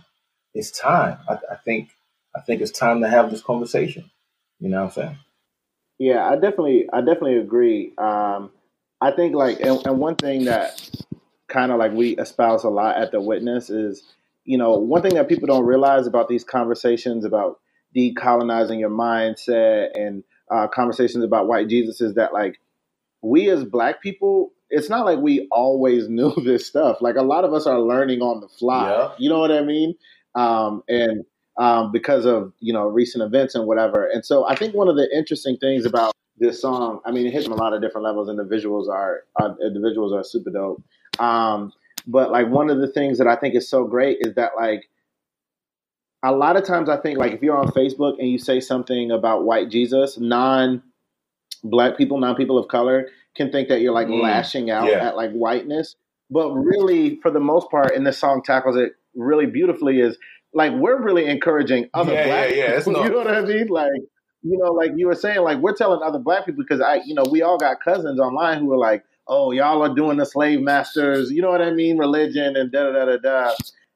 It's 0.54 0.72
time. 0.72 1.20
I, 1.30 1.36
I 1.52 1.56
think 1.66 1.90
I 2.36 2.42
think 2.42 2.62
it's 2.62 2.72
time 2.78 3.02
to 3.02 3.10
have 3.10 3.32
this 3.32 3.44
conversation. 3.44 4.12
You 4.60 4.70
know 4.70 4.78
what 4.78 4.86
I'm 4.86 4.92
saying? 4.92 5.18
Yeah, 5.98 6.28
I 6.28 6.36
definitely 6.36 6.88
I 6.92 7.00
definitely 7.00 7.38
agree. 7.38 7.94
Um, 7.98 8.52
I 9.02 9.12
think 9.12 9.36
like 9.36 9.60
and, 9.60 9.86
and 9.86 10.00
one 10.00 10.16
thing 10.16 10.46
that 10.46 10.90
kind 11.48 11.72
of 11.72 11.80
like 11.80 11.92
we 11.94 12.16
espouse 12.18 12.64
a 12.64 12.70
lot 12.70 12.98
at 12.98 13.12
the 13.12 13.20
witness 13.20 13.70
is 13.70 14.04
you 14.50 14.58
know, 14.58 14.80
one 14.80 15.04
thing 15.04 15.14
that 15.14 15.30
people 15.30 15.46
don't 15.46 15.66
realize 15.66 16.08
about 16.08 16.28
these 16.28 16.44
conversations 16.44 17.24
about 17.24 17.60
decolonizing 17.96 18.80
your 18.80 18.90
mindset 18.90 19.90
and 19.94 20.24
uh, 20.50 20.68
conversations 20.68 21.24
about 21.24 21.48
white 21.48 21.68
Jesus 21.68 22.02
is 22.02 22.16
that 22.16 22.34
like 22.34 22.60
we 23.22 23.48
as 23.52 23.64
black 23.64 24.02
people, 24.02 24.52
it's 24.72 24.90
not 24.90 25.06
like 25.06 25.20
we 25.20 25.48
always 25.52 26.10
knew 26.10 26.34
this 26.44 26.66
stuff. 26.66 26.98
Like 27.00 27.16
a 27.16 27.22
lot 27.22 27.44
of 27.44 27.54
us 27.54 27.68
are 27.68 27.80
learning 27.80 28.22
on 28.22 28.42
the 28.42 28.48
fly. 28.48 28.90
Yeah. 28.90 29.12
You 29.20 29.30
know 29.30 29.40
what 29.40 29.52
I 29.52 29.62
mean? 29.62 29.94
Um, 30.34 30.82
and 30.88 31.26
um, 31.60 31.92
because 31.92 32.26
of 32.26 32.54
you 32.60 32.74
know 32.74 32.88
recent 32.88 33.24
events 33.24 33.54
and 33.54 33.68
whatever. 33.68 34.08
And 34.08 34.26
so 34.26 34.48
I 34.48 34.56
think 34.56 34.74
one 34.74 34.88
of 34.88 34.96
the 34.96 35.08
interesting 35.16 35.58
things 35.58 35.86
about 35.86 36.14
this 36.40 36.62
song, 36.62 37.02
I 37.06 37.12
mean, 37.12 37.28
it 37.28 37.34
hits 37.34 37.46
on 37.46 37.52
a 37.52 37.56
lot 37.56 37.74
of 37.74 37.82
different 37.82 38.06
levels, 38.06 38.30
and 38.30 38.40
the 38.40 38.44
visuals 38.44 38.90
are, 38.90 39.24
uh, 39.40 39.50
the 39.60 39.80
visuals 39.80 40.18
are 40.18 40.24
super 40.24 40.50
dope. 40.50 40.82
Um, 41.20 41.74
but 42.08 42.32
like 42.32 42.48
one 42.48 42.70
of 42.70 42.80
the 42.80 42.88
things 42.88 43.18
that 43.18 43.28
I 43.28 43.36
think 43.36 43.56
is 43.56 43.70
so 43.70 43.84
great 43.84 44.20
is 44.22 44.36
that 44.36 44.52
like 44.58 44.90
a 46.24 46.32
lot 46.32 46.56
of 46.56 46.66
times 46.66 46.90
I 46.90 46.98
think 46.98 47.20
like 47.20 47.34
if 47.34 47.44
you're 47.44 47.58
on 47.58 47.68
Facebook 47.68 48.18
and 48.20 48.30
you 48.30 48.38
say 48.38 48.60
something 48.62 49.12
about 49.12 49.44
white 49.44 49.70
Jesus, 49.70 50.18
non 50.18 50.82
black 51.64 51.98
people, 51.98 52.18
non 52.18 52.36
people 52.36 52.58
of 52.58 52.70
color 52.70 53.10
can 53.36 53.52
think 53.52 53.68
that 53.68 53.82
you're 53.82 53.94
like 53.94 54.08
mm, 54.08 54.22
lashing 54.22 54.72
out 54.72 54.88
yeah. 54.88 55.08
at 55.08 55.18
like 55.18 55.32
whiteness. 55.32 55.96
But 56.32 56.54
really, 56.54 57.20
for 57.22 57.32
the 57.32 57.40
most 57.40 57.70
part, 57.70 57.96
and 57.96 58.08
this 58.08 58.18
song 58.18 58.44
tackles 58.44 58.78
it 58.78 58.94
really 59.16 59.46
beautifully, 59.46 60.00
is 60.00 60.18
like 60.54 60.74
we're 60.74 61.02
really 61.02 61.26
encouraging 61.26 61.90
other 61.94 62.14
yeah, 62.14 62.26
black 62.26 62.56
yeah, 62.56 62.78
people. 62.78 62.94
Yeah, 62.94 63.04
you 63.04 63.10
know 63.12 63.18
what 63.18 63.28
I 63.28 63.42
mean? 63.42 63.68
Like, 63.68 64.02
you 64.42 64.58
know, 64.58 64.72
like 64.72 64.92
you 64.96 65.08
were 65.08 65.16
saying, 65.16 65.42
like 65.42 65.60
we're 65.60 65.76
telling 65.76 66.02
other 66.04 66.20
black 66.20 66.46
people 66.46 66.64
because 66.64 66.82
I, 66.82 67.02
you 67.06 67.14
know, 67.14 67.24
we 67.30 67.42
all 67.42 67.58
got 67.58 67.82
cousins 67.84 68.20
online 68.20 68.60
who 68.60 68.72
are 68.74 68.78
like, 68.78 69.04
oh, 69.28 69.52
y'all 69.52 69.84
are 69.84 69.94
doing 69.94 70.18
the 70.18 70.26
slave 70.26 70.62
masters, 70.62 71.32
you 71.32 71.42
know 71.42 71.50
what 71.50 71.62
I 71.62 71.72
mean, 71.72 71.98
religion 71.98 72.56
and 72.56 72.72
da 72.72 72.84
da 72.84 72.92
da 72.92 73.06
da 73.06 73.18
da. 73.18 73.54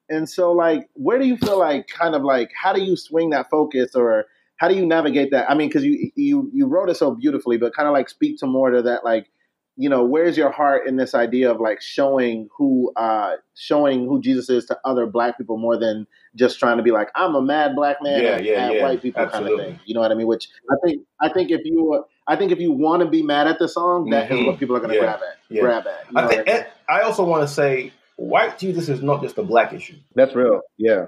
And 0.08 0.28
so, 0.28 0.52
like, 0.52 0.88
where 0.94 1.18
do 1.18 1.26
you 1.26 1.36
feel 1.38 1.58
like, 1.58 1.88
kind 1.88 2.14
of 2.14 2.22
like, 2.22 2.50
how 2.60 2.72
do 2.72 2.82
you 2.82 2.96
swing 2.96 3.30
that 3.30 3.48
focus, 3.50 3.94
or 3.94 4.26
how 4.56 4.68
do 4.68 4.74
you 4.74 4.86
navigate 4.86 5.30
that? 5.32 5.50
I 5.50 5.54
mean, 5.54 5.68
because 5.68 5.84
you 5.84 6.10
you 6.14 6.50
you 6.52 6.66
wrote 6.66 6.90
it 6.90 6.96
so 6.96 7.14
beautifully, 7.14 7.56
but 7.56 7.74
kind 7.74 7.88
of 7.88 7.94
like 7.94 8.08
speak 8.08 8.38
to 8.38 8.46
more 8.46 8.70
to 8.70 8.82
that, 8.82 9.04
like, 9.04 9.28
you 9.76 9.88
know, 9.88 10.04
where's 10.04 10.36
your 10.36 10.50
heart 10.50 10.86
in 10.86 10.96
this 10.96 11.14
idea 11.14 11.50
of 11.50 11.60
like 11.60 11.80
showing 11.80 12.48
who 12.56 12.92
uh 12.96 13.36
showing 13.54 14.06
who 14.06 14.20
Jesus 14.20 14.48
is 14.48 14.64
to 14.66 14.78
other 14.84 15.06
black 15.06 15.36
people 15.36 15.56
more 15.56 15.76
than 15.76 16.06
just 16.36 16.58
trying 16.58 16.76
to 16.76 16.82
be 16.82 16.90
like, 16.90 17.10
I'm 17.14 17.34
a 17.34 17.42
mad 17.42 17.74
black 17.74 18.02
man 18.02 18.22
yeah, 18.22 18.38
yeah, 18.38 18.70
yeah. 18.70 18.82
white 18.82 19.02
people 19.02 19.22
Absolutely. 19.22 19.50
kind 19.50 19.60
of 19.60 19.66
thing. 19.66 19.80
You 19.86 19.94
know 19.94 20.00
what 20.00 20.12
I 20.12 20.14
mean? 20.14 20.26
Which 20.26 20.48
I 20.70 20.74
think 20.84 21.02
I 21.20 21.28
think 21.28 21.50
if 21.50 21.62
you 21.64 22.04
I 22.26 22.36
think 22.36 22.52
if 22.52 22.60
you 22.60 22.72
want 22.72 23.02
to 23.02 23.08
be 23.08 23.22
mad 23.22 23.46
at 23.46 23.58
the 23.58 23.68
song, 23.68 24.10
that 24.10 24.28
mm-hmm. 24.28 24.38
is 24.40 24.46
what 24.46 24.58
people 24.58 24.76
are 24.76 24.80
going 24.80 24.90
to 24.90 24.96
yeah. 24.96 25.02
grab 25.02 25.20
at. 25.20 25.60
Grab 25.60 25.86
at. 25.86 26.06
I 26.16 26.28
think. 26.28 26.48
I, 26.48 26.52
mean? 26.52 26.64
I 26.88 27.00
also 27.02 27.24
want 27.24 27.46
to 27.46 27.52
say, 27.52 27.92
white 28.16 28.58
Jesus 28.58 28.88
is 28.88 29.02
not 29.02 29.22
just 29.22 29.38
a 29.38 29.42
black 29.42 29.72
issue. 29.72 29.96
That's 30.14 30.34
real. 30.34 30.60
Yeah. 30.78 31.06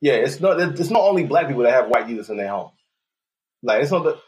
Yeah, 0.00 0.14
it's 0.14 0.40
not. 0.40 0.60
It's 0.60 0.90
not 0.90 1.02
only 1.02 1.24
black 1.24 1.48
people 1.48 1.62
that 1.62 1.72
have 1.72 1.88
white 1.88 2.06
Jesus 2.06 2.28
in 2.28 2.36
their 2.36 2.48
homes. 2.48 2.72
Like 3.62 3.82
it's 3.82 3.90
not 3.90 4.04
the 4.04 4.18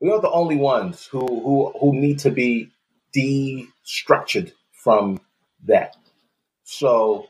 we're 0.00 0.12
not 0.12 0.22
the 0.22 0.30
only 0.30 0.56
ones 0.56 1.06
who 1.06 1.20
who 1.20 1.72
who 1.80 1.94
need 1.94 2.18
to 2.20 2.30
be 2.30 2.70
destructured 3.16 4.52
from 4.84 5.20
that. 5.66 5.96
So, 6.64 7.28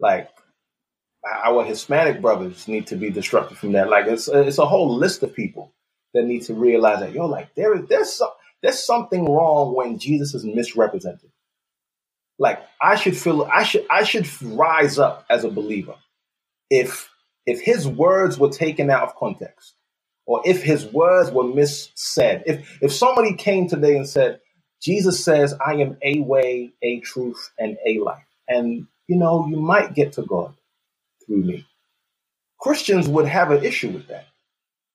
like 0.00 0.30
our 1.44 1.64
Hispanic 1.64 2.20
brothers 2.20 2.68
need 2.68 2.86
to 2.88 2.96
be 2.96 3.10
destructed 3.10 3.56
from 3.56 3.72
that. 3.72 3.88
Like 3.88 4.06
it's 4.06 4.28
it's 4.28 4.58
a 4.58 4.66
whole 4.66 4.94
list 4.94 5.22
of 5.22 5.34
people 5.34 5.74
that 6.14 6.24
need 6.24 6.42
to 6.44 6.54
realize 6.54 7.00
that 7.00 7.12
you're 7.12 7.28
like 7.28 7.54
there 7.54 7.74
is 7.76 7.88
there's 7.88 8.12
some, 8.14 8.30
there's 8.62 8.84
something 8.84 9.26
wrong 9.26 9.74
when 9.74 9.98
Jesus 9.98 10.34
is 10.34 10.44
misrepresented. 10.44 11.30
Like 12.38 12.60
I 12.82 12.96
should 12.96 13.16
feel 13.16 13.48
I 13.52 13.64
should 13.64 13.86
I 13.90 14.04
should 14.04 14.28
rise 14.42 14.98
up 14.98 15.26
as 15.30 15.44
a 15.44 15.50
believer 15.50 15.96
if 16.70 17.10
if 17.46 17.60
his 17.62 17.88
words 17.88 18.38
were 18.38 18.50
taken 18.50 18.90
out 18.90 19.04
of 19.04 19.16
context 19.16 19.74
or 20.26 20.42
if 20.44 20.62
his 20.62 20.86
words 20.86 21.30
were 21.32 21.44
missaid. 21.44 22.42
If 22.46 22.78
if 22.82 22.92
somebody 22.92 23.34
came 23.34 23.68
today 23.68 23.96
and 23.96 24.08
said 24.08 24.40
Jesus 24.82 25.24
says 25.24 25.54
I 25.66 25.74
am 25.76 25.98
a 26.02 26.20
way, 26.20 26.72
a 26.82 27.00
truth 27.00 27.52
and 27.58 27.78
a 27.86 28.00
life 28.00 28.24
and 28.48 28.86
you 29.08 29.16
know 29.18 29.46
you 29.48 29.58
might 29.60 29.94
get 29.94 30.14
to 30.14 30.22
God 30.22 30.54
through 31.26 31.44
me. 31.44 31.66
Christians 32.60 33.08
would 33.08 33.28
have 33.28 33.50
an 33.52 33.64
issue 33.64 33.90
with 33.90 34.08
that. 34.08 34.26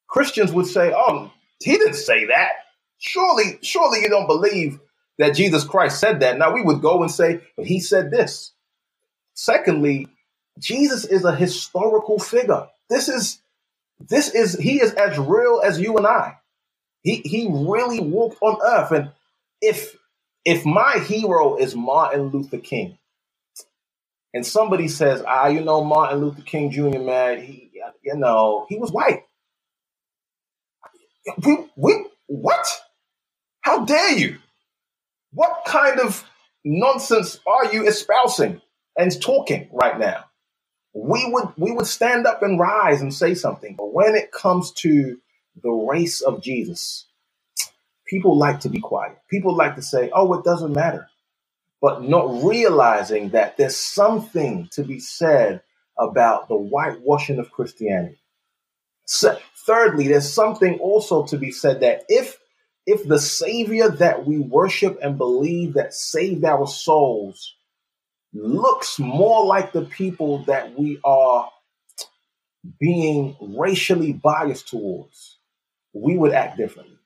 Christians 0.07 0.53
would 0.53 0.67
say, 0.67 0.93
"Oh, 0.95 1.31
he 1.61 1.73
didn't 1.73 1.95
say 1.95 2.25
that. 2.27 2.51
Surely, 2.99 3.59
surely 3.63 4.01
you 4.01 4.09
don't 4.09 4.27
believe 4.27 4.79
that 5.19 5.35
Jesus 5.35 5.63
Christ 5.65 5.99
said 5.99 6.21
that." 6.21 6.37
Now 6.37 6.53
we 6.53 6.61
would 6.63 6.81
go 6.81 7.03
and 7.03 7.11
say, 7.11 7.41
"But 7.57 7.67
he 7.67 7.79
said 7.81 8.11
this." 8.11 8.53
Secondly, 9.35 10.07
Jesus 10.59 11.05
is 11.05 11.25
a 11.25 11.35
historical 11.35 12.19
figure. 12.19 12.69
This 12.89 13.09
is 13.09 13.41
this 13.99 14.29
is 14.29 14.55
he 14.59 14.81
is 14.81 14.93
as 14.93 15.17
real 15.19 15.61
as 15.63 15.79
you 15.79 15.97
and 15.97 16.07
I. 16.07 16.37
He 17.03 17.17
he 17.25 17.47
really 17.51 18.01
walked 18.01 18.39
on 18.41 18.59
earth 18.63 18.91
and 18.91 19.11
if 19.61 19.95
if 20.45 20.65
my 20.65 20.99
hero 21.07 21.57
is 21.57 21.75
Martin 21.75 22.29
Luther 22.29 22.59
King, 22.59 22.97
and 24.33 24.45
somebody 24.47 24.89
says, 24.89 25.23
ah, 25.27 25.47
you 25.49 25.61
know, 25.63 25.83
Martin 25.83 26.21
Luther 26.21 26.43
King 26.43 26.71
Jr., 26.71 26.99
man, 26.99 27.41
he, 27.43 27.71
you 28.03 28.15
know, 28.15 28.67
he 28.69 28.77
was 28.79 28.91
white. 28.93 29.23
We, 31.45 31.57
we, 31.77 32.05
what? 32.27 32.67
How 33.61 33.85
dare 33.85 34.13
you? 34.17 34.37
What 35.33 35.63
kind 35.67 35.99
of 35.99 36.25
nonsense 36.65 37.39
are 37.47 37.73
you 37.73 37.87
espousing 37.87 38.61
and 38.97 39.21
talking 39.21 39.69
right 39.73 39.99
now? 39.99 40.25
We 40.95 41.25
would, 41.31 41.49
we 41.57 41.73
would 41.73 41.87
stand 41.87 42.27
up 42.27 42.43
and 42.43 42.59
rise 42.59 43.01
and 43.01 43.13
say 43.13 43.35
something. 43.35 43.75
But 43.77 43.93
when 43.93 44.15
it 44.15 44.31
comes 44.31 44.73
to 44.79 45.19
the 45.63 45.71
race 45.71 46.21
of 46.21 46.41
Jesus, 46.43 47.06
people 48.07 48.37
like 48.37 48.61
to 48.61 48.69
be 48.69 48.81
quiet. 48.81 49.17
People 49.29 49.55
like 49.55 49.75
to 49.77 49.83
say, 49.83 50.11
oh, 50.13 50.33
it 50.35 50.45
doesn't 50.45 50.73
matter. 50.73 51.07
But 51.81 52.03
not 52.03 52.43
realizing 52.43 53.29
that 53.31 53.57
there's 53.57 53.77
something 53.77 54.69
to 54.73 54.83
be 54.83 54.99
said 54.99 55.61
about 55.99 56.47
the 56.49 56.57
whitewashing 56.57 57.39
of 57.39 57.51
Christianity. 57.51 58.19
So, 59.05 59.37
thirdly, 59.67 60.07
there's 60.09 60.31
something 60.31 60.79
also 60.79 61.25
to 61.27 61.37
be 61.37 61.51
said 61.51 61.81
that 61.81 62.05
if 62.09 62.39
if 62.87 63.07
the 63.07 63.19
savior 63.19 63.89
that 63.89 64.25
we 64.27 64.39
worship 64.39 64.99
and 65.03 65.17
believe 65.17 65.75
that 65.75 65.93
saved 65.93 66.45
our 66.45 66.67
souls 66.67 67.55
looks 68.33 68.99
more 68.99 69.45
like 69.45 69.73
the 69.73 69.83
people 69.83 70.39
that 70.45 70.77
we 70.79 70.99
are 71.05 71.49
being 72.79 73.35
racially 73.41 74.13
biased 74.13 74.69
towards, 74.69 75.37
we 75.93 76.17
would 76.17 76.33
act 76.33 76.57
differently 76.57 76.96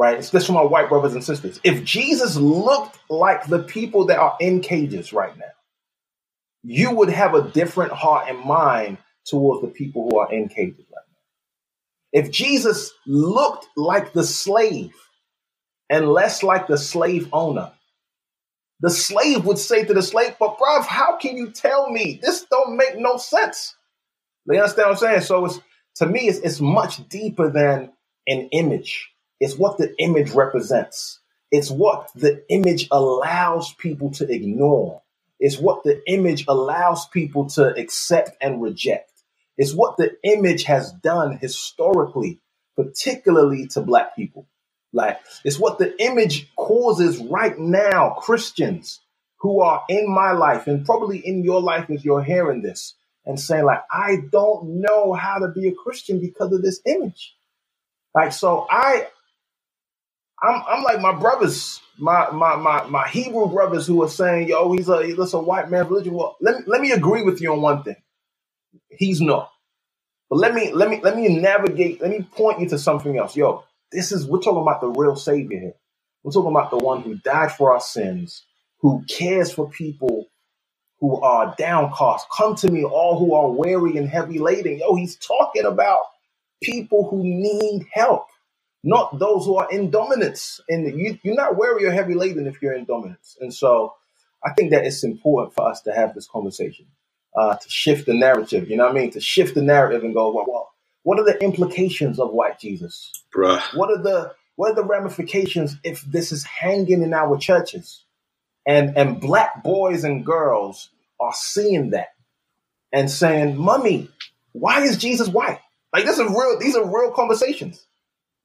right? 0.00 0.18
It's 0.18 0.30
just 0.32 0.48
for 0.48 0.54
my 0.54 0.62
white 0.64 0.88
brothers 0.88 1.14
and 1.14 1.24
sisters. 1.24 1.60
If 1.64 1.84
Jesus 1.84 2.36
looked 2.36 2.98
like 3.10 3.46
the 3.48 3.60
people 3.60 4.06
that 4.06 4.18
are 4.18 4.36
in 4.40 4.62
cages 4.62 5.12
right 5.12 5.36
now, 5.38 5.44
you 6.64 6.92
would 6.96 7.10
have 7.10 7.34
a 7.34 7.50
different 7.50 7.92
heart 7.92 8.28
and 8.28 8.40
mind 8.40 8.98
towards 9.26 9.62
the 9.62 9.68
people 9.68 10.08
who 10.10 10.18
are 10.20 10.32
in 10.32 10.48
cages 10.48 10.86
right 10.90 11.06
now. 11.98 12.20
If 12.22 12.30
Jesus 12.32 12.92
looked 13.06 13.68
like 13.76 14.12
the 14.14 14.24
slave 14.24 14.94
and 15.90 16.08
less 16.08 16.42
like 16.42 16.68
the 16.68 16.78
slave 16.78 17.28
owner, 17.32 17.72
the 18.80 18.90
slave 18.90 19.44
would 19.46 19.58
say 19.58 19.84
to 19.84 19.94
the 19.94 20.02
slave, 20.02 20.36
but 20.40 20.58
bruv, 20.58 20.86
how 20.86 21.18
can 21.18 21.36
you 21.36 21.50
tell 21.52 21.90
me? 21.90 22.20
This 22.22 22.46
don't 22.50 22.76
make 22.76 22.98
no 22.98 23.18
sense. 23.18 23.74
You 24.46 24.60
understand 24.60 24.88
what 24.90 24.92
I'm 24.92 24.98
saying? 24.98 25.22
So 25.22 25.46
it's 25.46 25.60
to 25.96 26.06
me, 26.06 26.28
it's, 26.28 26.38
it's 26.40 26.60
much 26.60 27.08
deeper 27.08 27.50
than 27.50 27.92
an 28.28 28.48
image. 28.52 29.10
It's 29.40 29.56
what 29.56 29.78
the 29.78 29.94
image 29.98 30.30
represents. 30.32 31.18
It's 31.50 31.70
what 31.70 32.10
the 32.14 32.44
image 32.48 32.88
allows 32.90 33.72
people 33.74 34.10
to 34.12 34.30
ignore. 34.30 35.02
It's 35.40 35.58
what 35.58 35.82
the 35.82 36.02
image 36.06 36.44
allows 36.46 37.08
people 37.08 37.48
to 37.50 37.74
accept 37.74 38.32
and 38.40 38.62
reject. 38.62 39.10
It's 39.56 39.74
what 39.74 39.96
the 39.96 40.16
image 40.22 40.64
has 40.64 40.92
done 40.92 41.38
historically, 41.38 42.40
particularly 42.76 43.66
to 43.68 43.80
black 43.80 44.14
people. 44.14 44.46
Like, 44.92 45.20
it's 45.44 45.58
what 45.58 45.78
the 45.78 45.94
image 46.02 46.52
causes 46.56 47.18
right 47.18 47.58
now, 47.58 48.10
Christians 48.20 49.00
who 49.40 49.60
are 49.60 49.84
in 49.88 50.12
my 50.12 50.32
life 50.32 50.66
and 50.66 50.84
probably 50.84 51.18
in 51.18 51.42
your 51.42 51.62
life 51.62 51.88
as 51.90 52.04
you're 52.04 52.22
hearing 52.22 52.62
this 52.62 52.94
and 53.24 53.40
saying, 53.40 53.64
like, 53.64 53.82
I 53.90 54.18
don't 54.30 54.80
know 54.80 55.14
how 55.14 55.38
to 55.38 55.48
be 55.48 55.68
a 55.68 55.74
Christian 55.74 56.20
because 56.20 56.52
of 56.52 56.62
this 56.62 56.80
image. 56.84 57.34
Like, 58.14 58.32
so 58.32 58.66
I, 58.68 59.08
I'm 60.42 60.62
I'm 60.68 60.84
like 60.84 61.00
my 61.00 61.14
brothers, 61.14 61.80
my 61.98 62.30
my 62.30 62.56
my 62.56 62.84
my 62.86 63.08
Hebrew 63.08 63.48
brothers 63.48 63.86
who 63.86 64.02
are 64.04 64.08
saying, 64.08 64.48
"Yo, 64.48 64.72
he's 64.72 64.88
a 64.88 65.04
he's 65.06 65.34
a 65.34 65.40
white 65.40 65.70
man 65.70 65.88
religion." 65.88 66.14
Well, 66.14 66.36
let 66.40 66.58
me, 66.58 66.64
let 66.66 66.80
me 66.80 66.92
agree 66.92 67.22
with 67.24 67.40
you 67.40 67.52
on 67.52 67.62
one 67.62 67.82
thing. 67.84 67.96
He's 68.90 69.20
not. 69.20 69.50
But 70.30 70.38
let 70.38 70.54
me 70.54 70.72
let 70.72 70.90
me 70.90 71.00
let 71.02 71.16
me 71.16 71.28
navigate. 71.40 72.02
Let 72.02 72.10
me 72.10 72.22
point 72.36 72.60
you 72.60 72.68
to 72.70 72.78
something 72.78 73.18
else. 73.18 73.36
Yo, 73.36 73.64
this 73.92 74.12
is 74.12 74.26
we're 74.26 74.40
talking 74.40 74.62
about 74.62 74.80
the 74.82 74.88
real 74.88 75.16
Savior 75.16 75.60
here. 75.60 75.74
We're 76.24 76.32
talking 76.32 76.52
about 76.52 76.70
the 76.70 76.78
one 76.78 77.02
who 77.02 77.16
died 77.16 77.52
for 77.52 77.72
our 77.72 77.80
sins, 77.80 78.44
who 78.80 79.04
cares 79.08 79.52
for 79.52 79.70
people 79.70 80.26
who 81.00 81.20
are 81.22 81.54
downcast. 81.58 82.26
Come 82.36 82.56
to 82.56 82.70
me, 82.70 82.84
all 82.84 83.18
who 83.18 83.34
are 83.34 83.50
weary 83.50 83.96
and 83.98 84.08
heavy 84.08 84.38
laden. 84.38 84.78
Yo, 84.78 84.96
he's 84.96 85.16
talking 85.16 85.64
about 85.66 86.02
people 86.62 87.08
who 87.10 87.24
need 87.24 87.86
help 87.92 88.26
not 88.82 89.18
those 89.18 89.44
who 89.44 89.56
are 89.56 89.70
in 89.70 89.90
dominance. 89.90 90.60
And 90.68 90.86
you, 90.98 91.18
you're 91.22 91.34
not 91.34 91.56
weary 91.56 91.84
or 91.84 91.92
heavy 91.92 92.14
laden 92.14 92.46
if 92.46 92.62
you're 92.62 92.74
in 92.74 92.84
dominance. 92.84 93.36
And 93.40 93.52
so 93.52 93.94
I 94.44 94.52
think 94.52 94.70
that 94.70 94.84
it's 94.84 95.04
important 95.04 95.54
for 95.54 95.68
us 95.68 95.82
to 95.82 95.92
have 95.92 96.14
this 96.14 96.26
conversation, 96.26 96.86
uh, 97.36 97.56
to 97.56 97.70
shift 97.70 98.06
the 98.06 98.14
narrative. 98.14 98.70
You 98.70 98.76
know 98.76 98.84
what 98.84 98.96
I 98.96 99.00
mean? 99.00 99.10
To 99.12 99.20
shift 99.20 99.54
the 99.54 99.62
narrative 99.62 100.02
and 100.02 100.14
go, 100.14 100.32
well, 100.32 100.46
well 100.48 100.70
what 101.02 101.18
are 101.18 101.24
the 101.24 101.42
implications 101.42 102.18
of 102.18 102.30
white 102.32 102.58
Jesus? 102.58 103.12
Bruh. 103.34 103.62
What 103.76 103.90
are 103.90 104.02
the 104.02 104.34
what 104.56 104.72
are 104.72 104.74
the 104.74 104.84
ramifications 104.84 105.76
if 105.82 106.02
this 106.02 106.32
is 106.32 106.44
hanging 106.44 107.02
in 107.02 107.14
our 107.14 107.38
churches? 107.38 108.04
And 108.66 108.96
and 108.96 109.20
black 109.20 109.62
boys 109.62 110.04
and 110.04 110.24
girls 110.24 110.90
are 111.18 111.32
seeing 111.34 111.90
that 111.90 112.08
and 112.92 113.10
saying, 113.10 113.56
Mummy, 113.56 114.10
why 114.52 114.82
is 114.82 114.98
Jesus 114.98 115.28
white? 115.28 115.60
Like 115.92 116.04
this 116.04 116.18
is 116.18 116.28
real, 116.28 116.58
these 116.58 116.76
are 116.76 116.84
real 116.84 117.12
conversations 117.12 117.84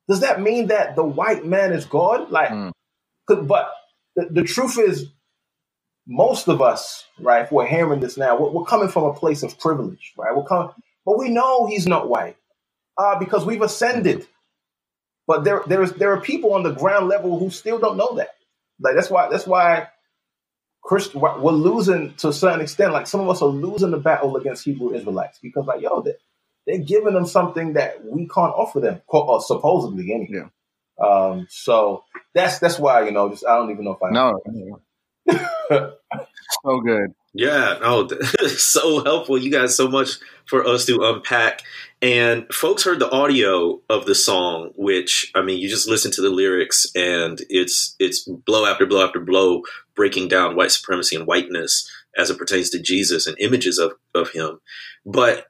does 0.07 0.19
that 0.21 0.41
mean 0.41 0.67
that 0.67 0.95
the 0.95 1.03
white 1.03 1.45
man 1.45 1.73
is 1.73 1.85
God? 1.85 2.29
Like, 2.29 2.49
mm. 2.49 2.71
but 3.27 3.71
the, 4.15 4.27
the, 4.29 4.43
truth 4.43 4.77
is, 4.77 5.07
most 6.07 6.47
of 6.47 6.61
us, 6.61 7.05
right, 7.19 7.43
if 7.43 7.51
we're 7.51 7.65
hearing 7.65 7.99
this 7.99 8.17
now, 8.17 8.37
we're, 8.37 8.51
we're, 8.51 8.65
coming 8.65 8.89
from 8.89 9.05
a 9.05 9.13
place 9.13 9.41
of 9.43 9.59
privilege, 9.59 10.13
right? 10.17 10.35
We're 10.35 10.45
coming, 10.45 10.69
but 11.05 11.17
we 11.17 11.29
know 11.29 11.65
he's 11.65 11.87
not 11.87 12.07
white 12.07 12.37
uh, 12.97 13.17
because 13.17 13.45
we've 13.45 13.61
ascended. 13.61 14.27
But 15.27 15.43
there, 15.43 15.63
there 15.65 15.81
is, 15.81 15.91
there 15.93 16.13
are 16.13 16.21
people 16.21 16.53
on 16.53 16.61
the 16.61 16.71
ground 16.71 17.07
level 17.07 17.39
who 17.39 17.49
still 17.49 17.79
don't 17.79 17.97
know 17.97 18.15
that. 18.17 18.35
Like 18.79 18.93
that's 18.95 19.09
why, 19.09 19.27
that's 19.29 19.47
why 19.47 19.87
Christ, 20.83 21.15
we're 21.15 21.51
losing 21.51 22.13
to 22.15 22.27
a 22.27 22.33
certain 22.33 22.61
extent. 22.61 22.93
Like 22.93 23.07
some 23.07 23.21
of 23.21 23.29
us 23.29 23.41
are 23.41 23.47
losing 23.47 23.89
the 23.89 23.97
battle 23.97 24.37
against 24.37 24.65
Hebrew 24.65 24.93
Israelites 24.93 25.39
because, 25.41 25.65
like, 25.65 25.81
yo, 25.81 26.05
they're 26.65 26.79
giving 26.79 27.13
them 27.13 27.25
something 27.25 27.73
that 27.73 28.03
we 28.05 28.27
can't 28.27 28.53
offer 28.53 28.79
them, 28.79 29.01
or 29.07 29.41
supposedly 29.41 30.13
anyway. 30.13 30.43
Yeah. 30.99 31.05
Um, 31.05 31.47
so 31.49 32.03
that's 32.33 32.59
that's 32.59 32.79
why 32.79 33.05
you 33.05 33.11
know, 33.11 33.29
just 33.29 33.45
I 33.45 33.55
don't 33.55 33.71
even 33.71 33.85
know 33.85 33.97
if 33.99 34.03
I 34.03 34.11
no. 34.11 34.39
so 36.63 36.79
good. 36.81 37.13
Yeah, 37.33 37.79
oh, 37.81 38.07
so 38.47 39.03
helpful. 39.03 39.37
You 39.37 39.51
guys 39.51 39.75
so 39.75 39.89
much 39.89 40.17
for 40.45 40.65
us 40.65 40.85
to 40.85 41.01
unpack. 41.01 41.61
And 42.01 42.45
folks 42.53 42.83
heard 42.83 42.99
the 42.99 43.09
audio 43.09 43.81
of 43.89 44.05
the 44.05 44.15
song, 44.15 44.71
which 44.77 45.31
I 45.35 45.41
mean, 45.41 45.59
you 45.59 45.67
just 45.67 45.89
listen 45.89 46.11
to 46.11 46.21
the 46.21 46.29
lyrics, 46.29 46.87
and 46.95 47.41
it's 47.49 47.95
it's 47.99 48.23
blow 48.23 48.65
after 48.65 48.85
blow 48.85 49.05
after 49.05 49.19
blow, 49.19 49.63
breaking 49.95 50.29
down 50.29 50.55
white 50.55 50.71
supremacy 50.71 51.15
and 51.15 51.27
whiteness 51.27 51.89
as 52.17 52.29
it 52.29 52.37
pertains 52.37 52.69
to 52.69 52.81
Jesus 52.81 53.27
and 53.27 53.37
images 53.39 53.79
of 53.79 53.93
of 54.13 54.29
him. 54.31 54.61
But 55.05 55.47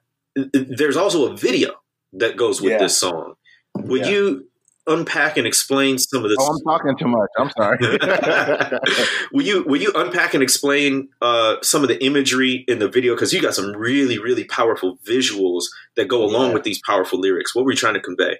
there's 0.52 0.96
also 0.96 1.32
a 1.32 1.36
video 1.36 1.70
that 2.12 2.36
goes 2.36 2.60
with 2.60 2.72
yeah. 2.72 2.78
this 2.78 2.98
song. 2.98 3.34
Would 3.76 4.02
yeah. 4.02 4.12
you 4.12 4.48
unpack 4.86 5.36
and 5.36 5.46
explain 5.46 5.98
some 5.98 6.24
of 6.24 6.30
this? 6.30 6.38
Oh, 6.40 6.52
I'm 6.52 6.60
talking 6.60 6.96
too 6.96 7.08
much. 7.08 7.28
I'm 7.38 7.50
sorry. 7.50 7.78
will 9.32 9.44
you 9.44 9.64
will 9.64 9.80
you 9.80 9.92
unpack 9.94 10.34
and 10.34 10.42
explain 10.42 11.08
uh, 11.20 11.56
some 11.62 11.82
of 11.82 11.88
the 11.88 12.02
imagery 12.04 12.64
in 12.68 12.78
the 12.78 12.88
video? 12.88 13.14
Because 13.14 13.32
you 13.32 13.42
got 13.42 13.54
some 13.54 13.72
really 13.72 14.18
really 14.18 14.44
powerful 14.44 14.98
visuals 15.06 15.64
that 15.96 16.06
go 16.06 16.24
along 16.24 16.48
yeah. 16.48 16.54
with 16.54 16.64
these 16.64 16.80
powerful 16.84 17.18
lyrics. 17.18 17.54
What 17.54 17.64
were 17.64 17.72
you 17.72 17.76
trying 17.76 17.94
to 17.94 18.00
convey? 18.00 18.38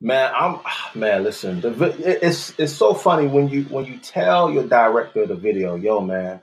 Man, 0.00 0.32
I'm 0.34 0.60
man. 0.94 1.24
Listen, 1.24 1.60
the, 1.60 1.94
it's 2.24 2.58
it's 2.58 2.72
so 2.72 2.94
funny 2.94 3.26
when 3.26 3.48
you 3.48 3.64
when 3.64 3.84
you 3.84 3.98
tell 3.98 4.50
your 4.50 4.66
director 4.66 5.26
the 5.26 5.34
video, 5.34 5.74
"Yo, 5.74 6.00
man, 6.00 6.40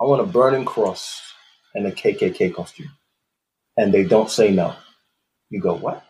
I 0.00 0.04
want 0.04 0.20
a 0.20 0.26
burning 0.26 0.64
cross 0.64 1.20
and 1.74 1.86
a 1.86 1.92
KKK 1.92 2.52
costume." 2.52 2.90
And 3.80 3.94
they 3.94 4.04
don't 4.04 4.30
say 4.30 4.50
no. 4.50 4.74
You 5.48 5.60
go, 5.60 5.74
what? 5.74 6.04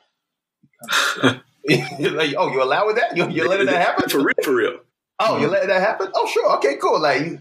like, 1.23 2.35
oh, 2.37 2.53
you 2.53 2.62
allowing 2.62 2.97
that? 2.97 3.16
You, 3.16 3.29
you're 3.29 3.49
letting 3.49 3.66
that 3.66 3.87
happen? 3.87 4.09
For 4.09 4.18
real, 4.18 4.35
for 4.43 4.55
real. 4.55 4.81
Oh, 5.21 5.39
you're 5.39 5.51
letting 5.51 5.68
that 5.68 5.81
happen? 5.81 6.09
Oh, 6.14 6.27
sure. 6.27 6.57
Okay, 6.57 6.77
cool. 6.77 7.01
Like, 7.01 7.21
you 7.23 7.41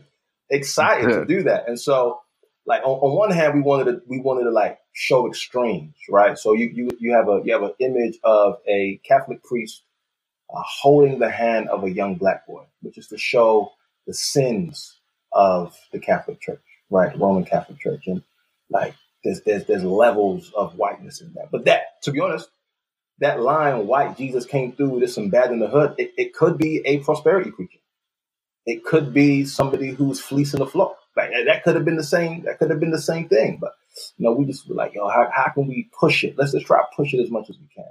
excited 0.52 1.10
to 1.10 1.26
do 1.26 1.44
that. 1.44 1.68
And 1.68 1.80
so, 1.80 2.20
like, 2.68 2.82
on, 2.84 3.00
on, 3.00 3.18
one 3.18 3.32
hand, 3.32 3.56
we 3.56 3.62
wanted 3.62 3.86
to, 3.86 4.02
we 4.08 4.20
wanted 4.20 4.44
to 4.44 4.52
like 4.52 4.78
show 4.94 5.28
extremes, 5.28 5.96
right? 6.10 6.38
So 6.38 6.54
you, 6.54 6.70
you, 6.72 6.90
you 7.00 7.14
have 7.14 7.28
a, 7.28 7.42
you 7.44 7.54
have 7.54 7.64
an 7.64 7.74
image 7.80 8.20
of 8.24 8.58
a 8.68 9.00
Catholic 9.04 9.44
priest 9.44 9.82
uh, 10.54 10.62
holding 10.64 11.18
the 11.18 11.32
hand 11.32 11.70
of 11.70 11.84
a 11.84 11.90
young 11.90 12.16
black 12.16 12.46
boy, 12.46 12.66
which 12.82 13.00
is 13.00 13.08
to 13.08 13.18
show 13.18 13.72
the 14.06 14.14
sins 14.14 15.00
of 15.32 15.76
the 15.92 16.00
Catholic 16.00 16.40
Church, 16.40 16.62
right? 16.92 17.18
Roman 17.18 17.46
Catholic 17.46 17.80
Church. 17.80 18.04
And 18.06 18.22
like, 18.70 18.94
there's 19.24 19.42
there's 19.44 19.66
there's 19.66 19.84
levels 19.84 20.52
of 20.56 20.76
whiteness 20.78 21.22
in 21.22 21.34
that. 21.36 21.52
But 21.52 21.66
that, 21.66 22.02
to 22.04 22.12
be 22.12 22.22
honest, 22.22 22.50
that 23.20 23.42
line, 23.42 23.88
white 23.88 24.18
Jesus 24.18 24.46
came 24.46 24.74
through, 24.74 25.00
there's 25.00 25.16
some 25.16 25.30
bad 25.30 25.52
in 25.52 25.60
the 25.60 25.70
hood, 25.70 25.96
it, 25.98 26.14
it 26.18 26.34
could 26.34 26.58
be 26.58 26.82
a 26.86 27.00
prosperity 27.00 27.52
preacher. 27.52 27.80
It 28.66 28.86
could 28.86 29.14
be 29.14 29.46
somebody 29.46 29.90
who's 29.92 30.22
fleecing 30.22 30.60
the 30.60 30.68
flock. 30.68 30.98
Like 31.18 31.32
that 31.48 31.64
could 31.64 31.76
have 31.76 31.86
been 31.86 31.98
the 31.98 32.04
same, 32.04 32.44
that 32.44 32.60
could 32.60 32.72
have 32.72 32.80
been 32.82 32.92
the 32.92 33.02
same 33.02 33.30
thing. 33.30 33.60
But 33.62 33.74
you 34.18 34.26
know, 34.26 34.34
we 34.34 34.46
just 34.46 34.70
were 34.70 34.76
like, 34.76 34.96
yo, 34.96 35.10
how, 35.10 35.30
how 35.34 35.50
can 35.54 35.68
we 35.68 35.90
push 36.00 36.24
it? 36.24 36.36
Let's 36.38 36.54
just 36.54 36.68
try 36.68 36.80
to 36.80 36.88
push 36.96 37.14
it 37.14 37.22
as 37.22 37.32
much 37.32 37.50
as 37.50 37.58
we 37.60 37.68
can. 37.76 37.86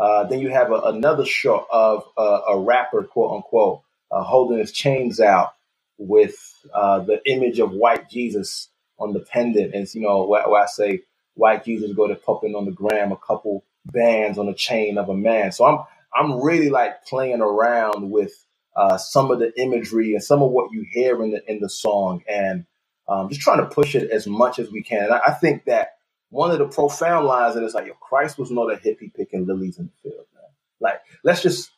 Uh, 0.00 0.24
then 0.24 0.40
you 0.40 0.50
have 0.50 0.72
a, 0.72 0.76
another 0.86 1.26
shot 1.26 1.66
of 1.72 2.04
uh, 2.18 2.40
a 2.50 2.58
rapper, 2.60 3.04
quote 3.04 3.36
unquote, 3.36 3.82
uh, 4.12 4.22
holding 4.24 4.58
his 4.58 4.72
chains 4.72 5.20
out 5.20 5.54
with 5.98 6.36
uh, 6.74 7.00
the 7.00 7.20
image 7.26 7.60
of 7.60 7.72
white 7.72 8.10
Jesus 8.10 8.68
on 9.02 9.12
the 9.12 9.20
pendant. 9.20 9.74
And, 9.74 9.92
you 9.94 10.00
know, 10.00 10.26
where, 10.26 10.48
where 10.48 10.62
I 10.62 10.66
say 10.66 11.02
white 11.34 11.64
Jesus 11.64 11.92
go 11.92 12.06
to 12.06 12.14
popping 12.14 12.54
on 12.54 12.64
the 12.64 12.72
gram 12.72 13.12
a 13.12 13.16
couple 13.16 13.64
bands 13.86 14.38
on 14.38 14.46
the 14.46 14.54
chain 14.54 14.98
of 14.98 15.08
a 15.08 15.14
man. 15.14 15.52
So 15.52 15.64
I'm 15.64 15.84
I'm 16.14 16.42
really 16.42 16.70
like 16.70 17.04
playing 17.06 17.40
around 17.40 18.10
with 18.10 18.32
uh, 18.76 18.96
some 18.98 19.30
of 19.30 19.38
the 19.38 19.52
imagery 19.60 20.14
and 20.14 20.22
some 20.22 20.42
of 20.42 20.50
what 20.50 20.72
you 20.72 20.84
hear 20.90 21.22
in 21.22 21.32
the 21.32 21.50
in 21.50 21.60
the 21.60 21.68
song, 21.68 22.22
and 22.28 22.66
um, 23.08 23.28
just 23.28 23.40
trying 23.40 23.58
to 23.58 23.66
push 23.66 23.94
it 23.94 24.10
as 24.10 24.26
much 24.26 24.58
as 24.58 24.70
we 24.70 24.82
can. 24.82 25.04
And 25.04 25.14
I, 25.14 25.20
I 25.28 25.30
think 25.32 25.64
that 25.66 25.96
one 26.30 26.50
of 26.50 26.58
the 26.58 26.68
profound 26.68 27.26
lines 27.26 27.54
that 27.54 27.64
is 27.64 27.74
like, 27.74 27.86
"Yo, 27.86 27.94
Christ 27.94 28.38
was 28.38 28.50
not 28.50 28.72
a 28.72 28.76
hippie 28.76 29.12
picking 29.14 29.46
lilies 29.46 29.78
in 29.78 29.86
the 29.86 30.10
field, 30.10 30.26
man." 30.34 30.44
Like, 30.80 31.00
let's 31.24 31.42
just 31.42 31.70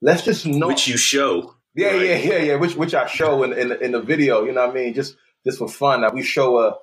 let's 0.00 0.22
just 0.22 0.46
know 0.46 0.68
which 0.68 0.88
you 0.88 0.96
show. 0.96 1.54
Yeah, 1.74 1.88
right? 1.88 2.02
yeah, 2.02 2.16
yeah, 2.16 2.38
yeah. 2.38 2.54
Which 2.56 2.76
which 2.76 2.94
I 2.94 3.06
show 3.06 3.42
in 3.42 3.52
in 3.52 3.68
the, 3.68 3.80
in 3.80 3.92
the 3.92 4.00
video. 4.00 4.44
You 4.44 4.52
know 4.52 4.66
what 4.66 4.76
I 4.76 4.80
mean? 4.80 4.94
Just 4.94 5.16
just 5.46 5.58
for 5.58 5.68
fun. 5.68 6.02
Now 6.02 6.10
we 6.12 6.24
show 6.24 6.60
a 6.60 6.76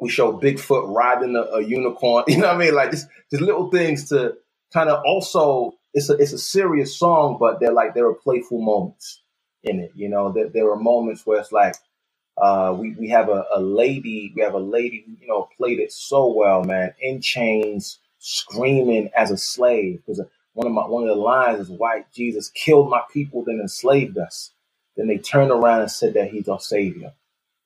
we 0.00 0.10
show 0.10 0.38
Bigfoot 0.38 0.94
riding 0.94 1.36
a, 1.36 1.42
a 1.58 1.62
unicorn. 1.64 2.24
You 2.28 2.38
know 2.38 2.48
what 2.48 2.56
I 2.56 2.60
mean? 2.60 2.74
Like 2.76 2.92
just 2.92 3.08
just 3.30 3.42
little 3.42 3.70
things 3.70 4.10
to 4.10 4.36
kind 4.74 4.90
of 4.90 5.02
also. 5.06 5.74
It's 5.94 6.10
a 6.10 6.14
it's 6.14 6.32
a 6.34 6.38
serious 6.38 6.98
song, 6.98 7.38
but 7.40 7.60
they're 7.60 7.72
like 7.72 7.94
there 7.94 8.06
are 8.06 8.14
playful 8.14 8.60
moments 8.62 9.22
in 9.64 9.80
it. 9.80 9.92
You 9.94 10.10
know, 10.10 10.32
there, 10.32 10.48
there 10.50 10.70
are 10.70 10.76
moments 10.76 11.26
where 11.26 11.40
it's 11.40 11.52
like 11.52 11.74
uh, 12.40 12.76
we 12.78 12.94
we 12.98 13.08
have 13.10 13.28
a, 13.28 13.44
a 13.54 13.60
lady 13.60 14.32
we 14.36 14.42
have 14.42 14.54
a 14.54 14.58
lady 14.60 15.04
you 15.20 15.28
know 15.28 15.48
played 15.56 15.78
it 15.80 15.92
so 15.92 16.32
well, 16.32 16.64
man, 16.64 16.94
in 17.00 17.20
chains, 17.20 17.98
screaming 18.18 19.10
as 19.16 19.30
a 19.30 19.36
slave 19.38 20.00
because 20.06 20.20
one 20.54 20.66
of 20.66 20.72
my 20.72 20.82
one 20.86 21.04
of 21.04 21.10
the 21.10 21.14
lines 21.22 21.60
is 21.60 21.70
white 21.70 22.12
Jesus 22.12 22.50
killed 22.50 22.90
my 22.90 23.02
people 23.12 23.44
then 23.44 23.60
enslaved 23.60 24.18
us. 24.18 24.52
Then 24.96 25.08
they 25.08 25.18
turned 25.18 25.50
around 25.52 25.82
and 25.82 25.90
said 25.90 26.14
that 26.14 26.30
he's 26.30 26.48
our 26.48 26.60
savior. 26.60 27.12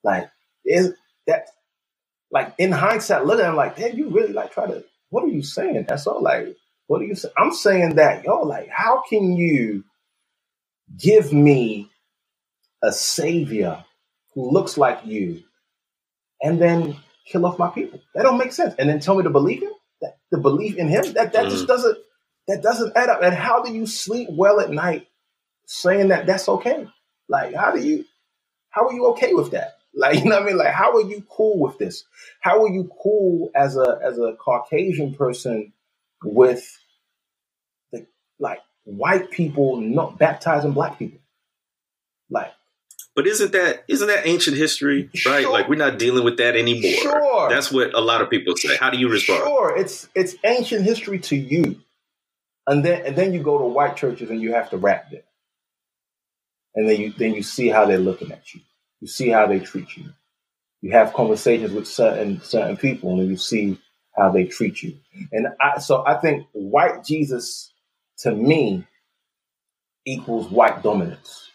Like 0.05 0.29
is 0.65 0.93
that 1.27 1.47
like 2.31 2.53
in 2.57 2.71
hindsight, 2.71 3.25
look 3.25 3.39
at 3.39 3.49
him 3.49 3.55
like, 3.55 3.75
damn, 3.75 3.97
you 3.97 4.09
really 4.09 4.33
like 4.33 4.51
try 4.51 4.67
to, 4.67 4.83
what 5.09 5.23
are 5.23 5.29
you 5.29 5.43
saying? 5.43 5.85
That's 5.87 6.07
all 6.07 6.21
like, 6.21 6.55
what 6.87 7.01
are 7.01 7.05
you 7.05 7.15
saying? 7.15 7.33
I'm 7.37 7.53
saying 7.53 7.95
that, 7.95 8.23
yo, 8.23 8.41
like, 8.41 8.69
how 8.69 9.03
can 9.07 9.35
you 9.35 9.83
give 10.97 11.31
me 11.33 11.89
a 12.83 12.91
savior 12.91 13.83
who 14.33 14.51
looks 14.51 14.77
like 14.77 15.05
you 15.05 15.43
and 16.41 16.61
then 16.61 16.97
kill 17.25 17.45
off 17.45 17.57
my 17.57 17.69
people? 17.69 18.01
That 18.13 18.23
don't 18.23 18.37
make 18.37 18.51
sense. 18.51 18.75
And 18.77 18.89
then 18.89 18.99
tell 18.99 19.15
me 19.15 19.23
to 19.23 19.29
believe 19.29 19.63
him? 19.63 19.71
That 20.01 20.17
the 20.31 20.37
belief 20.37 20.75
in 20.75 20.89
him? 20.89 21.13
That 21.13 21.33
that 21.33 21.45
mm. 21.45 21.49
just 21.49 21.67
doesn't 21.67 21.97
that 22.47 22.61
doesn't 22.61 22.95
add 22.95 23.09
up. 23.09 23.23
And 23.23 23.33
how 23.33 23.63
do 23.63 23.73
you 23.73 23.87
sleep 23.87 24.27
well 24.29 24.59
at 24.59 24.69
night 24.69 25.07
saying 25.65 26.09
that 26.09 26.25
that's 26.25 26.49
okay? 26.49 26.87
Like, 27.29 27.55
how 27.55 27.71
do 27.71 27.79
you 27.79 28.05
how 28.69 28.87
are 28.87 28.93
you 28.93 29.07
okay 29.11 29.33
with 29.33 29.51
that? 29.51 29.74
Like, 29.95 30.15
you 30.23 30.25
know 30.25 30.35
what 30.35 30.43
I 30.43 30.45
mean? 30.45 30.57
Like, 30.57 30.73
how 30.73 30.95
are 30.95 31.01
you 31.01 31.25
cool 31.29 31.59
with 31.59 31.77
this? 31.77 32.03
How 32.41 32.63
are 32.63 32.69
you 32.69 32.89
cool 33.01 33.51
as 33.55 33.77
a 33.77 33.99
as 34.03 34.17
a 34.17 34.33
Caucasian 34.33 35.15
person 35.15 35.73
with 36.23 36.65
the 37.91 38.05
like 38.39 38.59
white 38.83 39.31
people 39.31 39.81
not 39.81 40.17
baptizing 40.17 40.73
black 40.73 40.99
people? 40.99 41.19
Like 42.29 42.51
but 43.15 43.25
isn't 43.27 43.53
that 43.53 43.85
isn't 43.87 44.07
that 44.07 44.27
ancient 44.27 44.57
history, 44.57 45.09
right? 45.25 45.43
Sure. 45.43 45.51
Like 45.51 45.69
we're 45.69 45.75
not 45.75 45.97
dealing 45.97 46.25
with 46.25 46.37
that 46.37 46.57
anymore. 46.57 46.91
Sure. 46.91 47.49
That's 47.49 47.71
what 47.71 47.93
a 47.93 48.01
lot 48.01 48.21
of 48.21 48.29
people 48.29 48.57
say. 48.57 48.75
How 48.75 48.89
do 48.89 48.97
you 48.97 49.09
respond? 49.09 49.39
Sure, 49.39 49.75
it's 49.75 50.09
it's 50.13 50.35
ancient 50.43 50.83
history 50.83 51.19
to 51.19 51.35
you. 51.35 51.79
And 52.67 52.83
then 52.83 53.05
and 53.05 53.15
then 53.15 53.33
you 53.33 53.41
go 53.41 53.57
to 53.57 53.63
white 53.63 53.95
churches 53.95 54.29
and 54.29 54.41
you 54.41 54.53
have 54.53 54.69
to 54.71 54.77
rap 54.77 55.11
them. 55.11 55.21
And 56.75 56.89
then 56.89 56.99
you 56.99 57.13
then 57.17 57.33
you 57.33 57.41
see 57.41 57.69
how 57.69 57.85
they're 57.85 57.97
looking 57.99 58.33
at 58.33 58.53
you. 58.53 58.59
You 59.01 59.07
see 59.07 59.29
how 59.29 59.47
they 59.47 59.59
treat 59.59 59.97
you. 59.97 60.05
You 60.81 60.91
have 60.93 61.13
conversations 61.13 61.73
with 61.73 61.87
certain 61.87 62.41
certain 62.41 62.77
people, 62.77 63.19
and 63.19 63.29
you 63.29 63.37
see 63.37 63.79
how 64.15 64.31
they 64.31 64.45
treat 64.45 64.83
you. 64.83 64.97
And 65.31 65.47
I, 65.61 65.79
so 65.79 66.05
I 66.05 66.15
think 66.17 66.47
white 66.53 67.03
Jesus 67.05 67.73
to 68.19 68.31
me 68.33 68.85
equals 70.05 70.49
white 70.51 70.83
dominance, 70.83 71.49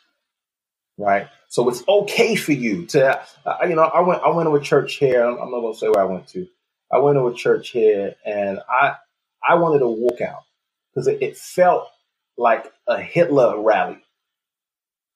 right? 0.98 1.28
So 1.48 1.68
it's 1.68 1.84
okay 1.88 2.36
for 2.36 2.52
you 2.52 2.86
to, 2.88 3.20
uh, 3.46 3.58
you 3.68 3.76
know, 3.76 3.82
I 3.84 4.00
went 4.00 4.22
I 4.22 4.30
went 4.30 4.48
to 4.48 4.56
a 4.56 4.60
church 4.60 4.96
here. 4.96 5.24
I'm, 5.24 5.38
I'm 5.38 5.50
not 5.52 5.62
gonna 5.62 5.74
say 5.74 5.88
where 5.88 6.02
I 6.02 6.06
went 6.06 6.28
to. 6.28 6.48
I 6.92 6.98
went 6.98 7.16
to 7.16 7.28
a 7.28 7.34
church 7.34 7.70
here, 7.70 8.16
and 8.26 8.60
I 8.68 8.96
I 9.48 9.56
wanted 9.56 9.80
to 9.80 9.88
walk 9.88 10.20
out 10.22 10.42
because 10.94 11.08
it, 11.08 11.22
it 11.22 11.38
felt 11.38 11.88
like 12.38 12.72
a 12.88 13.00
Hitler 13.00 13.60
rally 13.62 14.02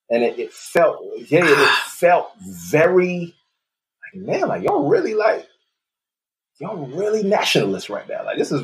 and 0.09 0.23
it, 0.23 0.39
it 0.39 0.53
felt 0.53 1.03
yeah, 1.29 1.45
it 1.45 1.69
felt 1.87 2.31
very 2.41 3.35
like 4.15 4.23
man, 4.23 4.49
like 4.49 4.63
y'all 4.63 4.89
really 4.89 5.15
like 5.15 5.47
y'all 6.59 6.87
really 6.87 7.23
nationalists 7.23 7.89
right 7.89 8.07
now. 8.09 8.25
Like 8.25 8.37
this 8.37 8.51
is 8.51 8.63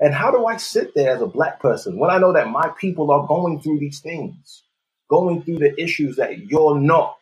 and 0.00 0.14
how 0.14 0.30
do 0.30 0.46
I 0.46 0.58
sit 0.58 0.94
there 0.94 1.14
as 1.14 1.22
a 1.22 1.26
black 1.26 1.60
person 1.60 1.98
when 1.98 2.10
I 2.10 2.18
know 2.18 2.32
that 2.34 2.48
my 2.50 2.70
people 2.80 3.10
are 3.12 3.26
going 3.26 3.60
through 3.62 3.80
these 3.80 4.00
things, 4.00 4.64
going 5.10 5.42
through 5.42 5.58
the 5.58 5.80
issues 5.82 6.16
that 6.16 6.38
you're 6.50 6.78
not 6.78 7.16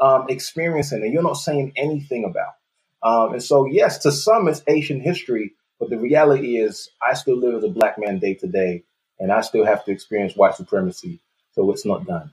um, 0.00 0.26
experiencing 0.28 1.02
and 1.02 1.12
you're 1.12 1.22
not 1.22 1.34
saying 1.38 1.72
anything 1.76 2.24
about? 2.24 2.54
Um, 3.02 3.34
and 3.34 3.42
so, 3.42 3.66
yes, 3.66 3.98
to 4.00 4.12
some 4.12 4.48
it's 4.48 4.62
Asian 4.68 5.00
history, 5.00 5.54
but 5.80 5.90
the 5.90 5.98
reality 5.98 6.58
is 6.58 6.90
I 7.06 7.14
still 7.14 7.38
live 7.38 7.54
as 7.56 7.64
a 7.64 7.68
black 7.68 7.98
man 7.98 8.18
day 8.18 8.34
to 8.34 8.46
day, 8.48 8.84
and 9.20 9.32
I 9.32 9.42
still 9.42 9.64
have 9.66 9.84
to 9.86 9.92
experience 9.92 10.36
white 10.36 10.56
supremacy. 10.56 11.20
So 11.52 11.70
it's 11.72 11.86
not 11.86 12.06
done. 12.06 12.32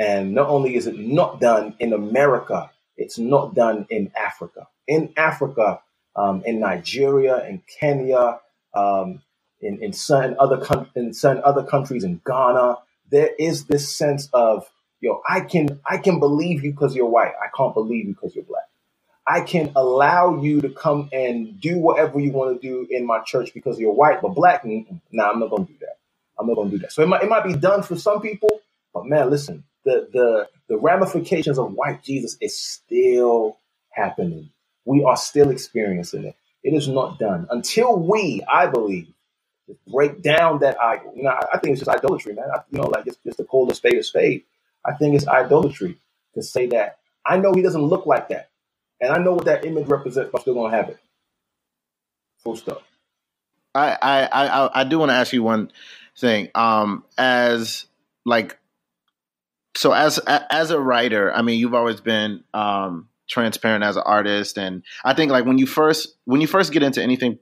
And 0.00 0.34
not 0.34 0.48
only 0.50 0.76
is 0.76 0.88
it 0.88 0.98
not 0.98 1.40
done 1.40 1.76
in 1.80 1.94
America, 1.94 2.70
it's 2.98 3.18
not 3.18 3.54
done 3.54 3.86
in 3.90 4.12
Africa. 4.16 4.68
In 4.88 5.14
Africa, 5.18 5.82
um, 6.16 6.44
in 6.46 6.60
Nigeria, 6.60 7.46
in 7.48 7.62
Kenya, 7.80 8.40
um, 8.74 9.22
in, 9.62 9.82
in 9.84 9.94
certain 9.94 10.36
other 10.40 10.58
com- 10.58 10.88
in 10.96 11.14
certain 11.14 11.44
other 11.44 11.64
countries, 11.64 12.04
in 12.04 12.22
Ghana, 12.26 12.78
there 13.12 13.30
is 13.38 13.66
this 13.66 13.94
sense 13.96 14.30
of 14.34 14.70
yo, 15.00 15.22
I 15.30 15.42
can 15.42 15.80
I 15.90 15.98
can 15.98 16.20
believe 16.20 16.64
you 16.64 16.72
because 16.72 16.96
you're 16.96 17.06
white. 17.10 17.34
I 17.42 17.48
can't 17.56 17.74
believe 17.74 18.06
you 18.08 18.14
because 18.14 18.36
you're 18.36 18.44
black. 18.46 18.64
I 19.26 19.42
can 19.42 19.72
allow 19.76 20.42
you 20.42 20.60
to 20.62 20.70
come 20.70 21.10
and 21.14 21.60
do 21.60 21.78
whatever 21.80 22.20
you 22.20 22.32
want 22.32 22.60
to 22.60 22.68
do 22.68 22.86
in 22.90 23.06
my 23.06 23.20
church 23.20 23.54
because 23.54 23.80
you're 23.80 23.94
white, 23.94 24.22
but 24.22 24.30
black, 24.30 24.64
nah, 25.12 25.30
I'm 25.30 25.40
not 25.40 25.50
going 25.50 25.66
to 25.66 25.72
do 25.72 25.80
that. 25.80 25.98
I'm 26.38 26.48
not 26.48 26.56
going 26.56 26.70
to 26.72 26.76
do 26.76 26.82
that. 26.82 26.92
So 26.92 27.02
it 27.04 27.08
might, 27.08 27.24
it 27.24 27.30
might 27.30 27.44
be 27.46 27.54
done 27.54 27.82
for 27.84 27.96
some 27.96 28.22
people, 28.22 28.60
but 28.94 29.06
man, 29.06 29.30
listen, 29.30 29.64
the 29.84 30.08
the 30.12 30.48
the 30.68 30.78
ramifications 30.78 31.58
of 31.58 31.72
white 31.74 32.02
Jesus 32.02 32.36
is 32.40 32.58
still 32.58 33.58
happening. 33.90 34.50
We 34.84 35.04
are 35.04 35.16
still 35.16 35.50
experiencing 35.50 36.24
it. 36.24 36.36
It 36.62 36.74
is 36.74 36.88
not 36.88 37.18
done 37.18 37.46
until 37.50 37.98
we, 37.98 38.42
I 38.52 38.66
believe, 38.66 39.08
break 39.92 40.22
down 40.22 40.60
that 40.60 40.80
idol. 40.80 41.12
You 41.16 41.24
know, 41.24 41.30
I, 41.30 41.42
I 41.54 41.58
think 41.58 41.72
it's 41.74 41.80
just 41.84 41.90
idolatry, 41.90 42.34
man. 42.34 42.46
I, 42.54 42.60
you 42.70 42.78
know, 42.80 42.88
like 42.88 43.04
just, 43.06 43.22
just 43.24 43.38
to 43.38 43.44
call 43.44 43.66
the 43.66 43.74
spade 43.74 43.94
a 43.94 44.02
spade. 44.02 44.44
I 44.84 44.94
think 44.94 45.16
it's 45.16 45.28
idolatry 45.28 45.98
to 46.34 46.42
say 46.42 46.66
that. 46.68 46.98
I 47.26 47.38
know 47.38 47.52
he 47.54 47.62
doesn't 47.62 47.82
look 47.82 48.06
like 48.06 48.28
that, 48.30 48.50
and 49.00 49.12
I 49.12 49.18
know 49.18 49.34
what 49.34 49.46
that 49.46 49.64
image 49.64 49.88
represents, 49.88 50.30
but 50.32 50.38
I'm 50.38 50.42
still 50.42 50.54
gonna 50.54 50.76
have 50.76 50.90
it. 50.90 50.98
Full 52.44 52.56
stop. 52.56 52.82
I 53.74 53.98
I 54.02 54.26
I, 54.26 54.80
I 54.80 54.84
do 54.84 55.00
want 55.00 55.10
to 55.10 55.16
ask 55.16 55.32
you 55.32 55.42
one 55.44 55.72
thing. 56.18 56.50
Um, 56.54 57.04
as 57.18 57.86
like 58.26 58.59
so 59.76 59.92
as 59.92 60.18
as 60.26 60.70
a 60.70 60.80
writer, 60.80 61.32
I 61.32 61.42
mean, 61.42 61.58
you've 61.58 61.74
always 61.74 62.00
been 62.00 62.42
um, 62.54 63.08
transparent 63.28 63.84
as 63.84 63.96
an 63.96 64.02
artist, 64.04 64.58
and 64.58 64.82
I 65.04 65.14
think 65.14 65.30
like 65.30 65.44
when 65.44 65.58
you 65.58 65.66
first 65.66 66.16
when 66.24 66.40
you 66.40 66.46
first 66.46 66.72
get 66.72 66.82
into 66.82 67.02
anything 67.02 67.38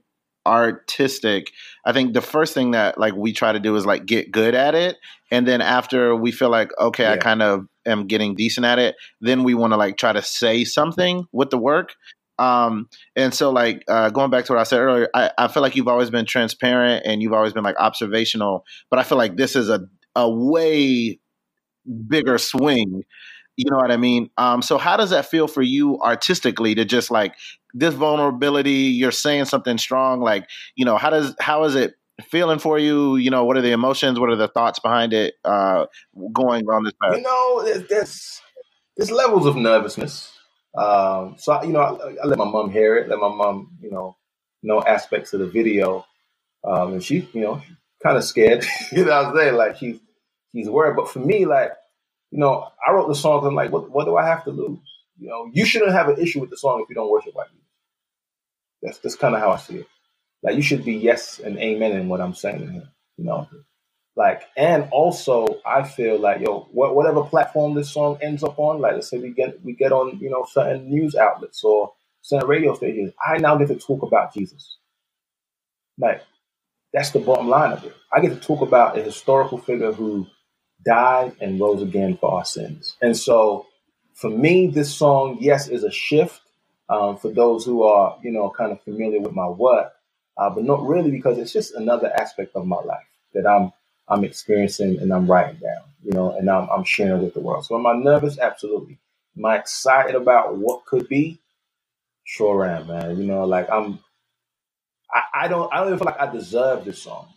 artistic, 0.47 1.51
I 1.85 1.93
think 1.93 2.15
the 2.15 2.21
first 2.21 2.55
thing 2.55 2.73
that 2.73 2.99
like 2.99 3.15
we 3.15 3.33
try 3.33 3.53
to 3.53 3.61
do 3.61 3.77
is 3.77 3.87
like 3.87 4.07
get 4.07 4.31
good 4.31 4.55
at 4.55 4.75
it, 4.75 4.97
and 5.31 5.47
then 5.47 5.61
after 5.61 6.15
we 6.15 6.33
feel 6.33 6.51
like 6.51 6.71
okay, 6.79 7.05
yeah. 7.05 7.13
I 7.13 7.17
kind 7.17 7.43
of 7.43 7.67
am 7.87 8.07
getting 8.07 8.35
decent 8.35 8.67
at 8.67 8.79
it, 8.79 8.97
then 9.21 9.43
we 9.43 9.55
want 9.55 9.73
to 9.73 9.77
like 9.77 9.97
try 9.97 10.13
to 10.13 10.23
say 10.23 10.65
something 10.65 11.27
with 11.33 11.51
the 11.51 11.59
work. 11.59 11.95
Um, 12.39 12.89
and 13.17 13.35
so 13.35 13.51
like 13.51 13.83
uh, 13.89 14.11
going 14.11 14.31
back 14.31 14.45
to 14.45 14.53
what 14.53 14.61
I 14.61 14.65
said 14.65 14.79
earlier, 14.79 15.09
I, 15.13 15.33
I 15.37 15.49
feel 15.49 15.61
like 15.61 15.75
you've 15.75 15.89
always 15.89 16.09
been 16.09 16.25
transparent 16.25 17.05
and 17.05 17.21
you've 17.21 17.33
always 17.33 17.53
been 17.53 17.65
like 17.65 17.77
observational, 17.81 18.65
but 18.91 19.01
I 19.01 19.03
feel 19.03 19.19
like 19.19 19.37
this 19.37 19.57
is 19.57 19.69
a 19.71 19.81
a 20.15 20.29
way 20.31 21.19
bigger 22.07 22.39
swing. 22.39 23.05
You 23.57 23.71
know 23.71 23.77
what 23.77 23.91
I 23.91 23.97
mean? 23.97 24.31
Um, 24.39 24.63
so 24.63 24.79
how 24.79 24.97
does 24.97 25.11
that 25.11 25.27
feel 25.27 25.49
for 25.49 25.63
you 25.63 26.01
artistically 26.01 26.75
to 26.77 26.85
just 26.85 27.11
like 27.11 27.35
this 27.75 27.95
vulnerability? 27.95 28.71
You're 28.71 29.11
saying 29.11 29.47
something 29.47 29.79
strong, 29.79 30.21
like 30.21 30.49
you 30.77 30.85
know 30.85 30.97
how 30.97 31.11
does 31.11 31.35
how 31.41 31.65
is 31.65 31.75
it 31.75 31.95
feeling 32.23 32.59
for 32.59 32.79
you? 32.79 33.17
You 33.17 33.31
know, 33.31 33.45
what 33.45 33.57
are 33.57 33.63
the 33.63 33.73
emotions? 33.73 34.19
What 34.21 34.31
are 34.31 34.37
the 34.37 34.49
thoughts 34.49 34.79
behind 34.79 35.13
it? 35.13 35.35
Uh, 35.45 35.87
going 36.33 36.65
on 36.67 36.85
this 36.85 36.93
path. 37.03 37.17
You 37.17 37.23
know, 37.23 37.83
there's 37.89 38.41
there's 38.97 39.11
levels 39.11 39.47
of 39.47 39.57
nervousness. 39.57 40.33
Um, 40.77 41.37
so 41.39 41.63
you 41.63 41.73
know, 41.73 41.81
I, 41.81 42.23
I, 42.23 42.27
let 42.27 42.39
my 42.39 42.45
mom 42.45 42.71
hear 42.71 42.97
it. 42.97 43.09
Let 43.09 43.19
my 43.19 43.29
mom, 43.29 43.77
you 43.81 43.91
know, 43.91 44.17
know 44.63 44.83
aspects 44.83 45.33
of 45.33 45.41
the 45.41 45.47
video, 45.47 46.05
um, 46.65 46.95
and 46.95 47.03
she, 47.03 47.29
you 47.33 47.41
know, 47.41 47.63
kind 48.03 48.17
of 48.17 48.25
scared. 48.25 48.65
you 48.93 49.05
know 49.05 49.23
what 49.23 49.27
I'm 49.27 49.37
saying? 49.37 49.55
Like 49.55 49.77
she's 49.77 49.99
she's 50.53 50.69
worried. 50.71 50.97
But 50.97 51.11
for 51.11 51.21
me, 51.21 51.47
like, 51.47 51.73
you 52.31 52.39
know, 52.41 52.69
I 52.87 52.93
wrote 52.93 53.09
the 53.09 53.17
song. 53.17 53.47
I'm 53.47 53.55
like, 53.57 53.73
what 53.73 53.91
what 53.91 54.07
do 54.07 54.17
I 54.17 54.27
have 54.27 54.45
to 54.45 54.51
lose? 54.51 54.81
You 55.19 55.29
know, 55.29 55.51
you 55.53 55.65
shouldn't 55.67 55.93
have 55.93 56.09
an 56.09 56.21
issue 56.21 56.41
with 56.41 56.51
the 56.51 56.59
song 56.59 56.83
if 56.83 56.89
you 56.91 56.97
don't 56.97 57.11
worship 57.11 57.35
like 57.37 57.53
me. 57.53 57.61
That's 58.83 58.99
that's 58.99 59.17
kind 59.17 59.35
of 59.35 59.41
how 59.41 59.53
I 59.53 59.59
see 59.59 59.77
it. 59.79 59.89
Like 60.43 60.57
you 60.57 60.63
should 60.63 60.85
be 60.85 60.95
yes 60.95 61.41
and 61.41 61.59
amen 61.59 61.93
in 61.93 62.09
what 62.09 62.23
I'm 62.23 62.35
saying 62.35 62.71
here. 62.73 62.89
You 63.19 63.25
know, 63.27 63.49
like 64.17 64.43
and 64.57 64.89
also 64.93 65.47
I 65.67 65.85
feel 65.85 66.19
like 66.19 66.41
yo, 66.43 66.61
wh- 66.73 66.95
whatever 66.97 67.25
platform 67.25 67.75
this 67.75 67.91
song 67.93 68.19
ends 68.23 68.45
up 68.45 68.59
on, 68.59 68.81
like 68.81 68.95
let's 68.95 69.11
say 69.11 69.19
we 69.19 69.31
get 69.33 69.65
we 69.65 69.75
get 69.75 69.93
on 69.93 70.19
you 70.21 70.31
know 70.31 70.47
certain 70.51 70.91
news 70.91 71.17
outlets 71.17 71.65
or 71.65 71.93
certain 72.23 72.49
radio 72.49 72.75
stations, 72.75 73.13
I 73.25 73.39
now 73.39 73.57
get 73.57 73.69
to 73.69 73.77
talk 73.77 74.03
about 74.03 74.35
Jesus. 74.35 74.79
Like 75.99 76.23
that's 76.95 77.11
the 77.13 77.21
bottom 77.21 77.49
line 77.49 77.73
of 77.73 77.85
it. 77.85 77.95
I 78.13 78.21
get 78.21 78.31
to 78.31 78.41
talk 78.41 78.63
about 78.63 78.99
a 78.99 79.03
historical 79.03 79.59
figure 79.59 79.93
who 79.93 80.27
died 80.85 81.37
and 81.41 81.61
rose 81.61 81.83
again 81.83 82.17
for 82.19 82.33
our 82.33 82.45
sins. 82.45 82.97
And 83.03 83.17
so 83.17 83.67
for 84.15 84.31
me, 84.31 84.69
this 84.69 84.95
song, 84.95 85.39
yes, 85.41 85.69
is 85.69 85.85
a 85.85 85.91
shift 85.91 86.41
um, 86.89 87.17
for 87.19 87.31
those 87.31 87.65
who 87.65 87.83
are, 87.85 88.19
you 88.23 88.33
know, 88.33 88.51
kind 88.51 88.73
of 88.73 88.83
familiar 88.83 89.21
with 89.21 89.33
my 89.33 89.49
work, 89.49 89.93
uh, 90.39 90.51
but 90.51 90.65
not 90.65 90.87
really 90.87 91.11
because 91.11 91.39
it's 91.39 91.53
just 91.53 91.75
another 91.75 92.13
aspect 92.21 92.57
of 92.57 92.67
my 92.67 92.81
life 92.83 93.07
that 93.35 93.47
I'm 93.47 93.73
I'm 94.09 94.25
experiencing 94.25 94.99
and 95.01 95.13
I'm 95.13 95.31
writing 95.31 95.61
down, 95.61 95.85
you 96.03 96.13
know, 96.13 96.33
and 96.37 96.51
I'm, 96.51 96.69
I'm 96.71 96.85
sharing 96.85 97.23
with 97.23 97.35
the 97.35 97.41
world. 97.41 97.67
So 97.67 97.79
am 97.79 97.87
I 97.87 97.95
nervous? 97.95 98.39
Absolutely. 98.39 98.99
Am 99.39 99.45
I 99.47 99.59
excited 99.59 100.15
about 100.17 100.57
what 100.59 100.87
could 100.87 101.09
be? 101.09 101.41
Sure 102.25 102.67
am, 102.67 102.89
man. 102.89 103.19
You 103.19 103.27
know, 103.27 103.45
like 103.47 103.69
I'm 103.71 104.01
I, 105.13 105.23
I 105.45 105.49
don't 105.49 105.73
I 105.73 105.79
don't 105.79 105.89
even 105.89 105.99
feel 105.99 106.07
like 106.07 106.21
I 106.21 106.33
deserve 106.33 106.85
this 106.85 107.03
song 107.03 107.29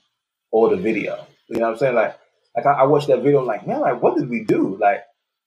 or 0.51 0.69
the 0.69 0.77
video. 0.77 1.27
You 1.49 1.57
know 1.59 1.67
what 1.67 1.73
I'm 1.73 1.77
saying? 1.79 1.95
Like 1.95 2.17
like 2.55 2.65
I, 2.65 2.71
I 2.71 2.83
watched 2.83 3.07
that 3.07 3.21
video, 3.21 3.39
I'm 3.39 3.45
like, 3.45 3.67
man, 3.67 3.81
like 3.81 4.01
what 4.01 4.17
did 4.17 4.29
we 4.29 4.43
do? 4.43 4.77
Like 4.79 5.03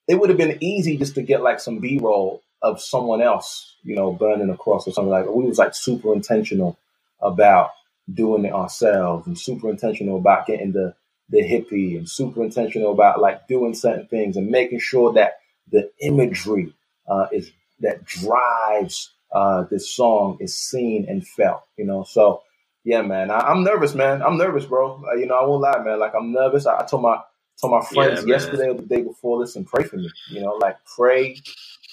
it 0.09 0.17
would 0.17 0.29
have 0.31 0.39
been 0.39 0.59
easy 0.63 0.97
just 0.97 1.15
to 1.17 1.23
get 1.23 1.43
like 1.43 1.61
some 1.61 1.79
B 1.79 1.99
roll 1.99 2.43
of 2.63 2.81
someone 2.81 3.21
else, 3.21 3.77
you 3.83 3.95
know, 3.95 4.13
burning 4.13 4.51
across 4.51 4.87
or 4.87 4.93
something 4.93 5.11
like 5.11 5.27
we 5.27 5.45
was 5.45 5.59
like 5.59 5.75
super 5.75 6.13
intentional 6.13 6.79
about 7.21 7.71
doing 8.13 8.45
it 8.45 8.53
ourselves 8.53 9.27
and 9.27 9.39
super 9.39 9.71
intentional 9.71 10.19
about 10.19 10.47
getting 10.47 10.73
the 10.73 10.95
the 11.31 11.43
hippie 11.43 11.97
and 11.97 12.09
super 12.09 12.43
intentional 12.45 12.93
about 12.93 13.21
like 13.21 13.49
doing 13.49 13.75
certain 13.75 14.07
things 14.07 14.37
and 14.37 14.49
making 14.49 14.79
sure 14.79 15.13
that 15.15 15.39
the 15.73 15.91
imagery 16.01 16.73
uh, 17.09 17.27
is 17.33 17.51
that 17.81 18.05
drives 18.05 19.11
uh, 19.33 19.65
this 19.65 19.91
song 19.91 20.39
is 20.41 20.57
seen 20.57 21.07
and 21.09 21.27
felt, 21.27 21.63
you 21.77 21.85
know. 21.85 22.05
So 22.05 22.43
yeah, 22.85 23.01
man, 23.01 23.31
I, 23.31 23.51
am 23.51 23.65
nervous, 23.65 23.95
man. 23.95 24.23
I'm 24.23 24.37
nervous, 24.37 24.67
bro. 24.67 25.03
Uh, 25.11 25.15
you 25.15 25.27
know, 25.27 25.37
I 25.37 25.47
won't 25.47 25.63
lie, 25.63 25.83
man. 25.83 25.99
Like 25.99 26.13
I'm 26.15 26.33
nervous. 26.33 26.67
I, 26.67 26.81
I 26.81 26.85
told 26.85 27.03
my 27.03 27.19
told 27.61 27.73
my 27.73 27.87
friends 27.87 28.25
yeah, 28.27 28.35
yesterday 28.35 28.69
or 28.69 28.75
the 28.75 28.83
day 28.83 29.01
before, 29.01 29.39
listen, 29.39 29.65
pray 29.65 29.85
for 29.85 29.97
me. 29.97 30.11
You 30.31 30.43
know, 30.43 30.53
like 30.61 30.77
pray, 30.85 31.41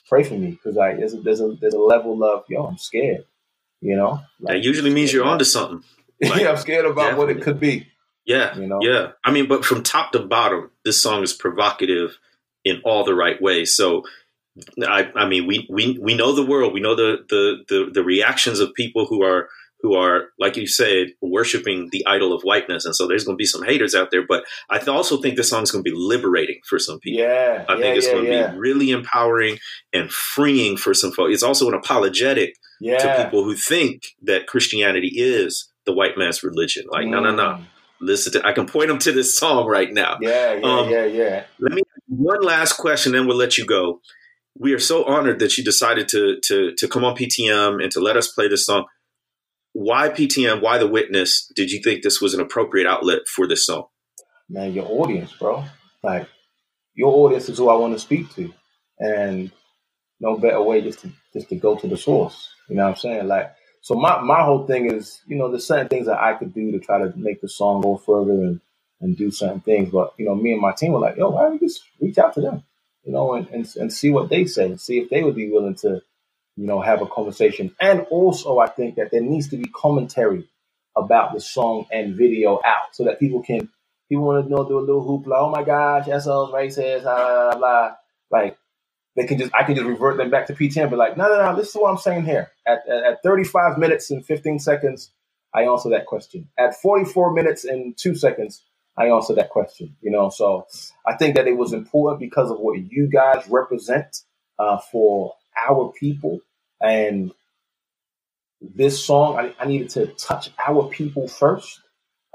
pray 0.10 0.24
for 0.24 0.34
me 0.34 0.52
because 0.52 0.76
like 0.76 0.98
there's 0.98 1.14
a, 1.14 1.22
there's 1.22 1.40
a 1.40 1.56
there's 1.62 1.74
a 1.74 1.80
level 1.80 2.24
of 2.24 2.44
yo, 2.50 2.66
I'm 2.66 2.78
scared. 2.78 3.26
You 3.80 3.96
know, 3.96 4.22
like, 4.40 4.58
that 4.58 4.64
usually 4.64 4.94
means 4.94 5.14
you're 5.14 5.26
onto 5.26 5.46
something. 5.46 5.84
Like, 6.22 6.40
yeah, 6.42 6.50
I'm 6.50 6.58
scared 6.58 6.86
about 6.86 7.12
definitely. 7.12 7.26
what 7.26 7.38
it 7.38 7.42
could 7.42 7.60
be. 7.60 7.88
Yeah, 8.26 8.56
you 8.58 8.68
know, 8.68 8.80
yeah. 8.82 9.12
I 9.24 9.32
mean, 9.32 9.48
but 9.48 9.66
from 9.66 9.84
top 9.84 10.12
to 10.12 10.20
bottom, 10.20 10.72
this 10.86 11.02
song 11.02 11.24
is 11.24 11.34
provocative 11.34 12.18
in 12.64 12.82
all 12.84 13.04
the 13.04 13.16
right 13.16 13.42
ways. 13.42 13.76
So, 13.76 14.04
I, 14.86 15.10
I 15.16 15.26
mean, 15.26 15.48
we 15.48 15.66
we 15.70 15.98
we 16.00 16.16
know 16.16 16.34
the 16.34 16.46
world. 16.46 16.74
We 16.74 16.82
know 16.82 16.96
the 16.96 17.26
the 17.30 17.64
the, 17.68 17.92
the 17.92 18.04
reactions 18.04 18.60
of 18.60 18.74
people 18.74 19.06
who 19.06 19.24
are 19.24 19.50
who 19.82 19.96
are, 19.96 20.30
like 20.40 20.58
you 20.58 20.68
said, 20.68 21.08
worshiping 21.22 21.90
the 21.92 22.06
idol 22.08 22.34
of 22.34 22.44
whiteness. 22.44 22.86
And 22.86 22.96
so 22.96 23.08
there's 23.08 23.24
going 23.24 23.36
to 23.36 23.42
be 23.42 23.46
some 23.46 23.64
haters 23.64 23.96
out 23.96 24.10
there. 24.12 24.26
But 24.28 24.44
I 24.70 24.80
also 24.80 25.22
think 25.22 25.36
this 25.36 25.50
song 25.50 25.64
is 25.64 25.72
going 25.72 25.84
to 25.84 25.90
be 25.90 25.96
liberating 25.96 26.60
for 26.68 26.78
some 26.78 27.00
people. 27.00 27.24
Yeah. 27.24 27.66
I 27.68 27.74
yeah, 27.74 27.80
think 27.80 27.98
it's 27.98 28.08
yeah, 28.08 28.14
going 28.14 28.26
to 28.26 28.32
yeah. 28.32 28.52
be 28.52 28.58
really 28.58 28.92
empowering 28.92 29.58
and 29.92 30.12
freeing 30.12 30.78
for 30.78 30.94
some 30.94 31.12
folks. 31.12 31.34
It's 31.34 31.44
also 31.44 31.68
an 31.68 31.74
apologetic 31.74 32.56
to 32.82 33.24
people 33.24 33.44
who 33.44 33.56
think 33.56 34.04
that 34.24 34.48
Christianity 34.48 35.12
is 35.16 35.72
the 35.86 35.94
white 35.94 36.18
man's 36.18 36.44
religion. 36.44 36.86
Like, 36.90 37.06
mm. 37.06 37.12
no, 37.12 37.20
no, 37.20 37.36
no. 37.36 37.44
Mm. 37.44 37.64
Listen 38.00 38.34
to, 38.34 38.48
I 38.48 38.54
can 38.54 38.66
point 38.66 38.88
them 38.88 38.98
to 39.00 39.12
this 39.12 39.38
song 39.38 39.68
right 39.68 39.94
now. 39.94 40.18
Yeah, 40.22 40.54
yeah, 40.54 40.68
um, 40.68 40.90
yeah, 40.90 41.06
yeah. 41.06 41.44
Let 41.60 41.74
me, 41.74 41.84
one 42.08 42.42
last 42.42 42.74
question, 42.74 43.12
then 43.12 43.28
we'll 43.28 43.38
let 43.38 43.58
you 43.58 43.66
go. 43.66 44.02
We 44.58 44.74
are 44.74 44.80
so 44.80 45.06
honored 45.06 45.40
that 45.40 45.58
you 45.58 45.64
decided 45.64 46.08
to, 46.10 46.40
to, 46.46 46.74
to 46.76 46.88
come 46.88 47.04
on 47.04 47.16
PTM 47.16 47.82
and 47.82 47.92
to 47.92 48.00
let 48.00 48.18
us 48.18 48.28
play 48.28 48.48
this 48.48 48.66
song 48.66 48.86
why 49.74 50.10
PTM? 50.10 50.62
Why 50.62 50.78
the 50.78 50.88
witness? 50.88 51.52
Did 51.56 51.72
you 51.72 51.82
think 51.82 52.04
this 52.04 52.22
was 52.22 52.34
an 52.34 52.42
appropriate 52.42 52.88
outlet 52.88 53.22
for 53.28 53.48
this 53.48 53.66
song? 53.66 53.86
Man, 54.50 54.74
your 54.74 54.86
audience, 54.86 55.32
bro. 55.34 55.64
Like 56.04 56.28
your 56.94 57.14
audience 57.14 57.48
is 57.50 57.58
who 57.58 57.70
I 57.70 57.76
want 57.76 57.94
to 57.94 58.00
speak 58.00 58.34
to, 58.36 58.54
and 59.00 59.52
no 60.20 60.38
better 60.38 60.62
way 60.62 60.82
just 60.82 61.00
to 61.00 61.12
just 61.34 61.50
to 61.50 61.56
go 61.56 61.76
to 61.76 61.88
the 61.88 61.98
source. 61.98 62.50
You 62.70 62.76
know 62.76 62.84
what 62.84 62.90
I'm 62.92 62.96
saying? 62.98 63.28
Like, 63.28 63.54
so 63.82 63.96
my 63.96 64.22
my 64.22 64.44
whole 64.44 64.66
thing 64.68 64.92
is, 64.92 65.22
you 65.28 65.38
know, 65.38 65.50
there's 65.50 65.68
certain 65.68 65.88
things 65.88 66.08
that 66.08 66.20
I 66.22 66.34
could 66.34 66.54
do 66.54 66.72
to 66.72 66.80
try 66.80 67.00
to 67.00 67.14
make 67.18 67.42
the 67.42 67.50
song 67.50 67.82
go 67.82 67.98
further 67.98 68.34
and 68.34 68.60
and 69.00 69.18
do 69.18 69.32
certain 69.32 69.62
things. 69.62 69.90
But 69.90 70.14
you 70.18 70.26
know, 70.26 70.36
me 70.36 70.52
and 70.52 70.62
my 70.62 70.74
team 70.74 70.92
were 70.94 71.00
like, 71.00 71.18
yo, 71.18 71.30
why 71.30 71.44
don't 71.44 71.54
we 71.54 71.68
just 71.68 71.82
reach 72.00 72.18
out 72.18 72.34
to 72.34 72.42
them, 72.42 72.64
you 73.04 73.14
know, 73.14 73.34
and 73.36 73.48
and, 73.50 73.68
and 73.78 73.94
see 73.94 74.10
what 74.10 74.30
they 74.30 74.46
say, 74.46 74.76
see 74.78 75.00
if 75.00 75.10
they 75.10 75.24
would 75.24 75.36
be 75.36 75.50
willing 75.50 75.76
to 75.76 76.02
you 76.62 76.68
know, 76.68 76.82
have 76.82 77.02
a 77.04 77.08
conversation. 77.08 77.76
And 77.82 78.02
also, 78.12 78.60
I 78.60 78.68
think 78.70 78.98
that 78.98 79.12
there 79.12 79.22
needs 79.24 79.50
to 79.50 79.58
be 79.58 79.66
commentary 79.76 80.50
about 80.98 81.34
the 81.34 81.42
song 81.42 81.88
and 81.92 82.16
video 82.16 82.62
out 82.66 82.94
so 82.94 83.06
that 83.06 83.20
people 83.20 83.44
can, 83.44 83.70
people 84.10 84.26
want 84.26 84.46
to 84.46 84.52
know, 84.52 84.68
do 84.70 84.80
a 84.80 84.82
little 84.82 85.04
hoopla. 85.06 85.36
Oh 85.38 85.52
my 85.52 85.64
gosh, 85.64 86.08
S.O's 86.10 86.54
racist, 86.54 87.04
blah, 87.04 87.52
blah, 87.52 87.60
blah. 87.60 87.92
Like, 88.32 88.58
they 89.18 89.26
can 89.28 89.40
just, 89.40 89.54
I 89.56 89.64
can 89.66 89.76
just 89.76 89.88
revert 89.88 90.18
them 90.18 90.32
back 90.32 90.48
to 90.48 90.56
PTM, 90.56 90.92
but 90.92 91.00
like, 91.00 91.18
no, 91.18 91.28
no, 91.30 91.38
no, 91.52 91.58
this 91.58 91.70
is 91.70 91.76
what 91.76 91.92
I'm 91.92 92.00
saying 92.00 92.26
here. 92.26 92.52
At, 92.68 92.82
at, 92.90 93.06
at 93.06 93.24
35 93.24 93.78
minutes 93.80 94.12
and 94.12 94.26
15 94.26 94.60
seconds, 94.60 95.12
I 95.54 95.64
answer 95.64 95.92
that 95.92 96.08
question. 96.08 96.50
At 96.60 96.82
44 96.82 97.34
minutes 97.34 97.66
and 97.66 97.98
two 97.98 98.16
seconds, 98.16 98.64
I 98.98 99.08
answer 99.08 99.36
that 99.36 99.52
question. 99.52 99.98
You 100.02 100.12
know, 100.12 100.30
so 100.30 100.68
I 101.08 101.16
think 101.18 101.38
that 101.38 101.48
it 101.48 101.58
was 101.58 101.74
important 101.74 102.22
because 102.22 102.52
of 102.52 102.60
what 102.60 102.80
you 102.80 103.10
guys 103.12 103.46
represent 103.50 104.18
uh, 104.60 104.80
for 104.92 105.36
our 105.70 105.94
people. 106.00 106.40
And 106.82 107.32
this 108.62 109.04
song, 109.06 109.38
I, 109.40 109.56
I 109.60 109.68
needed 109.68 109.90
to 109.92 110.08
touch 110.08 110.52
our 110.68 110.90
people 110.90 111.28
first 111.28 111.82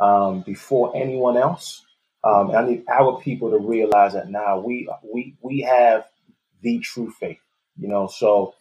um, 0.01 0.43
before 0.43 0.97
anyone 0.97 1.37
else. 1.37 1.85
Um, 2.25 2.53
I 2.53 2.67
need 2.67 2.85
our 2.91 3.21
people 3.21 3.51
to 3.53 3.59
realize 3.59 4.15
that 4.15 4.31
now 4.31 4.61
we 4.61 4.89
we 5.05 5.37
we 5.43 5.61
have 5.63 6.07
the 6.63 6.81
true 6.81 7.11
faith. 7.13 7.39
You 7.79 7.89
know, 7.89 8.09
so 8.09 8.55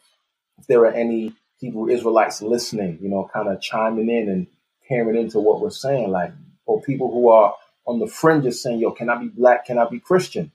if 0.60 0.68
there 0.68 0.82
are 0.82 0.94
any 0.94 1.36
Hebrew 1.60 1.90
Israelites 1.90 2.42
listening, 2.42 3.00
you 3.02 3.10
know, 3.10 3.30
kind 3.34 3.50
of 3.50 3.62
chiming 3.62 4.10
in 4.10 4.30
and 4.30 4.48
peering 4.88 5.18
into 5.18 5.40
what 5.40 5.62
we're 5.62 5.72
saying, 5.72 6.12
like, 6.12 6.34
or 6.66 6.82
people 6.84 7.12
who 7.12 7.30
are 7.30 7.56
on 7.88 8.00
the 8.00 8.08
fringes 8.08 8.64
saying, 8.64 8.80
"Yo, 8.80 8.92
can 8.92 9.10
I 9.10 9.18
be 9.18 9.30
black? 9.30 9.66
Can 9.66 9.80
I 9.80 9.90
be 9.90 10.00
Christian?" 10.00 10.52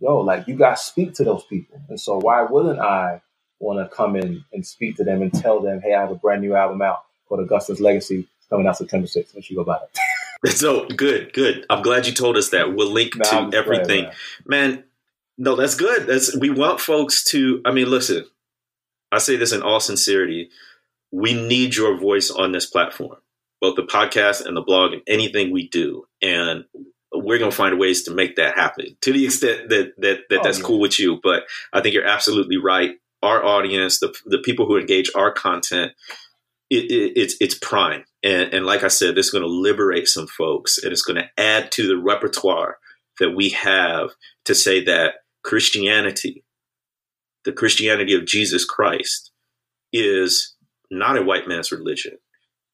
Yo, 0.00 0.18
like 0.20 0.48
you 0.48 0.56
guys 0.56 0.82
speak 0.82 1.14
to 1.14 1.24
those 1.24 1.44
people, 1.44 1.80
and 1.88 2.00
so 2.00 2.18
why 2.20 2.42
wouldn't 2.42 2.80
I 2.80 3.22
want 3.62 3.78
to 3.78 3.94
come 3.94 4.16
in 4.16 4.44
and 4.52 4.66
speak 4.66 4.96
to 4.96 5.04
them 5.04 5.22
and 5.22 5.32
tell 5.32 5.60
them, 5.60 5.80
hey, 5.80 5.94
I 5.94 6.00
have 6.00 6.10
a 6.10 6.16
brand 6.16 6.42
new 6.42 6.54
album 6.54 6.82
out 6.82 7.04
called 7.28 7.40
Augustus 7.40 7.80
Legacy 7.80 8.26
coming 8.50 8.66
out 8.66 8.76
September 8.76 9.06
6th. 9.06 9.34
Make 9.34 9.44
sure 9.44 9.54
you 9.54 9.56
go 9.56 9.64
buy 9.64 9.78
it. 10.42 10.50
so 10.56 10.86
good, 10.86 11.32
good. 11.32 11.64
I'm 11.70 11.82
glad 11.82 12.06
you 12.06 12.12
told 12.12 12.36
us 12.36 12.50
that. 12.50 12.74
We'll 12.74 12.90
link 12.90 13.16
nah, 13.16 13.50
to 13.50 13.56
everything. 13.56 14.04
man. 14.04 14.74
man, 14.74 14.84
no, 15.38 15.56
that's 15.56 15.76
good. 15.76 16.06
That's 16.06 16.36
we 16.36 16.50
want 16.50 16.80
folks 16.80 17.24
to 17.24 17.62
I 17.64 17.72
mean, 17.72 17.88
listen, 17.88 18.26
I 19.10 19.18
say 19.18 19.36
this 19.36 19.52
in 19.52 19.62
all 19.62 19.80
sincerity. 19.80 20.50
We 21.10 21.34
need 21.34 21.76
your 21.76 21.98
voice 21.98 22.30
on 22.30 22.52
this 22.52 22.66
platform, 22.66 23.16
both 23.60 23.76
the 23.76 23.82
podcast 23.82 24.44
and 24.44 24.56
the 24.56 24.62
blog 24.62 24.92
and 24.92 25.02
anything 25.06 25.52
we 25.52 25.68
do. 25.68 26.06
And 26.20 26.64
we're 27.14 27.38
going 27.38 27.50
to 27.50 27.56
find 27.56 27.78
ways 27.78 28.04
to 28.04 28.10
make 28.10 28.36
that 28.36 28.56
happen 28.56 28.96
to 29.02 29.12
the 29.12 29.24
extent 29.24 29.68
that 29.68 29.92
that, 29.98 30.22
that 30.30 30.40
oh, 30.40 30.42
that's 30.42 30.60
cool 30.60 30.80
with 30.80 30.98
you. 30.98 31.20
But 31.22 31.44
I 31.72 31.80
think 31.80 31.94
you're 31.94 32.06
absolutely 32.06 32.56
right 32.56 32.96
our 33.22 33.44
audience, 33.44 34.00
the 34.00 34.14
the 34.26 34.38
people 34.38 34.66
who 34.66 34.76
engage 34.76 35.10
our 35.14 35.32
content, 35.32 35.92
it, 36.70 36.90
it, 36.90 37.12
it's 37.16 37.36
it's 37.40 37.58
prime. 37.58 38.04
And, 38.22 38.52
and 38.54 38.66
like 38.66 38.84
I 38.84 38.88
said, 38.88 39.14
this 39.14 39.26
is 39.26 39.32
going 39.32 39.42
to 39.42 39.48
liberate 39.48 40.08
some 40.08 40.26
folks, 40.26 40.78
and 40.78 40.92
it's 40.92 41.02
going 41.02 41.20
to 41.20 41.28
add 41.36 41.72
to 41.72 41.86
the 41.86 41.96
repertoire 41.96 42.78
that 43.18 43.30
we 43.30 43.50
have 43.50 44.10
to 44.44 44.54
say 44.54 44.84
that 44.84 45.14
Christianity, 45.42 46.44
the 47.44 47.52
Christianity 47.52 48.14
of 48.14 48.24
Jesus 48.24 48.64
Christ, 48.64 49.32
is 49.92 50.54
not 50.90 51.18
a 51.18 51.22
white 51.22 51.48
man's 51.48 51.72
religion. 51.72 52.18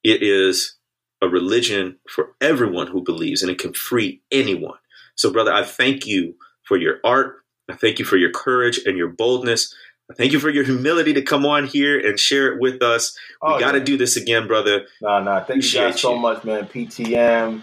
It 0.05 0.23
is 0.23 0.77
a 1.21 1.29
religion 1.29 1.99
for 2.09 2.33
everyone 2.41 2.87
who 2.89 3.03
believes, 3.03 3.43
and 3.43 3.51
it 3.51 3.59
can 3.59 3.73
free 3.73 4.23
anyone. 4.31 4.79
So, 5.17 5.33
brother, 5.33 5.53
I 5.53 5.65
thank 5.65 6.07
you 6.07 6.35
for 6.63 6.77
your 6.77 6.99
art. 7.05 7.39
I 7.69 7.75
thank 7.75 7.99
you 7.99 8.05
for 8.05 8.17
your 8.17 8.31
courage 8.31 8.81
and 8.87 8.97
your 8.97 9.09
boldness. 9.09 9.75
Thank 10.17 10.33
you 10.33 10.41
for 10.41 10.49
your 10.49 10.65
humility 10.65 11.13
to 11.15 11.23
come 11.23 11.45
on 11.45 11.67
here 11.67 11.99
and 11.99 12.19
share 12.19 12.53
it 12.53 12.61
with 12.61 12.83
us. 12.83 13.17
We 13.43 13.53
oh, 13.55 13.61
got 13.61 13.73
to 13.73 13.79
yeah. 13.79 13.85
do 13.85 13.97
this 13.99 14.17
again, 14.17 14.47
brother. 14.47 14.87
Nah, 15.03 15.21
nah. 15.21 15.37
Thank 15.39 15.49
Appreciate 15.51 15.83
you 15.83 15.91
guys 15.91 16.01
so 16.01 16.17
much, 16.17 16.45
man. 16.45 16.65
PTM, 16.65 17.63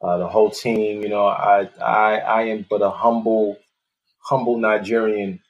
uh, 0.00 0.18
the 0.18 0.28
whole 0.28 0.50
team. 0.50 1.02
You 1.02 1.08
know, 1.08 1.26
I, 1.26 1.68
I, 1.82 2.18
I 2.18 2.42
am 2.42 2.64
but 2.70 2.82
a 2.82 2.90
humble, 2.90 3.58
humble 4.20 4.58
Nigerian. 4.58 5.40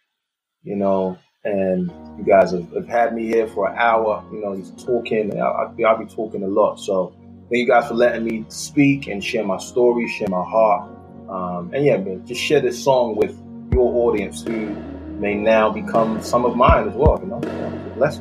You 0.63 0.77
know, 0.77 1.19
and 1.45 1.91
you 2.19 2.25
guys 2.27 2.53
have, 2.53 2.73
have 2.73 2.89
had 2.89 3.15
me 3.15 3.27
here 3.27 3.47
for 3.47 3.69
an 3.71 3.79
hour. 3.79 4.25
You 4.33 4.41
know, 4.41 4.57
just 4.57 4.85
talking. 4.85 5.39
I'll, 5.39 5.75
I'll 5.87 5.99
be 5.99 6.07
talking 6.07 6.43
a 6.43 6.49
lot. 6.49 6.77
So 6.81 7.15
thank 7.51 7.53
you 7.53 7.67
guys 7.69 7.89
for 7.89 7.95
letting 7.95 8.25
me 8.25 8.47
speak 8.49 9.09
and 9.09 9.23
share 9.23 9.45
my 9.45 9.59
story, 9.59 10.09
share 10.09 10.29
my 10.29 10.43
heart. 10.45 10.91
Um, 11.29 11.71
and 11.75 11.85
yeah, 11.85 11.99
man, 11.99 12.27
just 12.27 12.41
share 12.41 12.61
this 12.61 12.83
song 12.83 13.15
with 13.15 13.39
your 13.73 14.09
audience 14.09 14.43
who 14.43 14.75
may 15.21 15.35
now 15.35 15.71
become 15.71 16.23
some 16.23 16.47
of 16.47 16.57
mine 16.57 16.89
as 16.89 16.95
well. 16.95 17.21
You 17.21 17.27
know, 17.27 17.41
bless. 17.97 18.21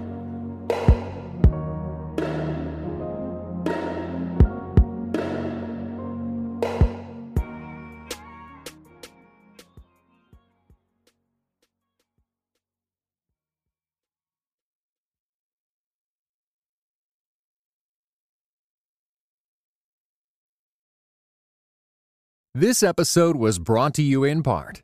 This 22.55 22.83
episode 22.83 23.37
was 23.37 23.57
brought 23.57 23.93
to 23.93 24.01
you 24.01 24.25
in 24.25 24.43
part 24.43 24.83